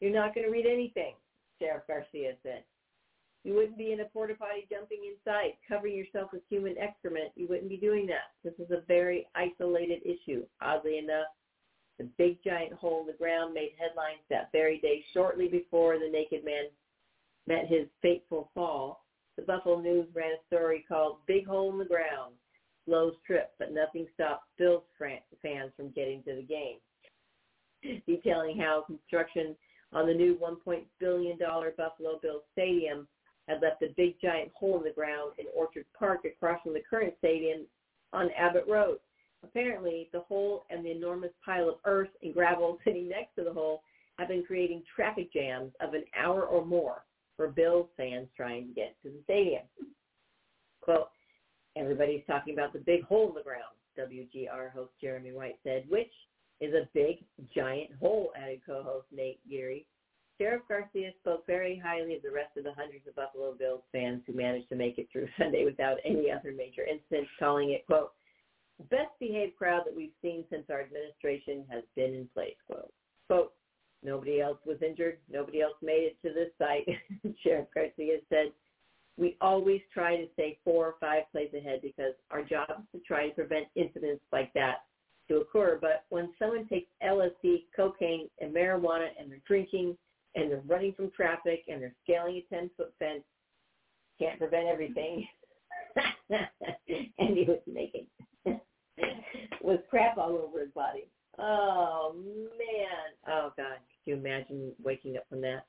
You're 0.00 0.12
not 0.12 0.34
going 0.34 0.46
to 0.46 0.52
read 0.52 0.66
anything, 0.66 1.14
Sheriff 1.58 1.84
Garcia 1.86 2.34
said. 2.42 2.64
You 3.44 3.54
wouldn't 3.54 3.78
be 3.78 3.92
in 3.92 4.00
a 4.00 4.04
porta 4.04 4.34
potty 4.34 4.66
jumping 4.70 4.98
inside, 5.08 5.52
covering 5.66 5.96
yourself 5.96 6.30
with 6.32 6.42
human 6.50 6.76
excrement. 6.76 7.32
You 7.34 7.46
wouldn't 7.48 7.70
be 7.70 7.76
doing 7.78 8.06
that. 8.06 8.34
This 8.44 8.54
is 8.58 8.70
a 8.70 8.84
very 8.86 9.26
isolated 9.34 10.02
issue. 10.04 10.44
Oddly 10.60 10.98
enough, 10.98 11.28
the 11.98 12.08
big 12.18 12.42
giant 12.44 12.72
hole 12.74 13.00
in 13.00 13.06
the 13.06 13.12
ground 13.14 13.54
made 13.54 13.72
headlines 13.78 14.20
that 14.28 14.50
very 14.52 14.78
day 14.80 15.04
shortly 15.14 15.48
before 15.48 15.98
the 15.98 16.10
naked 16.10 16.44
man 16.44 16.64
met 17.46 17.66
his 17.66 17.86
fateful 18.02 18.50
fall. 18.54 19.04
The 19.38 19.44
Buffalo 19.44 19.80
News 19.80 20.08
ran 20.14 20.32
a 20.32 20.46
story 20.48 20.84
called 20.88 21.18
Big 21.28 21.46
Hole 21.46 21.70
in 21.70 21.78
the 21.78 21.84
Ground, 21.84 22.34
Slow 22.84 23.12
Trip, 23.24 23.52
but 23.60 23.70
nothing 23.70 24.08
stopped 24.14 24.48
Bills 24.58 24.82
fans 24.98 25.70
from 25.76 25.90
getting 25.90 26.24
to 26.24 26.34
the 26.34 26.42
game, 26.42 26.78
detailing 28.04 28.58
how 28.58 28.82
construction 28.84 29.54
on 29.92 30.08
the 30.08 30.12
new 30.12 30.36
$1. 30.36 30.82
billion 30.98 31.38
Buffalo 31.38 32.18
Bills 32.20 32.42
stadium 32.50 33.06
had 33.46 33.62
left 33.62 33.80
a 33.82 33.94
big 33.96 34.20
giant 34.20 34.50
hole 34.54 34.78
in 34.78 34.82
the 34.82 34.90
ground 34.90 35.34
in 35.38 35.46
Orchard 35.54 35.86
Park 35.96 36.24
across 36.24 36.60
from 36.64 36.74
the 36.74 36.82
current 36.90 37.14
stadium 37.18 37.64
on 38.12 38.30
Abbott 38.36 38.64
Road. 38.68 38.98
Apparently, 39.44 40.08
the 40.12 40.20
hole 40.22 40.64
and 40.68 40.84
the 40.84 40.90
enormous 40.90 41.32
pile 41.44 41.68
of 41.68 41.76
earth 41.84 42.10
and 42.24 42.34
gravel 42.34 42.76
sitting 42.84 43.08
next 43.08 43.36
to 43.36 43.44
the 43.44 43.52
hole 43.52 43.82
have 44.18 44.26
been 44.26 44.42
creating 44.42 44.82
traffic 44.96 45.32
jams 45.32 45.70
of 45.80 45.94
an 45.94 46.02
hour 46.16 46.42
or 46.42 46.66
more 46.66 47.04
for 47.38 47.48
Bills 47.48 47.86
fans 47.96 48.28
trying 48.36 48.66
to 48.66 48.74
get 48.74 48.96
to 49.02 49.08
the 49.08 49.22
stadium. 49.24 49.62
Quote, 50.82 51.08
Everybody's 51.76 52.24
talking 52.26 52.54
about 52.54 52.72
the 52.72 52.80
big 52.80 53.04
hole 53.04 53.28
in 53.28 53.34
the 53.34 53.42
ground, 53.42 53.76
WGR 53.96 54.72
host 54.72 54.90
Jeremy 55.00 55.32
White 55.32 55.58
said, 55.62 55.84
which 55.88 56.12
is 56.60 56.74
a 56.74 56.88
big, 56.92 57.24
giant 57.54 57.90
hole, 58.00 58.32
added 58.36 58.60
co-host 58.66 59.06
Nate 59.12 59.38
Geary. 59.48 59.86
Sheriff 60.38 60.62
Garcia 60.68 61.12
spoke 61.20 61.46
very 61.46 61.80
highly 61.82 62.16
of 62.16 62.22
the 62.22 62.32
rest 62.32 62.56
of 62.56 62.64
the 62.64 62.74
hundreds 62.74 63.06
of 63.06 63.14
Buffalo 63.14 63.54
Bills 63.54 63.82
fans 63.92 64.22
who 64.26 64.32
managed 64.32 64.68
to 64.70 64.76
make 64.76 64.98
it 64.98 65.08
through 65.12 65.28
Sunday 65.38 65.64
without 65.64 65.98
any 66.04 66.30
other 66.32 66.52
major 66.52 66.84
incidents, 66.84 67.30
calling 67.38 67.70
it, 67.70 67.86
quote, 67.86 68.12
best 68.90 69.10
behaved 69.20 69.56
crowd 69.56 69.82
that 69.86 69.94
we've 69.94 70.10
seen 70.22 70.44
since 70.50 70.64
our 70.70 70.80
administration 70.80 71.64
has 71.70 71.84
been 71.94 72.14
in 72.14 72.28
place, 72.34 72.54
quote. 72.66 72.92
Quote, 73.28 73.52
nobody 74.02 74.40
else 74.40 74.58
was 74.64 74.78
injured. 74.82 75.18
Nobody 75.30 75.62
else 75.62 75.74
made 75.82 76.04
it 76.12 76.16
to 76.22 76.32
this 76.32 76.50
site, 76.58 76.86
Sheriff 77.42 77.68
Garcia 77.74 78.18
said. 78.28 78.52
We 79.16 79.36
always 79.40 79.80
try 79.92 80.16
to 80.16 80.28
stay 80.34 80.58
four 80.64 80.86
or 80.86 80.94
five 81.00 81.24
plays 81.32 81.52
ahead 81.52 81.80
because 81.82 82.14
our 82.30 82.42
job 82.42 82.68
is 82.70 83.00
to 83.00 83.06
try 83.06 83.28
to 83.28 83.34
prevent 83.34 83.66
incidents 83.74 84.22
like 84.32 84.52
that 84.54 84.84
to 85.28 85.38
occur. 85.38 85.78
But 85.80 86.04
when 86.10 86.30
someone 86.38 86.68
takes 86.68 86.88
LSD, 87.04 87.64
cocaine, 87.74 88.28
and 88.40 88.54
marijuana 88.54 89.08
and 89.18 89.30
they're 89.30 89.40
drinking 89.46 89.96
and 90.34 90.50
they're 90.50 90.62
running 90.66 90.92
from 90.94 91.10
traffic 91.10 91.64
and 91.68 91.82
they're 91.82 91.94
scaling 92.04 92.42
a 92.50 92.54
10-foot 92.54 92.94
fence, 92.98 93.24
can't 94.20 94.38
prevent 94.38 94.68
everything. 94.68 95.26
and 96.30 97.36
he 97.36 97.44
was 97.44 97.58
naked 97.66 98.06
with 99.62 99.80
crap 99.90 100.16
all 100.16 100.36
over 100.36 100.60
his 100.60 100.70
body. 100.74 101.08
Oh 101.38 102.14
man! 102.16 103.14
Oh 103.28 103.52
God! 103.56 103.78
Could 104.04 104.10
you 104.10 104.14
imagine 104.16 104.72
waking 104.82 105.16
up 105.16 105.24
from 105.28 105.40
that? 105.42 105.66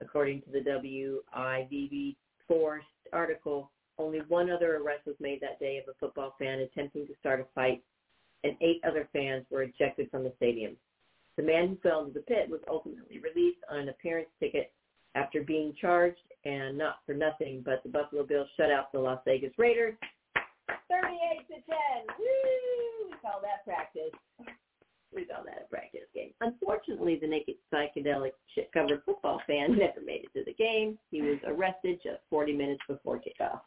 According 0.00 0.42
to 0.42 0.50
the 0.50 0.60
WIVB4 2.50 2.78
article, 3.12 3.70
only 3.98 4.20
one 4.28 4.50
other 4.50 4.76
arrest 4.76 5.06
was 5.06 5.14
made 5.20 5.40
that 5.42 5.60
day 5.60 5.78
of 5.78 5.88
a 5.88 5.98
football 5.98 6.34
fan 6.38 6.60
attempting 6.60 7.06
to 7.06 7.14
start 7.20 7.40
a 7.40 7.46
fight, 7.54 7.82
and 8.42 8.56
eight 8.60 8.80
other 8.86 9.08
fans 9.12 9.44
were 9.50 9.62
ejected 9.62 10.10
from 10.10 10.24
the 10.24 10.32
stadium. 10.36 10.76
The 11.36 11.42
man 11.42 11.68
who 11.68 11.76
fell 11.76 12.00
into 12.00 12.14
the 12.14 12.20
pit 12.20 12.48
was 12.50 12.60
ultimately 12.68 13.18
released 13.18 13.60
on 13.70 13.80
an 13.80 13.88
appearance 13.90 14.28
ticket 14.40 14.72
after 15.14 15.42
being 15.42 15.74
charged, 15.80 16.20
and 16.44 16.76
not 16.76 16.96
for 17.06 17.14
nothing, 17.14 17.62
but 17.64 17.82
the 17.82 17.90
Buffalo 17.90 18.24
Bills 18.24 18.48
shut 18.56 18.70
out 18.70 18.90
the 18.92 18.98
Las 18.98 19.20
Vegas 19.24 19.52
Raiders 19.58 19.94
38 20.88 21.46
to 21.48 21.54
10. 21.54 21.60
Woo! 22.18 23.10
We 23.10 23.16
call 23.22 23.40
that 23.40 23.64
practice. 23.64 24.12
We 25.14 25.24
call 25.24 25.44
that 25.44 25.66
a 25.66 25.70
practice 25.70 26.08
game. 26.14 26.32
Unfortunately, 26.40 27.18
the 27.20 27.26
naked 27.26 27.56
psychedelic 27.72 28.32
shit-covered 28.54 29.02
football 29.04 29.40
fan 29.46 29.72
never 29.78 30.00
made 30.04 30.24
it 30.24 30.32
to 30.38 30.44
the 30.44 30.54
game. 30.54 30.98
He 31.10 31.22
was 31.22 31.38
arrested 31.46 32.00
just 32.02 32.20
40 32.30 32.54
minutes 32.54 32.82
before 32.88 33.18
kickoff. 33.18 33.60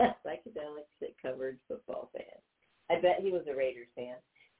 psychedelic 0.00 0.86
shit-covered 1.00 1.58
football 1.68 2.10
fan. 2.12 2.24
I 2.90 3.00
bet 3.00 3.20
he 3.20 3.30
was 3.30 3.42
a 3.50 3.56
Raiders 3.56 3.88
fan. 3.94 4.16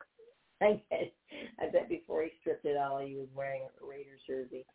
I 0.61 0.83
bet, 0.91 1.13
I 1.61 1.71
bet 1.71 1.89
before 1.89 2.23
he 2.25 2.31
stripped 2.41 2.65
it 2.65 2.77
all, 2.77 2.99
he 2.99 3.15
was 3.15 3.29
wearing 3.35 3.63
a 3.63 3.87
Raiders 3.87 4.21
jersey. 4.27 4.67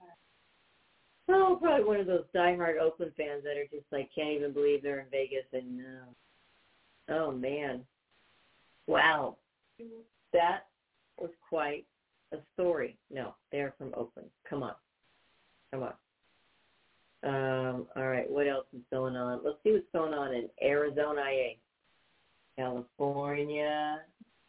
Oh, 1.29 1.57
probably 1.61 1.85
one 1.85 1.99
of 1.99 2.07
those 2.07 2.25
diehard 2.35 2.79
Oakland 2.79 3.13
fans 3.15 3.43
that 3.43 3.57
are 3.57 3.67
just 3.71 3.85
like 3.91 4.09
can't 4.13 4.31
even 4.31 4.53
believe 4.53 4.83
they're 4.83 4.99
in 4.99 5.05
Vegas 5.11 5.45
and 5.53 5.79
uh, 5.79 6.11
Oh 7.09 7.31
man. 7.31 7.83
Wow. 8.87 9.37
That 10.31 10.67
was 11.17 11.31
quite 11.47 11.85
a 12.31 12.37
story. 12.53 12.97
No, 13.11 13.35
they're 13.51 13.73
from 13.77 13.93
Oakland. 13.95 14.29
Come 14.49 14.63
on. 14.63 14.73
Come 15.71 15.83
on. 15.83 15.93
Um, 17.23 17.87
all 17.95 18.07
right, 18.07 18.29
what 18.29 18.47
else 18.47 18.65
is 18.73 18.81
going 18.91 19.15
on? 19.15 19.41
Let's 19.45 19.57
see 19.63 19.71
what's 19.71 19.85
going 19.93 20.13
on 20.13 20.33
in 20.33 20.49
Arizona, 20.61 21.21
IA. 21.21 21.53
California, 22.57 23.99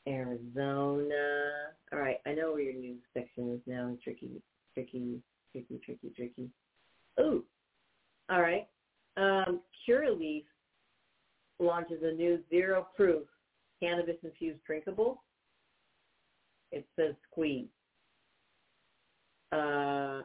Arizona. 0.09 1.53
All 1.93 1.99
right, 1.99 2.17
I 2.27 2.33
know 2.33 2.53
where 2.53 2.61
your 2.61 2.75
news 2.75 3.01
section 3.15 3.53
is 3.53 3.61
now. 3.67 3.97
Tricky, 4.03 4.43
tricky, 4.75 5.21
tricky, 5.53 5.81
tricky, 5.85 6.13
tricky. 6.17 6.51
Ooh, 7.21 7.45
all 8.29 8.41
right. 8.41 8.67
Um, 9.17 9.61
Curaleaf 9.89 10.45
launches 11.61 12.03
a 12.03 12.13
new 12.13 12.41
zero 12.51 12.89
proof 12.97 13.23
cannabis 13.81 14.17
infused 14.23 14.61
drinkable. 14.67 15.23
It 16.75 16.85
says 16.97 17.15
squeeze. 17.31 17.69
Uh, 19.53 20.23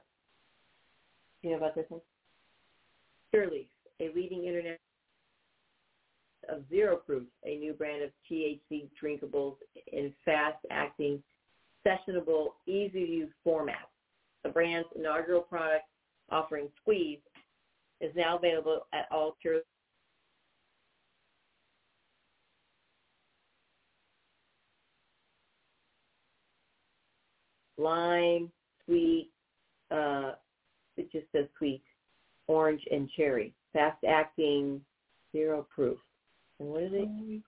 you 1.43 1.51
know 1.51 1.57
about 1.57 1.75
this 1.75 1.85
one? 1.89 2.01
Curaleaf, 3.31 3.67
a 3.99 4.09
leading 4.15 4.45
internet 4.45 4.79
of 6.49 6.63
zero 6.67 6.97
proof, 6.97 7.27
a 7.45 7.57
new 7.57 7.73
brand 7.73 8.01
of 8.01 8.09
THC 8.29 8.89
drinkables 9.01 9.57
in 9.93 10.11
fast 10.25 10.57
acting, 10.71 11.21
sessionable, 11.85 12.47
easy 12.65 13.05
to 13.05 13.11
use 13.11 13.31
format. 13.43 13.87
The 14.43 14.49
brand's 14.49 14.89
inaugural 14.95 15.41
product 15.41 15.85
offering 16.31 16.69
Squeeze 16.81 17.19
is 18.01 18.11
now 18.15 18.37
available 18.37 18.87
at 18.91 19.05
all 19.11 19.37
Curaleaf 19.45 19.61
lime, 27.80 28.51
sweet, 28.86 29.32
uh, 29.91 30.34
it 30.97 31.11
just 31.11 31.25
says 31.32 31.45
sweet, 31.57 31.82
orange, 32.47 32.82
and 32.91 33.09
cherry. 33.15 33.53
Fast 33.73 34.03
acting, 34.07 34.82
zero 35.32 35.65
proof. 35.73 35.97
And 36.59 36.69
what 36.69 36.84
are 36.84 36.89
they? 36.89 37.41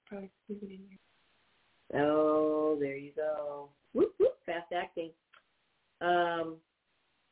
Oh, 1.93 2.77
there 2.79 2.95
you 2.95 3.11
go. 3.15 3.69
Whoop, 3.93 4.13
whoop, 4.17 4.37
fast 4.45 4.71
acting. 4.73 5.11
Um, 5.99 6.55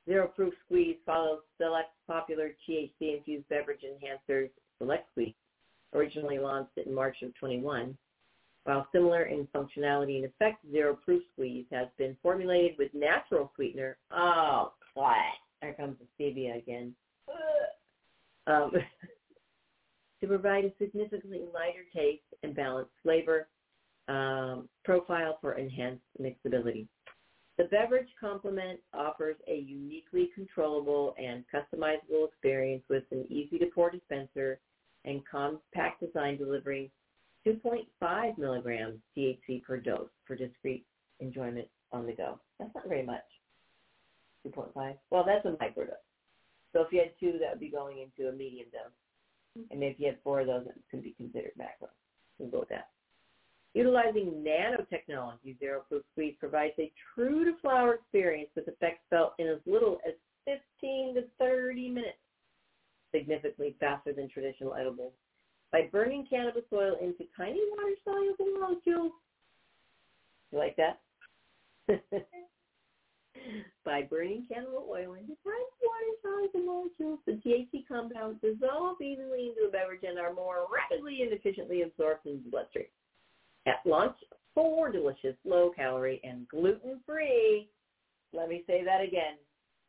zero 0.06 0.28
proof 0.28 0.54
squeeze 0.66 0.98
follows 1.06 1.40
select 1.58 1.90
popular 2.08 2.52
THC 2.68 3.18
infused 3.18 3.48
beverage 3.50 3.82
enhancers 3.84 4.50
Select 4.80 5.10
Squeeze, 5.12 5.34
originally 5.94 6.40
launched 6.40 6.78
in 6.84 6.94
March 6.94 7.18
of 7.22 7.36
21. 7.36 7.98
While 8.70 8.88
similar 8.92 9.24
in 9.24 9.48
functionality 9.48 10.18
and 10.18 10.26
effect, 10.26 10.64
Zero 10.72 10.96
Proof 11.04 11.24
Squeeze 11.34 11.66
has 11.72 11.88
been 11.98 12.16
formulated 12.22 12.78
with 12.78 12.94
natural 12.94 13.52
sweetener. 13.56 13.98
Oh, 14.12 14.74
what? 14.94 15.16
There 15.60 15.74
comes 15.74 15.96
the 16.00 16.24
stevia 16.24 16.60
again. 16.60 16.94
Um, 18.46 18.72
to 20.22 20.28
provide 20.28 20.66
a 20.66 20.72
significantly 20.78 21.42
lighter 21.52 21.84
taste 21.96 22.22
and 22.44 22.56
balanced 22.56 22.92
flavor 23.02 23.48
um, 24.08 24.70
profile 24.86 25.40
for 25.42 25.54
enhanced 25.54 26.04
mixability. 26.22 26.86
The 27.58 27.64
beverage 27.72 28.10
complement 28.20 28.82
offers 28.94 29.38
a 29.48 29.56
uniquely 29.56 30.30
controllable 30.36 31.16
and 31.18 31.44
customizable 31.52 32.28
experience 32.28 32.84
with 32.88 33.06
an 33.10 33.26
easy-to-pour 33.32 33.90
dispenser 33.90 34.60
and 35.06 35.24
compact 35.28 36.02
design 36.02 36.38
delivering 36.38 36.92
2.5 37.46 38.38
milligrams 38.38 39.00
THC 39.18 39.64
per 39.64 39.78
dose 39.78 40.10
for 40.26 40.36
discrete 40.36 40.86
enjoyment 41.20 41.68
on 41.92 42.06
the 42.06 42.14
go. 42.14 42.40
That's 42.60 42.74
not 42.76 42.88
very 42.88 43.06
much. 43.06 43.24
2.5. 44.48 44.96
Well, 45.10 45.26
that's 45.26 45.46
a 45.46 45.50
microdose. 45.50 45.96
So 46.74 46.82
if 46.82 46.92
you 46.92 47.00
had 47.00 47.12
two, 47.20 47.40
that 47.40 47.52
would 47.52 47.60
be 47.60 47.70
going 47.70 48.00
into 48.00 48.30
a 48.30 48.32
medium 48.32 48.68
dose. 48.72 49.66
And 49.72 49.84
if 49.84 50.00
you 50.00 50.08
had 50.08 50.18
four 50.24 50.42
of 50.42 50.48
those, 50.48 50.68
it 50.68 50.76
could 50.92 51.04
be 51.04 51.14
considered 51.18 51.52
macro. 51.58 51.90
We'll 52.38 52.50
go 52.50 52.60
with 52.60 52.70
that. 52.70 52.90
Utilizing 53.74 54.44
nanotechnology, 54.46 55.60
Zero 55.60 55.82
Proof 55.88 56.04
Squeeze 56.12 56.36
provides 56.40 56.74
a 56.80 56.92
true-to-flower 57.14 57.96
experience 57.96 58.50
with 58.56 58.68
effects 58.68 59.02
felt 59.10 59.34
in 59.38 59.48
as 59.48 59.60
little 59.66 60.00
as 60.08 60.14
15 60.82 61.16
to 61.16 61.24
30 61.38 61.90
minutes, 61.90 62.18
significantly 63.14 63.76
faster 63.80 64.14
than 64.14 64.30
traditional 64.30 64.74
edibles 64.74 65.14
by 65.72 65.90
burning 65.92 66.26
cannabis 66.30 66.64
oil 66.74 66.96
into 67.02 67.26
tiny 67.38 67.60
water-soluble 67.72 68.60
molecules. 68.60 69.12
You 70.52 70.58
like 70.58 70.76
that? 70.78 71.00
by 73.86 74.02
burning 74.04 74.46
cannabis 74.52 74.74
oil 74.90 75.14
into 75.14 75.36
tiny 75.44 75.70
water-soluble 75.84 76.66
molecules, 76.66 77.20
the 77.26 77.34
THC 77.46 77.88
compounds 77.88 78.42
dissolve 78.42 79.02
evenly 79.02 79.50
into 79.50 79.62
the 79.66 79.72
beverage 79.72 80.04
and 80.08 80.20
are 80.20 80.34
more 80.34 80.66
rapidly 80.74 81.22
and 81.22 81.32
efficiently 81.34 81.84
absorbed 81.84 82.26
into 82.26 82.44
the 82.44 82.50
bloodstream. 82.50 82.86
At 83.68 83.86
launch, 83.86 84.16
four 84.56 84.92
delicious, 84.92 85.36
low-calorie, 85.46 86.22
and 86.24 86.48
gluten-free, 86.48 87.70
let 88.34 88.50
me 88.50 88.64
say 88.68 88.84
that 88.84 89.02
again, 89.02 89.36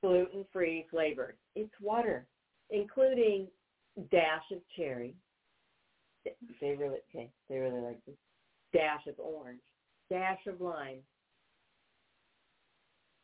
gluten-free 0.03 0.87
flavors. 0.91 1.37
It's 1.55 1.73
water, 1.81 2.27
including 2.71 3.49
dash 4.11 4.45
of 4.53 4.59
cherry, 4.77 5.15
they 6.25 6.77
really 6.77 6.99
okay. 7.15 7.31
They 7.49 7.59
really 7.59 7.81
like 7.81 8.05
this 8.07 8.17
dash 8.73 9.07
of 9.07 9.15
orange, 9.19 9.61
dash 10.11 10.41
of 10.47 10.61
lime. 10.61 10.99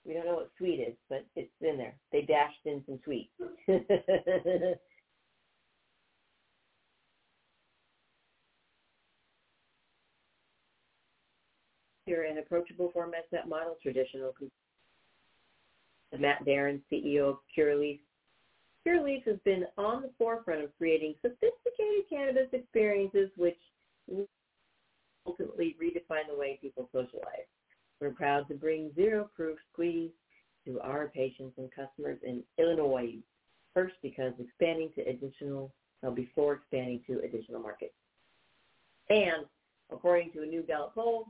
We 0.04 0.14
don't 0.14 0.26
know 0.26 0.34
what 0.34 0.50
sweet 0.56 0.80
is, 0.80 0.94
but 1.08 1.24
it's 1.34 1.50
in 1.60 1.76
there. 1.76 1.96
They 2.12 2.22
dashed 2.22 2.64
in 2.64 2.82
some 2.86 3.00
sweet. 3.04 3.30
here 12.06 12.24
in 12.24 12.38
approachable 12.38 12.90
format 12.92 13.24
that 13.32 13.48
model 13.48 13.76
traditional. 13.82 14.32
The 16.12 16.18
Matt 16.18 16.44
Darin, 16.44 16.80
CEO 16.90 17.30
of 17.30 17.38
Curaleaf, 17.56 17.98
Curaleaf. 18.86 19.24
Curaleaf 19.24 19.24
has 19.26 19.36
been 19.44 19.64
on 19.76 20.02
the 20.02 20.10
forefront 20.18 20.62
of 20.64 20.76
creating 20.76 21.14
sophisticated 21.22 22.08
cannabis 22.08 22.48
experiences 22.52 23.30
which 23.36 23.58
ultimately 25.26 25.76
redefine 25.82 26.28
the 26.30 26.38
way 26.38 26.58
people 26.60 26.88
socialize. 26.92 27.46
We're 28.00 28.10
proud 28.10 28.48
to 28.48 28.54
bring 28.54 28.92
zero 28.94 29.28
proof 29.34 29.58
squeeze 29.72 30.10
to 30.66 30.80
our 30.80 31.08
patients 31.08 31.54
and 31.58 31.70
customers 31.72 32.18
in 32.22 32.42
Illinois. 32.58 33.16
First, 33.74 33.94
because 34.02 34.32
expanding 34.38 34.90
to 34.96 35.02
additional, 35.02 35.72
uh, 36.06 36.10
before 36.10 36.54
expanding 36.54 37.02
to 37.06 37.20
additional 37.20 37.60
markets. 37.60 37.94
And 39.10 39.46
according 39.92 40.32
to 40.32 40.42
a 40.42 40.46
new 40.46 40.62
Gallup 40.62 40.94
poll, 40.94 41.28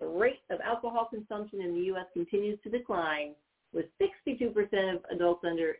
the 0.00 0.06
rate 0.06 0.40
of 0.50 0.60
alcohol 0.60 1.08
consumption 1.12 1.60
in 1.60 1.74
the 1.74 1.80
U.S. 1.86 2.06
continues 2.12 2.58
to 2.62 2.70
decline, 2.70 3.34
with 3.72 3.86
62% 4.00 4.94
of 4.94 5.00
adults 5.10 5.44
under 5.44 5.76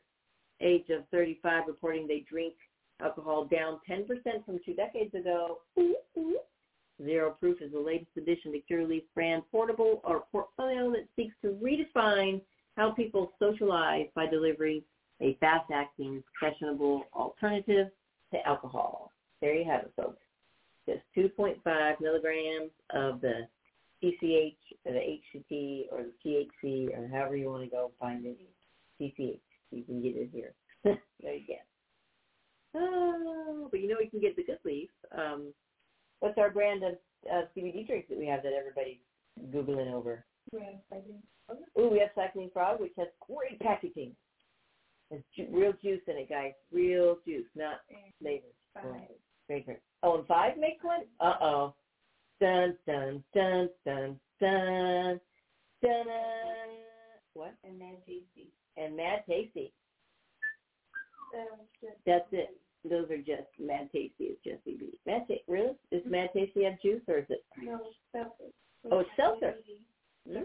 age 0.60 0.88
of 0.90 1.04
35 1.10 1.64
reporting 1.66 2.06
they 2.06 2.24
drink 2.28 2.54
alcohol 3.00 3.44
down 3.44 3.78
10% 3.88 4.06
from 4.44 4.58
two 4.64 4.74
decades 4.74 5.14
ago. 5.14 5.58
Zero 7.02 7.30
Proof 7.38 7.62
is 7.62 7.72
the 7.72 7.78
latest 7.78 8.10
addition 8.16 8.52
to 8.52 8.60
Curaleaf's 8.68 9.06
brand 9.14 9.42
portable 9.52 10.00
or 10.04 10.24
portfolio 10.32 10.90
that 10.90 11.06
seeks 11.14 11.34
to 11.42 11.56
redefine 11.62 12.40
how 12.76 12.90
people 12.90 13.32
socialize 13.38 14.06
by 14.14 14.26
delivering 14.26 14.82
a 15.20 15.36
fast-acting, 15.40 16.22
sessionable 16.42 17.02
alternative 17.14 17.88
to 18.32 18.46
alcohol. 18.46 19.12
There 19.40 19.54
you 19.54 19.64
have 19.64 19.82
it, 19.82 19.92
folks. 19.96 20.22
Just 20.86 21.00
2.5 21.16 22.00
milligrams 22.00 22.70
of 22.94 23.20
the 23.20 23.46
TCH 24.02 24.56
or 24.84 24.92
the 24.92 24.98
HCT 24.98 25.86
or 25.92 26.04
the 26.04 26.12
THC 26.64 26.88
or 26.96 27.08
however 27.08 27.36
you 27.36 27.50
want 27.50 27.64
to 27.64 27.70
go 27.70 27.90
find 28.00 28.24
it. 28.24 28.38
TCH. 29.00 29.40
You 29.70 29.82
can 29.84 30.02
get 30.02 30.16
it 30.16 30.30
here. 30.32 30.54
there 30.84 31.34
you 31.34 31.46
go. 31.46 31.54
Oh, 32.74 33.68
but 33.70 33.80
you 33.80 33.88
know 33.88 33.96
you 34.02 34.10
can 34.10 34.20
get 34.20 34.36
the 34.36 34.44
good 34.44 34.58
leaf. 34.64 34.90
Um, 35.16 35.52
what's 36.20 36.38
our 36.38 36.50
brand 36.50 36.82
of 36.84 36.94
uh, 37.30 37.42
CBD 37.56 37.86
drinks 37.86 38.08
that 38.08 38.18
we 38.18 38.26
have 38.26 38.42
that 38.42 38.52
everybody's 38.52 38.98
googling 39.52 39.92
over? 39.92 40.24
Ooh, 41.78 41.88
we 41.90 41.98
have 41.98 42.10
Cycling 42.14 42.50
Frog, 42.52 42.80
which 42.80 42.92
has 42.98 43.08
great 43.26 43.58
packaging. 43.60 44.12
It's 45.10 45.24
ju- 45.34 45.48
real 45.50 45.72
juice 45.82 46.02
in 46.06 46.16
it, 46.16 46.28
guys. 46.28 46.52
Real 46.70 47.18
juice, 47.26 47.46
not 47.54 47.80
flavor. 48.20 48.44
Great 49.48 49.64
drink. 49.64 49.80
Oh, 50.02 50.18
and 50.18 50.26
five 50.26 50.58
makes 50.58 50.84
one? 50.84 51.00
Uh-oh. 51.20 51.74
Dun, 52.40 52.76
dun, 52.86 53.24
dun, 53.34 53.70
dun, 53.84 54.20
dun, 54.40 55.20
dun, 55.82 56.04
dun. 56.04 56.04
What? 57.34 57.54
And 57.64 57.80
then 57.80 57.94
tasty. 58.06 58.37
And 58.80 58.96
Mad 58.96 59.24
Tasty. 59.28 59.72
That's 62.06 62.24
it. 62.32 62.56
Those 62.88 63.10
are 63.10 63.18
just 63.18 63.48
Mad 63.58 63.90
Tasty. 63.92 64.12
It's 64.38 64.44
just 64.44 64.64
CBD. 64.64 64.92
Mad 65.06 65.22
Ta- 65.28 65.34
really? 65.48 65.74
Is 65.90 66.02
Mad 66.06 66.30
Tasty 66.32 66.64
have 66.64 66.80
juice 66.80 67.02
or 67.08 67.18
is 67.18 67.26
it? 67.28 67.44
No, 67.60 67.80
it's 67.86 67.96
seltzer. 68.12 68.52
Oh, 68.90 69.00
it's 69.00 69.10
seltzer. 69.16 69.56
Mm. 70.28 70.44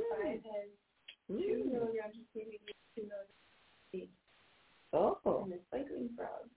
two 1.27 1.33
Mm. 1.33 1.71
milligrams 1.71 2.15
of 2.17 2.23
CBD, 2.33 2.73
two 2.95 3.03
milligrams 3.93 4.09
Oh. 4.93 5.43
and 5.43 5.51
the 5.53 5.59
cycling 5.71 6.09
frog. 6.15 6.49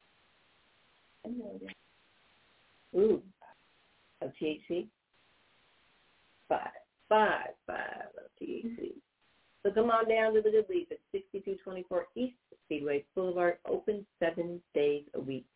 A 1.25 1.29
milligram. 1.29 1.75
Ooh. 2.97 3.23
Of 4.23 4.33
THC? 4.37 4.89
Five. 6.49 6.71
Five. 7.09 7.55
Five 7.67 8.09
of 8.17 8.31
THC. 8.41 8.95
So 9.67 9.73
come 9.73 9.91
on 9.91 10.09
down 10.09 10.33
to 10.35 10.43
the 10.43 10.51
Good 10.51 10.67
Leaf 10.71 10.87
at 10.93 10.99
6224 11.11 12.07
East 12.15 12.37
Speedway 12.65 13.05
Boulevard, 13.17 13.59
open 13.69 14.07
seven 14.21 14.63
days 14.75 15.03
a 15.15 15.21
week, 15.21 15.47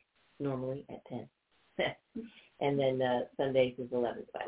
normally 0.41 0.85
at 0.91 1.01
10. 1.07 1.29
and 2.61 2.77
then 2.77 3.01
uh, 3.01 3.21
Sundays 3.37 3.75
is 3.79 3.87
11 3.93 4.25
to 4.25 4.33
5. 4.33 4.43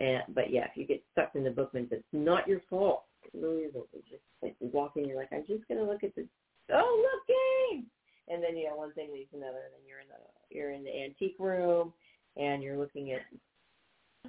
And, 0.00 0.22
but 0.34 0.52
yeah, 0.52 0.64
if 0.64 0.70
you 0.74 0.86
get 0.86 1.04
stuck 1.12 1.36
in 1.36 1.44
the 1.44 1.52
bookman's, 1.52 1.90
it's 1.92 2.02
not 2.12 2.48
your 2.48 2.62
fault. 2.68 3.04
It 3.22 3.30
really. 3.40 3.62
You 3.62 3.84
just 4.10 4.22
like 4.42 4.56
you 4.58 4.70
walk 4.72 4.94
in, 4.96 5.06
you're 5.06 5.18
like, 5.18 5.32
I'm 5.32 5.46
just 5.46 5.68
gonna 5.68 5.84
look 5.84 6.02
at 6.02 6.12
the 6.16 6.26
oh 6.72 7.06
look 7.12 7.28
game, 7.28 7.86
and 8.26 8.42
then 8.42 8.56
you 8.56 8.66
know 8.68 8.74
one 8.74 8.92
thing 8.92 9.10
leads 9.12 9.30
to 9.30 9.36
another, 9.36 9.62
and 9.64 9.72
then 9.72 9.86
you're 9.86 10.00
in 10.00 10.08
the 10.08 10.54
you're 10.54 10.72
in 10.72 10.82
the 10.82 11.04
antique 11.04 11.36
room, 11.38 11.92
and 12.36 12.60
you're 12.60 12.76
looking 12.76 13.12
at 13.12 13.22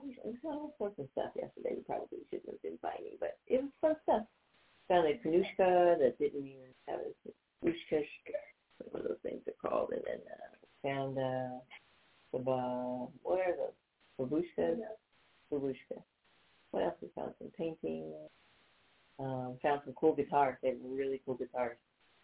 we 0.03 0.37
saw 0.41 0.49
all 0.49 0.75
sorts 0.77 0.99
of 0.99 1.07
stuff 1.13 1.31
yesterday. 1.35 1.75
We 1.77 1.83
probably 1.83 2.19
shouldn't 2.29 2.49
have 2.49 2.61
been 2.61 2.79
finding, 2.81 3.17
but 3.19 3.37
it 3.47 3.61
was 3.61 3.71
fun 3.81 3.95
stuff. 4.03 4.23
Found 4.89 5.07
a 5.07 5.17
Kanushka 5.17 5.97
that 5.99 6.19
didn't 6.19 6.45
even 6.45 6.73
have 6.87 6.99
a 6.99 7.65
Kanushka, 7.65 8.03
what 8.91 9.03
are 9.03 9.07
those 9.07 9.17
things 9.23 9.41
are 9.47 9.69
called, 9.69 9.91
and 9.91 10.01
then 10.05 10.19
uh, 10.29 10.55
found 10.83 11.17
uh, 11.17 11.59
the 12.31 12.39
uh, 12.39 13.07
what 13.23 13.39
are 13.39 13.55
those 13.55 13.73
babushkas? 14.19 14.77
Babushka. 15.51 16.01
What 16.71 16.83
else 16.83 16.95
we 17.01 17.07
found? 17.15 17.33
Some 17.39 17.51
painting. 17.57 18.13
Um, 19.17 19.57
found 19.63 19.81
some 19.85 19.93
cool 19.95 20.13
guitars. 20.13 20.57
They 20.61 20.69
have 20.69 20.77
really 20.83 21.21
cool 21.25 21.35
guitars 21.35 21.77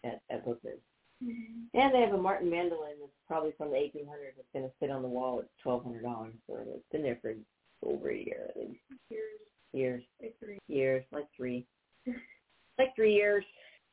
at 0.04 0.20
at 0.30 0.44
Bookman's. 0.44 0.80
And 1.20 1.94
they 1.94 2.00
have 2.00 2.14
a 2.14 2.18
Martin 2.18 2.50
mandolin 2.50 2.96
that's 2.98 3.12
probably 3.28 3.52
from 3.56 3.70
the 3.70 3.76
1800s. 3.76 4.34
That's 4.36 4.48
going 4.52 4.64
to 4.64 4.72
sit 4.80 4.90
on 4.90 5.02
the 5.02 5.08
wall 5.08 5.38
at 5.38 5.46
twelve 5.62 5.84
hundred 5.84 6.02
dollars. 6.02 6.34
So 6.48 6.56
it's 6.58 6.84
been 6.90 7.02
there 7.02 7.18
for 7.22 7.34
over 7.84 8.10
a 8.10 8.16
year. 8.16 8.48
Here's 9.08 9.22
Years, 9.72 10.02
like 10.20 10.34
three. 10.38 10.58
years, 10.68 11.04
like 11.12 11.26
three, 11.34 11.66
like 12.78 12.94
three 12.94 13.14
years, 13.14 13.44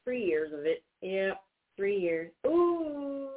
three 0.04 0.26
years 0.26 0.52
of 0.54 0.66
it. 0.66 0.84
Yep, 1.02 1.38
three 1.78 1.98
years. 1.98 2.32
Ooh, 2.46 3.30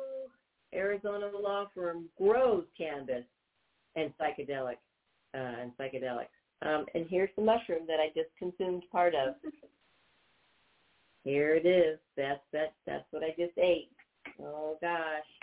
Arizona 0.75 1.31
law 1.41 1.67
firm 1.73 2.07
grows 2.19 2.65
cannabis 2.77 3.25
and 3.95 4.13
psychedelic 4.21 4.79
uh, 5.35 5.61
and 5.63 5.73
psychedelics. 5.79 6.27
Um, 6.63 6.85
and 6.95 7.07
here's 7.09 7.31
the 7.37 7.43
mushroom 7.43 7.87
that 7.87 8.01
I 8.01 8.09
just 8.09 8.31
consumed 8.39 8.83
part 8.91 9.15
of. 9.15 9.35
Here 11.25 11.55
it 11.55 11.67
is. 11.67 12.01
That's 12.17 12.41
that's 12.53 12.73
that's 12.87 13.05
what 13.13 13.23
I 13.23 13.29
just 13.39 13.57
ate. 13.57 13.91
Oh 14.41 14.77
gosh. 14.81 15.42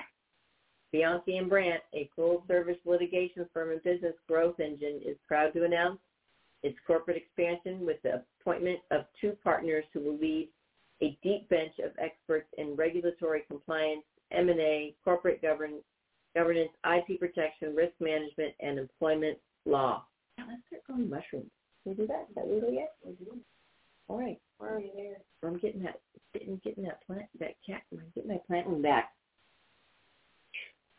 Bianchi 0.92 1.38
and 1.38 1.50
Brandt, 1.50 1.84
a 1.94 2.10
full-service 2.16 2.78
litigation 2.86 3.48
firm 3.54 3.72
and 3.72 3.84
business 3.84 4.16
growth 4.28 4.60
engine, 4.60 5.02
is 5.06 5.18
proud 5.28 5.54
to 5.54 5.66
announce 5.66 6.00
its 6.64 6.78
corporate 6.86 7.18
expansion 7.18 7.86
with 7.86 8.02
the 8.04 8.24
appointment 8.42 8.80
of 8.92 9.06
two 9.22 9.34
partners 9.44 9.86
who 9.94 10.02
will 10.02 10.18
lead 10.18 10.50
a 11.02 11.18
deep 11.24 11.48
bench 11.50 11.74
of 11.84 11.92
experts 11.98 12.48
in 12.58 12.76
regulatory 12.76 13.44
compliance, 13.48 14.04
M&A, 14.32 14.96
corporate 15.04 15.42
govern, 15.42 15.76
governance, 16.36 16.72
IP 16.86 17.20
protection, 17.20 17.76
risk 17.76 17.94
management, 18.00 18.54
and 18.60 18.78
employment 18.78 19.38
law. 19.66 20.04
Now 20.38 20.46
let's 20.50 20.62
start 20.68 20.84
growing 20.86 21.10
mushrooms. 21.10 21.52
Can 21.84 21.92
we 21.92 21.94
do 21.96 22.08
that? 22.08 22.28
Is 22.30 22.36
that 22.36 22.50
legal 22.50 22.72
yet? 22.72 22.94
All 24.08 24.20
right. 24.20 24.40
We're 24.60 24.72
already 24.72 24.92
there. 24.96 25.18
I'm 25.44 25.58
getting 25.60 25.84
that 25.84 26.02
getting 26.34 26.60
getting 26.64 26.84
that 26.84 27.06
plant 27.08 27.26
that 27.40 27.56
cat 27.66 27.82
I'm 27.92 28.02
getting 28.14 28.32
that 28.32 28.46
plant 28.48 28.68
one 28.68 28.82
back. 28.82 29.12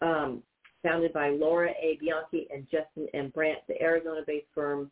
Um, 0.00 0.42
founded 0.82 1.12
by 1.12 1.28
Laura 1.28 1.70
A. 1.70 1.98
Bianchi 2.00 2.48
and 2.52 2.66
Justin 2.70 3.06
M. 3.12 3.30
Brandt, 3.34 3.60
the 3.68 3.80
Arizona-based 3.82 4.46
firm 4.54 4.90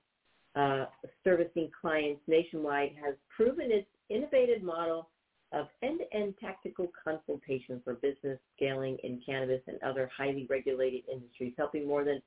uh, 0.54 0.86
servicing 1.24 1.70
clients 1.80 2.20
nationwide 2.26 2.90
has 3.02 3.14
proven 3.34 3.70
its 3.70 3.86
innovative 4.10 4.62
model 4.62 5.08
of 5.52 5.66
end-to-end 5.82 6.34
tactical 6.40 6.88
consultation 7.02 7.80
for 7.82 7.94
business 7.94 8.38
scaling 8.54 8.98
in 9.02 9.22
cannabis 9.24 9.62
and 9.66 9.82
other 9.82 10.10
highly 10.14 10.46
regulated 10.50 11.02
industries, 11.10 11.54
helping 11.56 11.86
more 11.86 12.04
than 12.04 12.20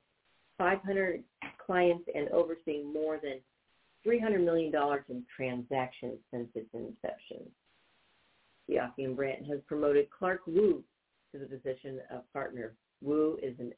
500 0.58 1.22
clients 1.64 2.04
and 2.14 2.28
overseeing 2.30 2.92
more 2.92 3.20
than 3.22 3.40
$300 4.04 4.44
million 4.44 4.72
in 5.08 5.24
transactions 5.36 6.18
since 6.32 6.48
its 6.54 6.68
inception. 6.74 7.48
Bianchi 8.68 9.04
and 9.04 9.16
Brandt 9.16 9.46
has 9.46 9.60
promoted 9.66 10.08
Clark 10.10 10.40
Wu 10.46 10.82
to 11.32 11.38
the 11.38 11.46
position 11.46 12.00
of 12.10 12.30
partner. 12.32 12.74
Wu 13.02 13.38
is 13.42 13.54
an 13.58 13.72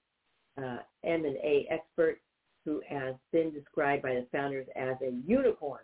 uh, 0.62 0.78
M&A 1.04 1.66
expert 1.70 2.20
who 2.64 2.80
has 2.88 3.14
been 3.32 3.52
described 3.52 4.02
by 4.02 4.14
the 4.14 4.26
founders 4.32 4.66
as 4.76 4.96
a 5.02 5.12
unicorn 5.26 5.82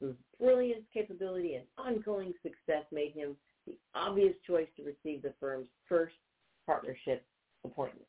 whose 0.00 0.14
brilliance, 0.40 0.84
capability, 0.92 1.54
and 1.54 1.64
ongoing 1.76 2.32
success 2.42 2.84
made 2.92 3.12
him 3.12 3.36
the 3.66 3.76
obvious 3.94 4.34
choice 4.46 4.68
to 4.76 4.82
receive 4.82 5.22
the 5.22 5.34
firm's 5.40 5.66
first 5.88 6.14
partnership 6.66 7.24
appointment. 7.64 8.06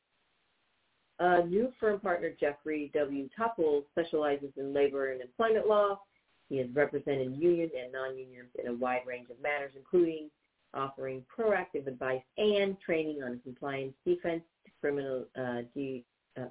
Uh, 1.19 1.41
new 1.41 1.71
firm 1.79 1.99
partner 1.99 2.31
Jeffrey 2.39 2.91
W. 2.93 3.27
Topple 3.35 3.83
specializes 3.91 4.51
in 4.57 4.73
labor 4.73 5.11
and 5.11 5.21
employment 5.21 5.67
law. 5.67 5.99
He 6.47 6.57
has 6.57 6.67
represented 6.73 7.35
union 7.35 7.69
and 7.79 7.91
non-unions 7.91 8.49
in 8.57 8.69
a 8.69 8.73
wide 8.73 9.01
range 9.05 9.29
of 9.29 9.41
matters, 9.41 9.73
including 9.75 10.29
offering 10.73 11.23
proactive 11.35 11.87
advice 11.87 12.21
and 12.37 12.79
training 12.79 13.23
on 13.23 13.39
compliance 13.43 13.93
defense, 14.05 14.43
criminal 14.81 15.25
uh, 15.37 15.61
de, 15.75 16.03
uh, 16.37 16.43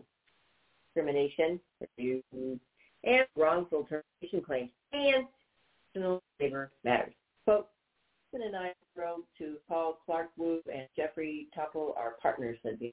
discrimination, 0.87 1.61
and 1.99 3.27
wrongful 3.37 3.85
termination 3.85 4.45
claims, 4.45 4.71
and 4.93 5.27
personal 5.93 6.23
labor 6.41 6.71
matters. 6.85 7.14
Quote, 7.45 7.69
Susan 8.31 8.49
and 8.49 8.57
I 8.57 8.73
wrote 8.97 9.25
to 9.39 9.57
Paul 9.69 9.99
Clark 10.05 10.29
Wu 10.37 10.61
and 10.73 10.87
Jeffrey 10.97 11.49
Topple, 11.55 11.95
our 11.97 12.14
partners, 12.21 12.59
said 12.62 12.79
the 12.81 12.93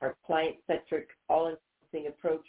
our 0.00 0.16
client-centric, 0.26 1.08
all-encompassing 1.28 2.08
approach 2.08 2.44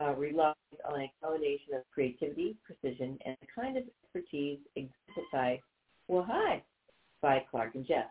uh, 0.00 0.12
relies 0.14 0.54
on 0.84 1.02
a 1.02 1.12
combination 1.22 1.74
of 1.74 1.82
creativity, 1.94 2.56
precision, 2.64 3.16
and 3.24 3.36
the 3.40 3.46
kind 3.54 3.76
of 3.76 3.84
expertise 4.02 4.58
exemplified, 4.74 5.60
Clark 7.60 7.74
and 7.74 7.86
Jeff. 7.86 8.06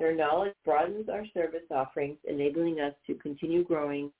Their 0.00 0.14
knowledge 0.14 0.54
broadens 0.64 1.08
our 1.08 1.24
service 1.32 1.62
offerings, 1.70 2.18
enabling 2.28 2.80
us 2.80 2.94
to 3.06 3.14
continue 3.14 3.62
growing 3.62 4.10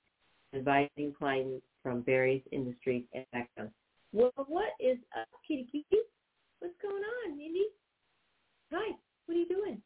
and 0.53 0.59
advising 0.59 1.13
clients 1.17 1.65
from 1.83 2.01
various 2.03 2.41
industries 2.53 3.03
and 3.13 3.25
backgrounds. 3.33 3.73
Well, 4.13 4.31
what 4.47 4.69
is 4.79 4.97
up, 5.19 5.27
Kitty 5.45 5.67
Kitty? 5.69 6.01
What's 6.59 6.75
going 6.81 7.03
on, 7.27 7.37
Mindy? 7.37 7.65
Hi, 8.71 8.95
what 9.25 9.35
are 9.35 9.39
you 9.39 9.47
doing? 9.49 9.81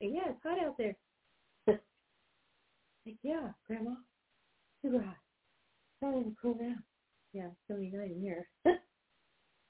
Yeah, 0.00 0.30
it's 0.30 0.40
hot 0.42 0.58
out 0.58 0.76
there. 0.76 0.96
like, 3.06 3.16
yeah, 3.22 3.50
Grandma, 3.68 3.92
super 4.82 5.04
hot. 5.04 5.16
Probably 6.00 6.22
gonna 6.22 6.34
cool 6.42 6.56
now. 6.60 6.74
Yeah, 7.32 7.48
79 7.68 8.10
in 8.10 8.20
here. 8.20 8.48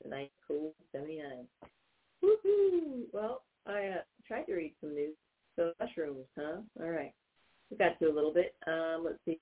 nice, 0.09 0.31
cool 0.49 0.73
79. 0.93 1.47
Woohoo! 2.25 3.03
Well, 3.13 3.43
I 3.67 3.89
uh, 3.89 4.03
tried 4.31 4.45
to 4.45 4.55
read 4.55 4.73
some 4.81 4.95
news. 4.95 5.17
So 5.57 5.73
mushrooms, 5.81 6.27
huh? 6.39 6.59
All 6.81 6.91
right. 6.91 7.13
We 7.71 7.77
got 7.77 7.99
to 7.99 8.07
a 8.07 8.15
little 8.15 8.33
bit. 8.33 8.55
Um, 8.67 9.05
let's 9.05 9.19
see. 9.25 9.41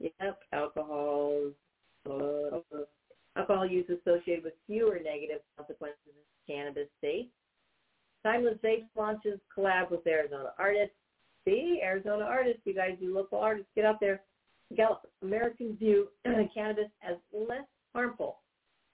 Yep, 0.00 0.38
alcohol. 0.52 1.50
Uh, 2.08 2.58
alcohol 3.36 3.66
use 3.66 3.86
associated 3.88 4.44
with 4.44 4.54
fewer 4.66 4.98
negative 5.02 5.40
consequences 5.56 5.98
in 6.06 6.54
cannabis 6.54 6.88
states. 6.98 7.28
Timeless 8.24 8.56
Vape 8.64 8.86
launches 8.96 9.38
collab 9.56 9.90
with 9.90 10.06
Arizona 10.06 10.50
artists. 10.58 10.94
See, 11.44 11.80
Arizona 11.82 12.24
artists, 12.24 12.62
you 12.64 12.74
guys, 12.74 12.96
you 12.98 13.14
local 13.14 13.38
artists, 13.38 13.70
get 13.76 13.84
out 13.84 14.00
there. 14.00 14.22
Americans 15.22 15.78
view 15.78 16.08
cannabis 16.54 16.90
as 17.08 17.16
less 17.32 17.64
harmful 17.94 18.38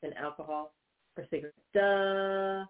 than 0.03 0.13
alcohol 0.15 0.75
or 1.17 1.25
cigarettes. 1.31 1.57
Duh. 1.73 2.65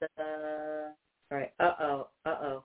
Duh. 0.00 0.92
All 1.30 1.38
right. 1.38 1.52
Uh-oh. 1.60 2.08
Uh-oh. 2.26 2.64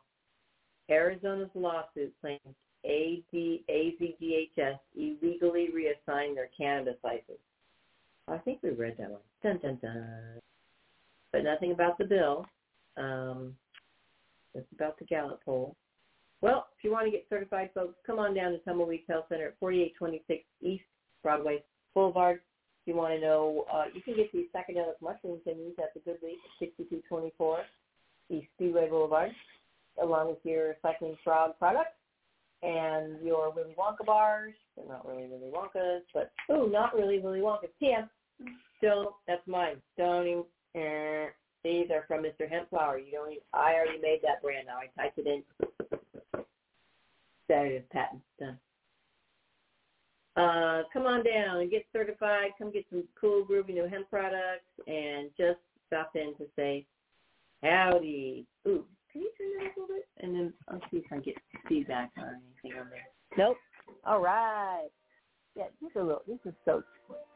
Arizona's 0.89 1.49
lawsuit 1.53 2.13
claims 2.21 2.39
AD, 2.85 3.33
AZDHS 3.33 4.79
illegally 4.95 5.69
reassigned 5.73 6.37
their 6.37 6.49
cannabis 6.57 6.95
license. 7.03 7.39
I 8.27 8.37
think 8.37 8.59
we 8.61 8.69
read 8.71 8.95
that 8.99 9.11
one. 9.11 9.19
Dun, 9.43 9.59
dun, 9.61 9.79
dun. 9.81 10.39
But 11.31 11.43
nothing 11.43 11.71
about 11.71 11.97
the 11.97 12.05
bill. 12.05 12.45
Um, 12.97 13.55
it's 14.53 14.67
about 14.73 14.97
the 14.99 15.05
Gallup 15.05 15.43
poll. 15.43 15.75
Well, 16.41 16.67
if 16.77 16.83
you 16.83 16.91
want 16.91 17.05
to 17.05 17.11
get 17.11 17.25
certified, 17.29 17.69
folks, 17.73 17.95
come 18.05 18.17
on 18.17 18.33
down 18.33 18.51
to 18.51 18.59
Tumbleweed 18.59 19.03
Health 19.09 19.25
Center 19.29 19.47
at 19.47 19.59
4826 19.59 20.43
East 20.61 20.83
Broadway 21.21 21.63
Boulevard. 21.93 22.39
If 22.81 22.87
you 22.87 22.95
want 22.95 23.13
to 23.13 23.19
know, 23.19 23.65
uh, 23.71 23.85
you 23.93 24.01
can 24.01 24.15
get 24.15 24.31
these 24.31 24.47
psychedelic 24.55 25.01
mushrooms 25.01 25.41
and 25.45 25.59
use 25.59 25.75
at 25.79 25.93
the 25.93 25.99
Good 25.99 26.19
Leaf 26.23 26.39
at 26.45 26.67
6224 26.67 27.59
East 28.29 28.47
Speedway 28.55 28.89
Boulevard, 28.89 29.31
along 30.01 30.29
with 30.29 30.39
your 30.43 30.75
Cycling 30.81 31.17
Frog 31.23 31.53
products 31.59 31.95
and 32.61 33.21
your 33.23 33.51
Willy 33.51 33.75
Wonka 33.77 34.05
bars. 34.05 34.53
They're 34.75 34.87
not 34.87 35.07
really 35.07 35.27
Willy 35.27 35.51
Wonkas, 35.53 36.01
but, 36.13 36.31
oh, 36.49 36.65
not 36.65 36.93
really 36.93 37.19
Willy 37.19 37.39
Wonkas. 37.39 37.69
TM. 37.81 38.09
Still, 38.77 39.17
that's 39.27 39.45
mine. 39.47 39.77
Don't 39.97 40.27
even, 40.27 40.43
eh. 40.75 41.27
These 41.61 41.91
are 41.91 42.05
from 42.07 42.23
Mr. 42.23 42.49
Hemp 42.49 42.69
Flower. 42.69 42.97
You 42.97 43.11
don't 43.11 43.31
even, 43.31 43.43
I 43.53 43.73
already 43.73 43.99
made 44.01 44.19
that 44.23 44.41
brand 44.41 44.67
now. 44.67 44.77
I 44.77 45.01
typed 45.01 45.17
it 45.19 45.27
in. 45.27 45.43
Is, 47.51 47.81
patent 47.91 48.21
done. 48.39 48.59
Uh, 50.35 50.83
come 50.93 51.07
on 51.07 51.23
down 51.23 51.59
and 51.59 51.71
get 51.71 51.83
certified. 51.91 52.51
Come 52.59 52.71
get 52.71 52.85
some 52.91 53.03
cool, 53.19 53.43
groovy 53.43 53.73
new 53.73 53.87
hemp 53.89 54.07
products, 54.09 54.69
and 54.85 55.31
just 55.35 55.57
stop 55.87 56.11
in 56.13 56.35
to 56.37 56.45
say 56.55 56.85
howdy. 57.63 58.45
Ooh, 58.67 58.85
can 59.11 59.21
you 59.21 59.31
turn 59.37 59.47
that 59.57 59.77
a 59.77 59.79
little 59.79 59.95
bit? 59.95 60.07
And 60.19 60.35
then 60.35 60.53
I'll 60.67 60.81
see 60.91 60.97
if 60.97 61.05
I 61.11 61.17
get 61.17 61.35
feedback 61.67 62.11
or 62.17 62.39
anything 62.63 62.79
on 62.79 62.89
there. 62.89 63.07
Nope. 63.37 63.57
All 64.05 64.19
right. 64.19 64.89
Yeah, 65.55 65.65
just 65.81 65.95
a 65.95 66.01
little. 66.01 66.21
This 66.27 66.39
is 66.45 66.53
so. 66.65 66.83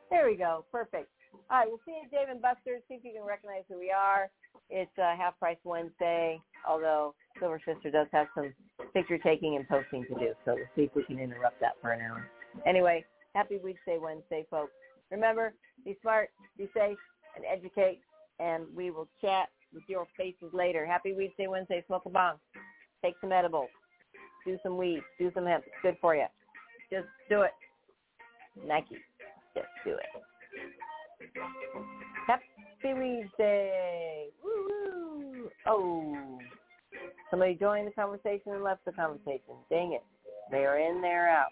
There 0.09 0.29
we 0.29 0.37
go. 0.37 0.65
Perfect. 0.71 1.09
All 1.49 1.59
right, 1.59 1.67
we'll 1.67 1.79
see 1.85 1.99
you 2.01 2.09
Dave 2.09 2.29
and 2.29 2.41
Buster's. 2.41 2.81
See 2.87 2.95
if 2.95 3.03
you 3.03 3.13
can 3.13 3.25
recognize 3.27 3.63
who 3.67 3.79
we 3.79 3.91
are. 3.91 4.29
It's 4.69 4.91
uh, 4.97 5.15
Half 5.17 5.39
Price 5.39 5.57
Wednesday, 5.63 6.39
although 6.67 7.15
Silver 7.39 7.59
Sister 7.65 7.89
does 7.91 8.07
have 8.11 8.27
some 8.35 8.53
picture 8.93 9.17
taking 9.17 9.55
and 9.55 9.67
posting 9.67 10.03
to 10.05 10.13
do. 10.15 10.33
So 10.45 10.55
we'll 10.55 10.65
see 10.75 10.83
if 10.83 10.95
we 10.95 11.03
can 11.03 11.19
interrupt 11.19 11.59
that 11.61 11.73
for 11.81 11.91
an 11.91 12.01
hour. 12.01 12.29
Anyway, 12.65 13.03
happy 13.33 13.59
Weedsday 13.63 13.99
Wednesday, 13.99 14.45
folks. 14.49 14.71
Remember, 15.11 15.53
be 15.83 15.97
smart, 16.01 16.29
be 16.57 16.69
safe, 16.73 16.97
and 17.35 17.45
educate. 17.51 17.99
And 18.39 18.65
we 18.75 18.91
will 18.91 19.07
chat 19.21 19.49
with 19.73 19.83
your 19.87 20.05
faces 20.17 20.53
later. 20.53 20.85
Happy 20.85 21.13
Weedsday 21.13 21.49
Wednesday. 21.49 21.83
Smoke 21.87 22.03
a 22.05 22.09
bomb. 22.09 22.37
Take 23.03 23.15
some 23.21 23.31
edibles. 23.31 23.69
Do 24.45 24.57
some 24.63 24.77
weed. 24.77 25.01
Do 25.19 25.31
some 25.33 25.45
hemp. 25.45 25.63
It's 25.65 25.75
good 25.81 25.97
for 26.01 26.15
you. 26.15 26.25
Just 26.91 27.07
do 27.29 27.41
it. 27.41 27.51
Nike. 28.65 28.97
Just 29.55 29.67
do 29.85 29.91
it. 29.93 30.05
Happy 32.27 32.43
Weedsday. 32.85 34.25
Woo! 34.43 35.49
Oh. 35.65 36.39
Somebody 37.29 37.55
joined 37.55 37.87
the 37.87 37.91
conversation 37.91 38.53
and 38.53 38.63
left 38.63 38.85
the 38.85 38.91
conversation. 38.91 39.55
Dang 39.69 39.93
it. 39.93 40.03
They 40.51 40.65
are 40.65 40.77
in, 40.77 41.01
they're 41.01 41.29
out. 41.29 41.49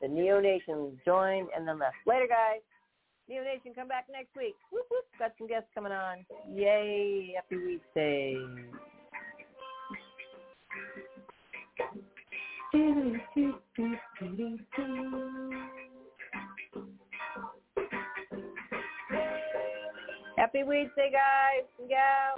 The 0.00 0.08
Neo 0.08 0.40
Nation 0.40 0.98
joined 1.04 1.48
and 1.54 1.66
then 1.68 1.78
left. 1.78 1.96
Later, 2.06 2.26
guys. 2.28 2.60
Neo 3.28 3.42
Nation, 3.44 3.72
come 3.74 3.88
back 3.88 4.06
next 4.10 4.36
week. 4.36 4.54
Whoop, 4.70 4.86
whoop. 4.90 5.04
Got 5.18 5.32
some 5.38 5.46
guests 5.46 5.68
coming 5.74 5.92
on. 5.92 6.24
Yay. 6.52 7.34
Happy 7.36 7.56
Weedsday. 7.56 8.36
Happy 20.36 20.58
Weedsday, 20.64 21.12
guys. 21.12 21.68
Yeah. 21.88 22.32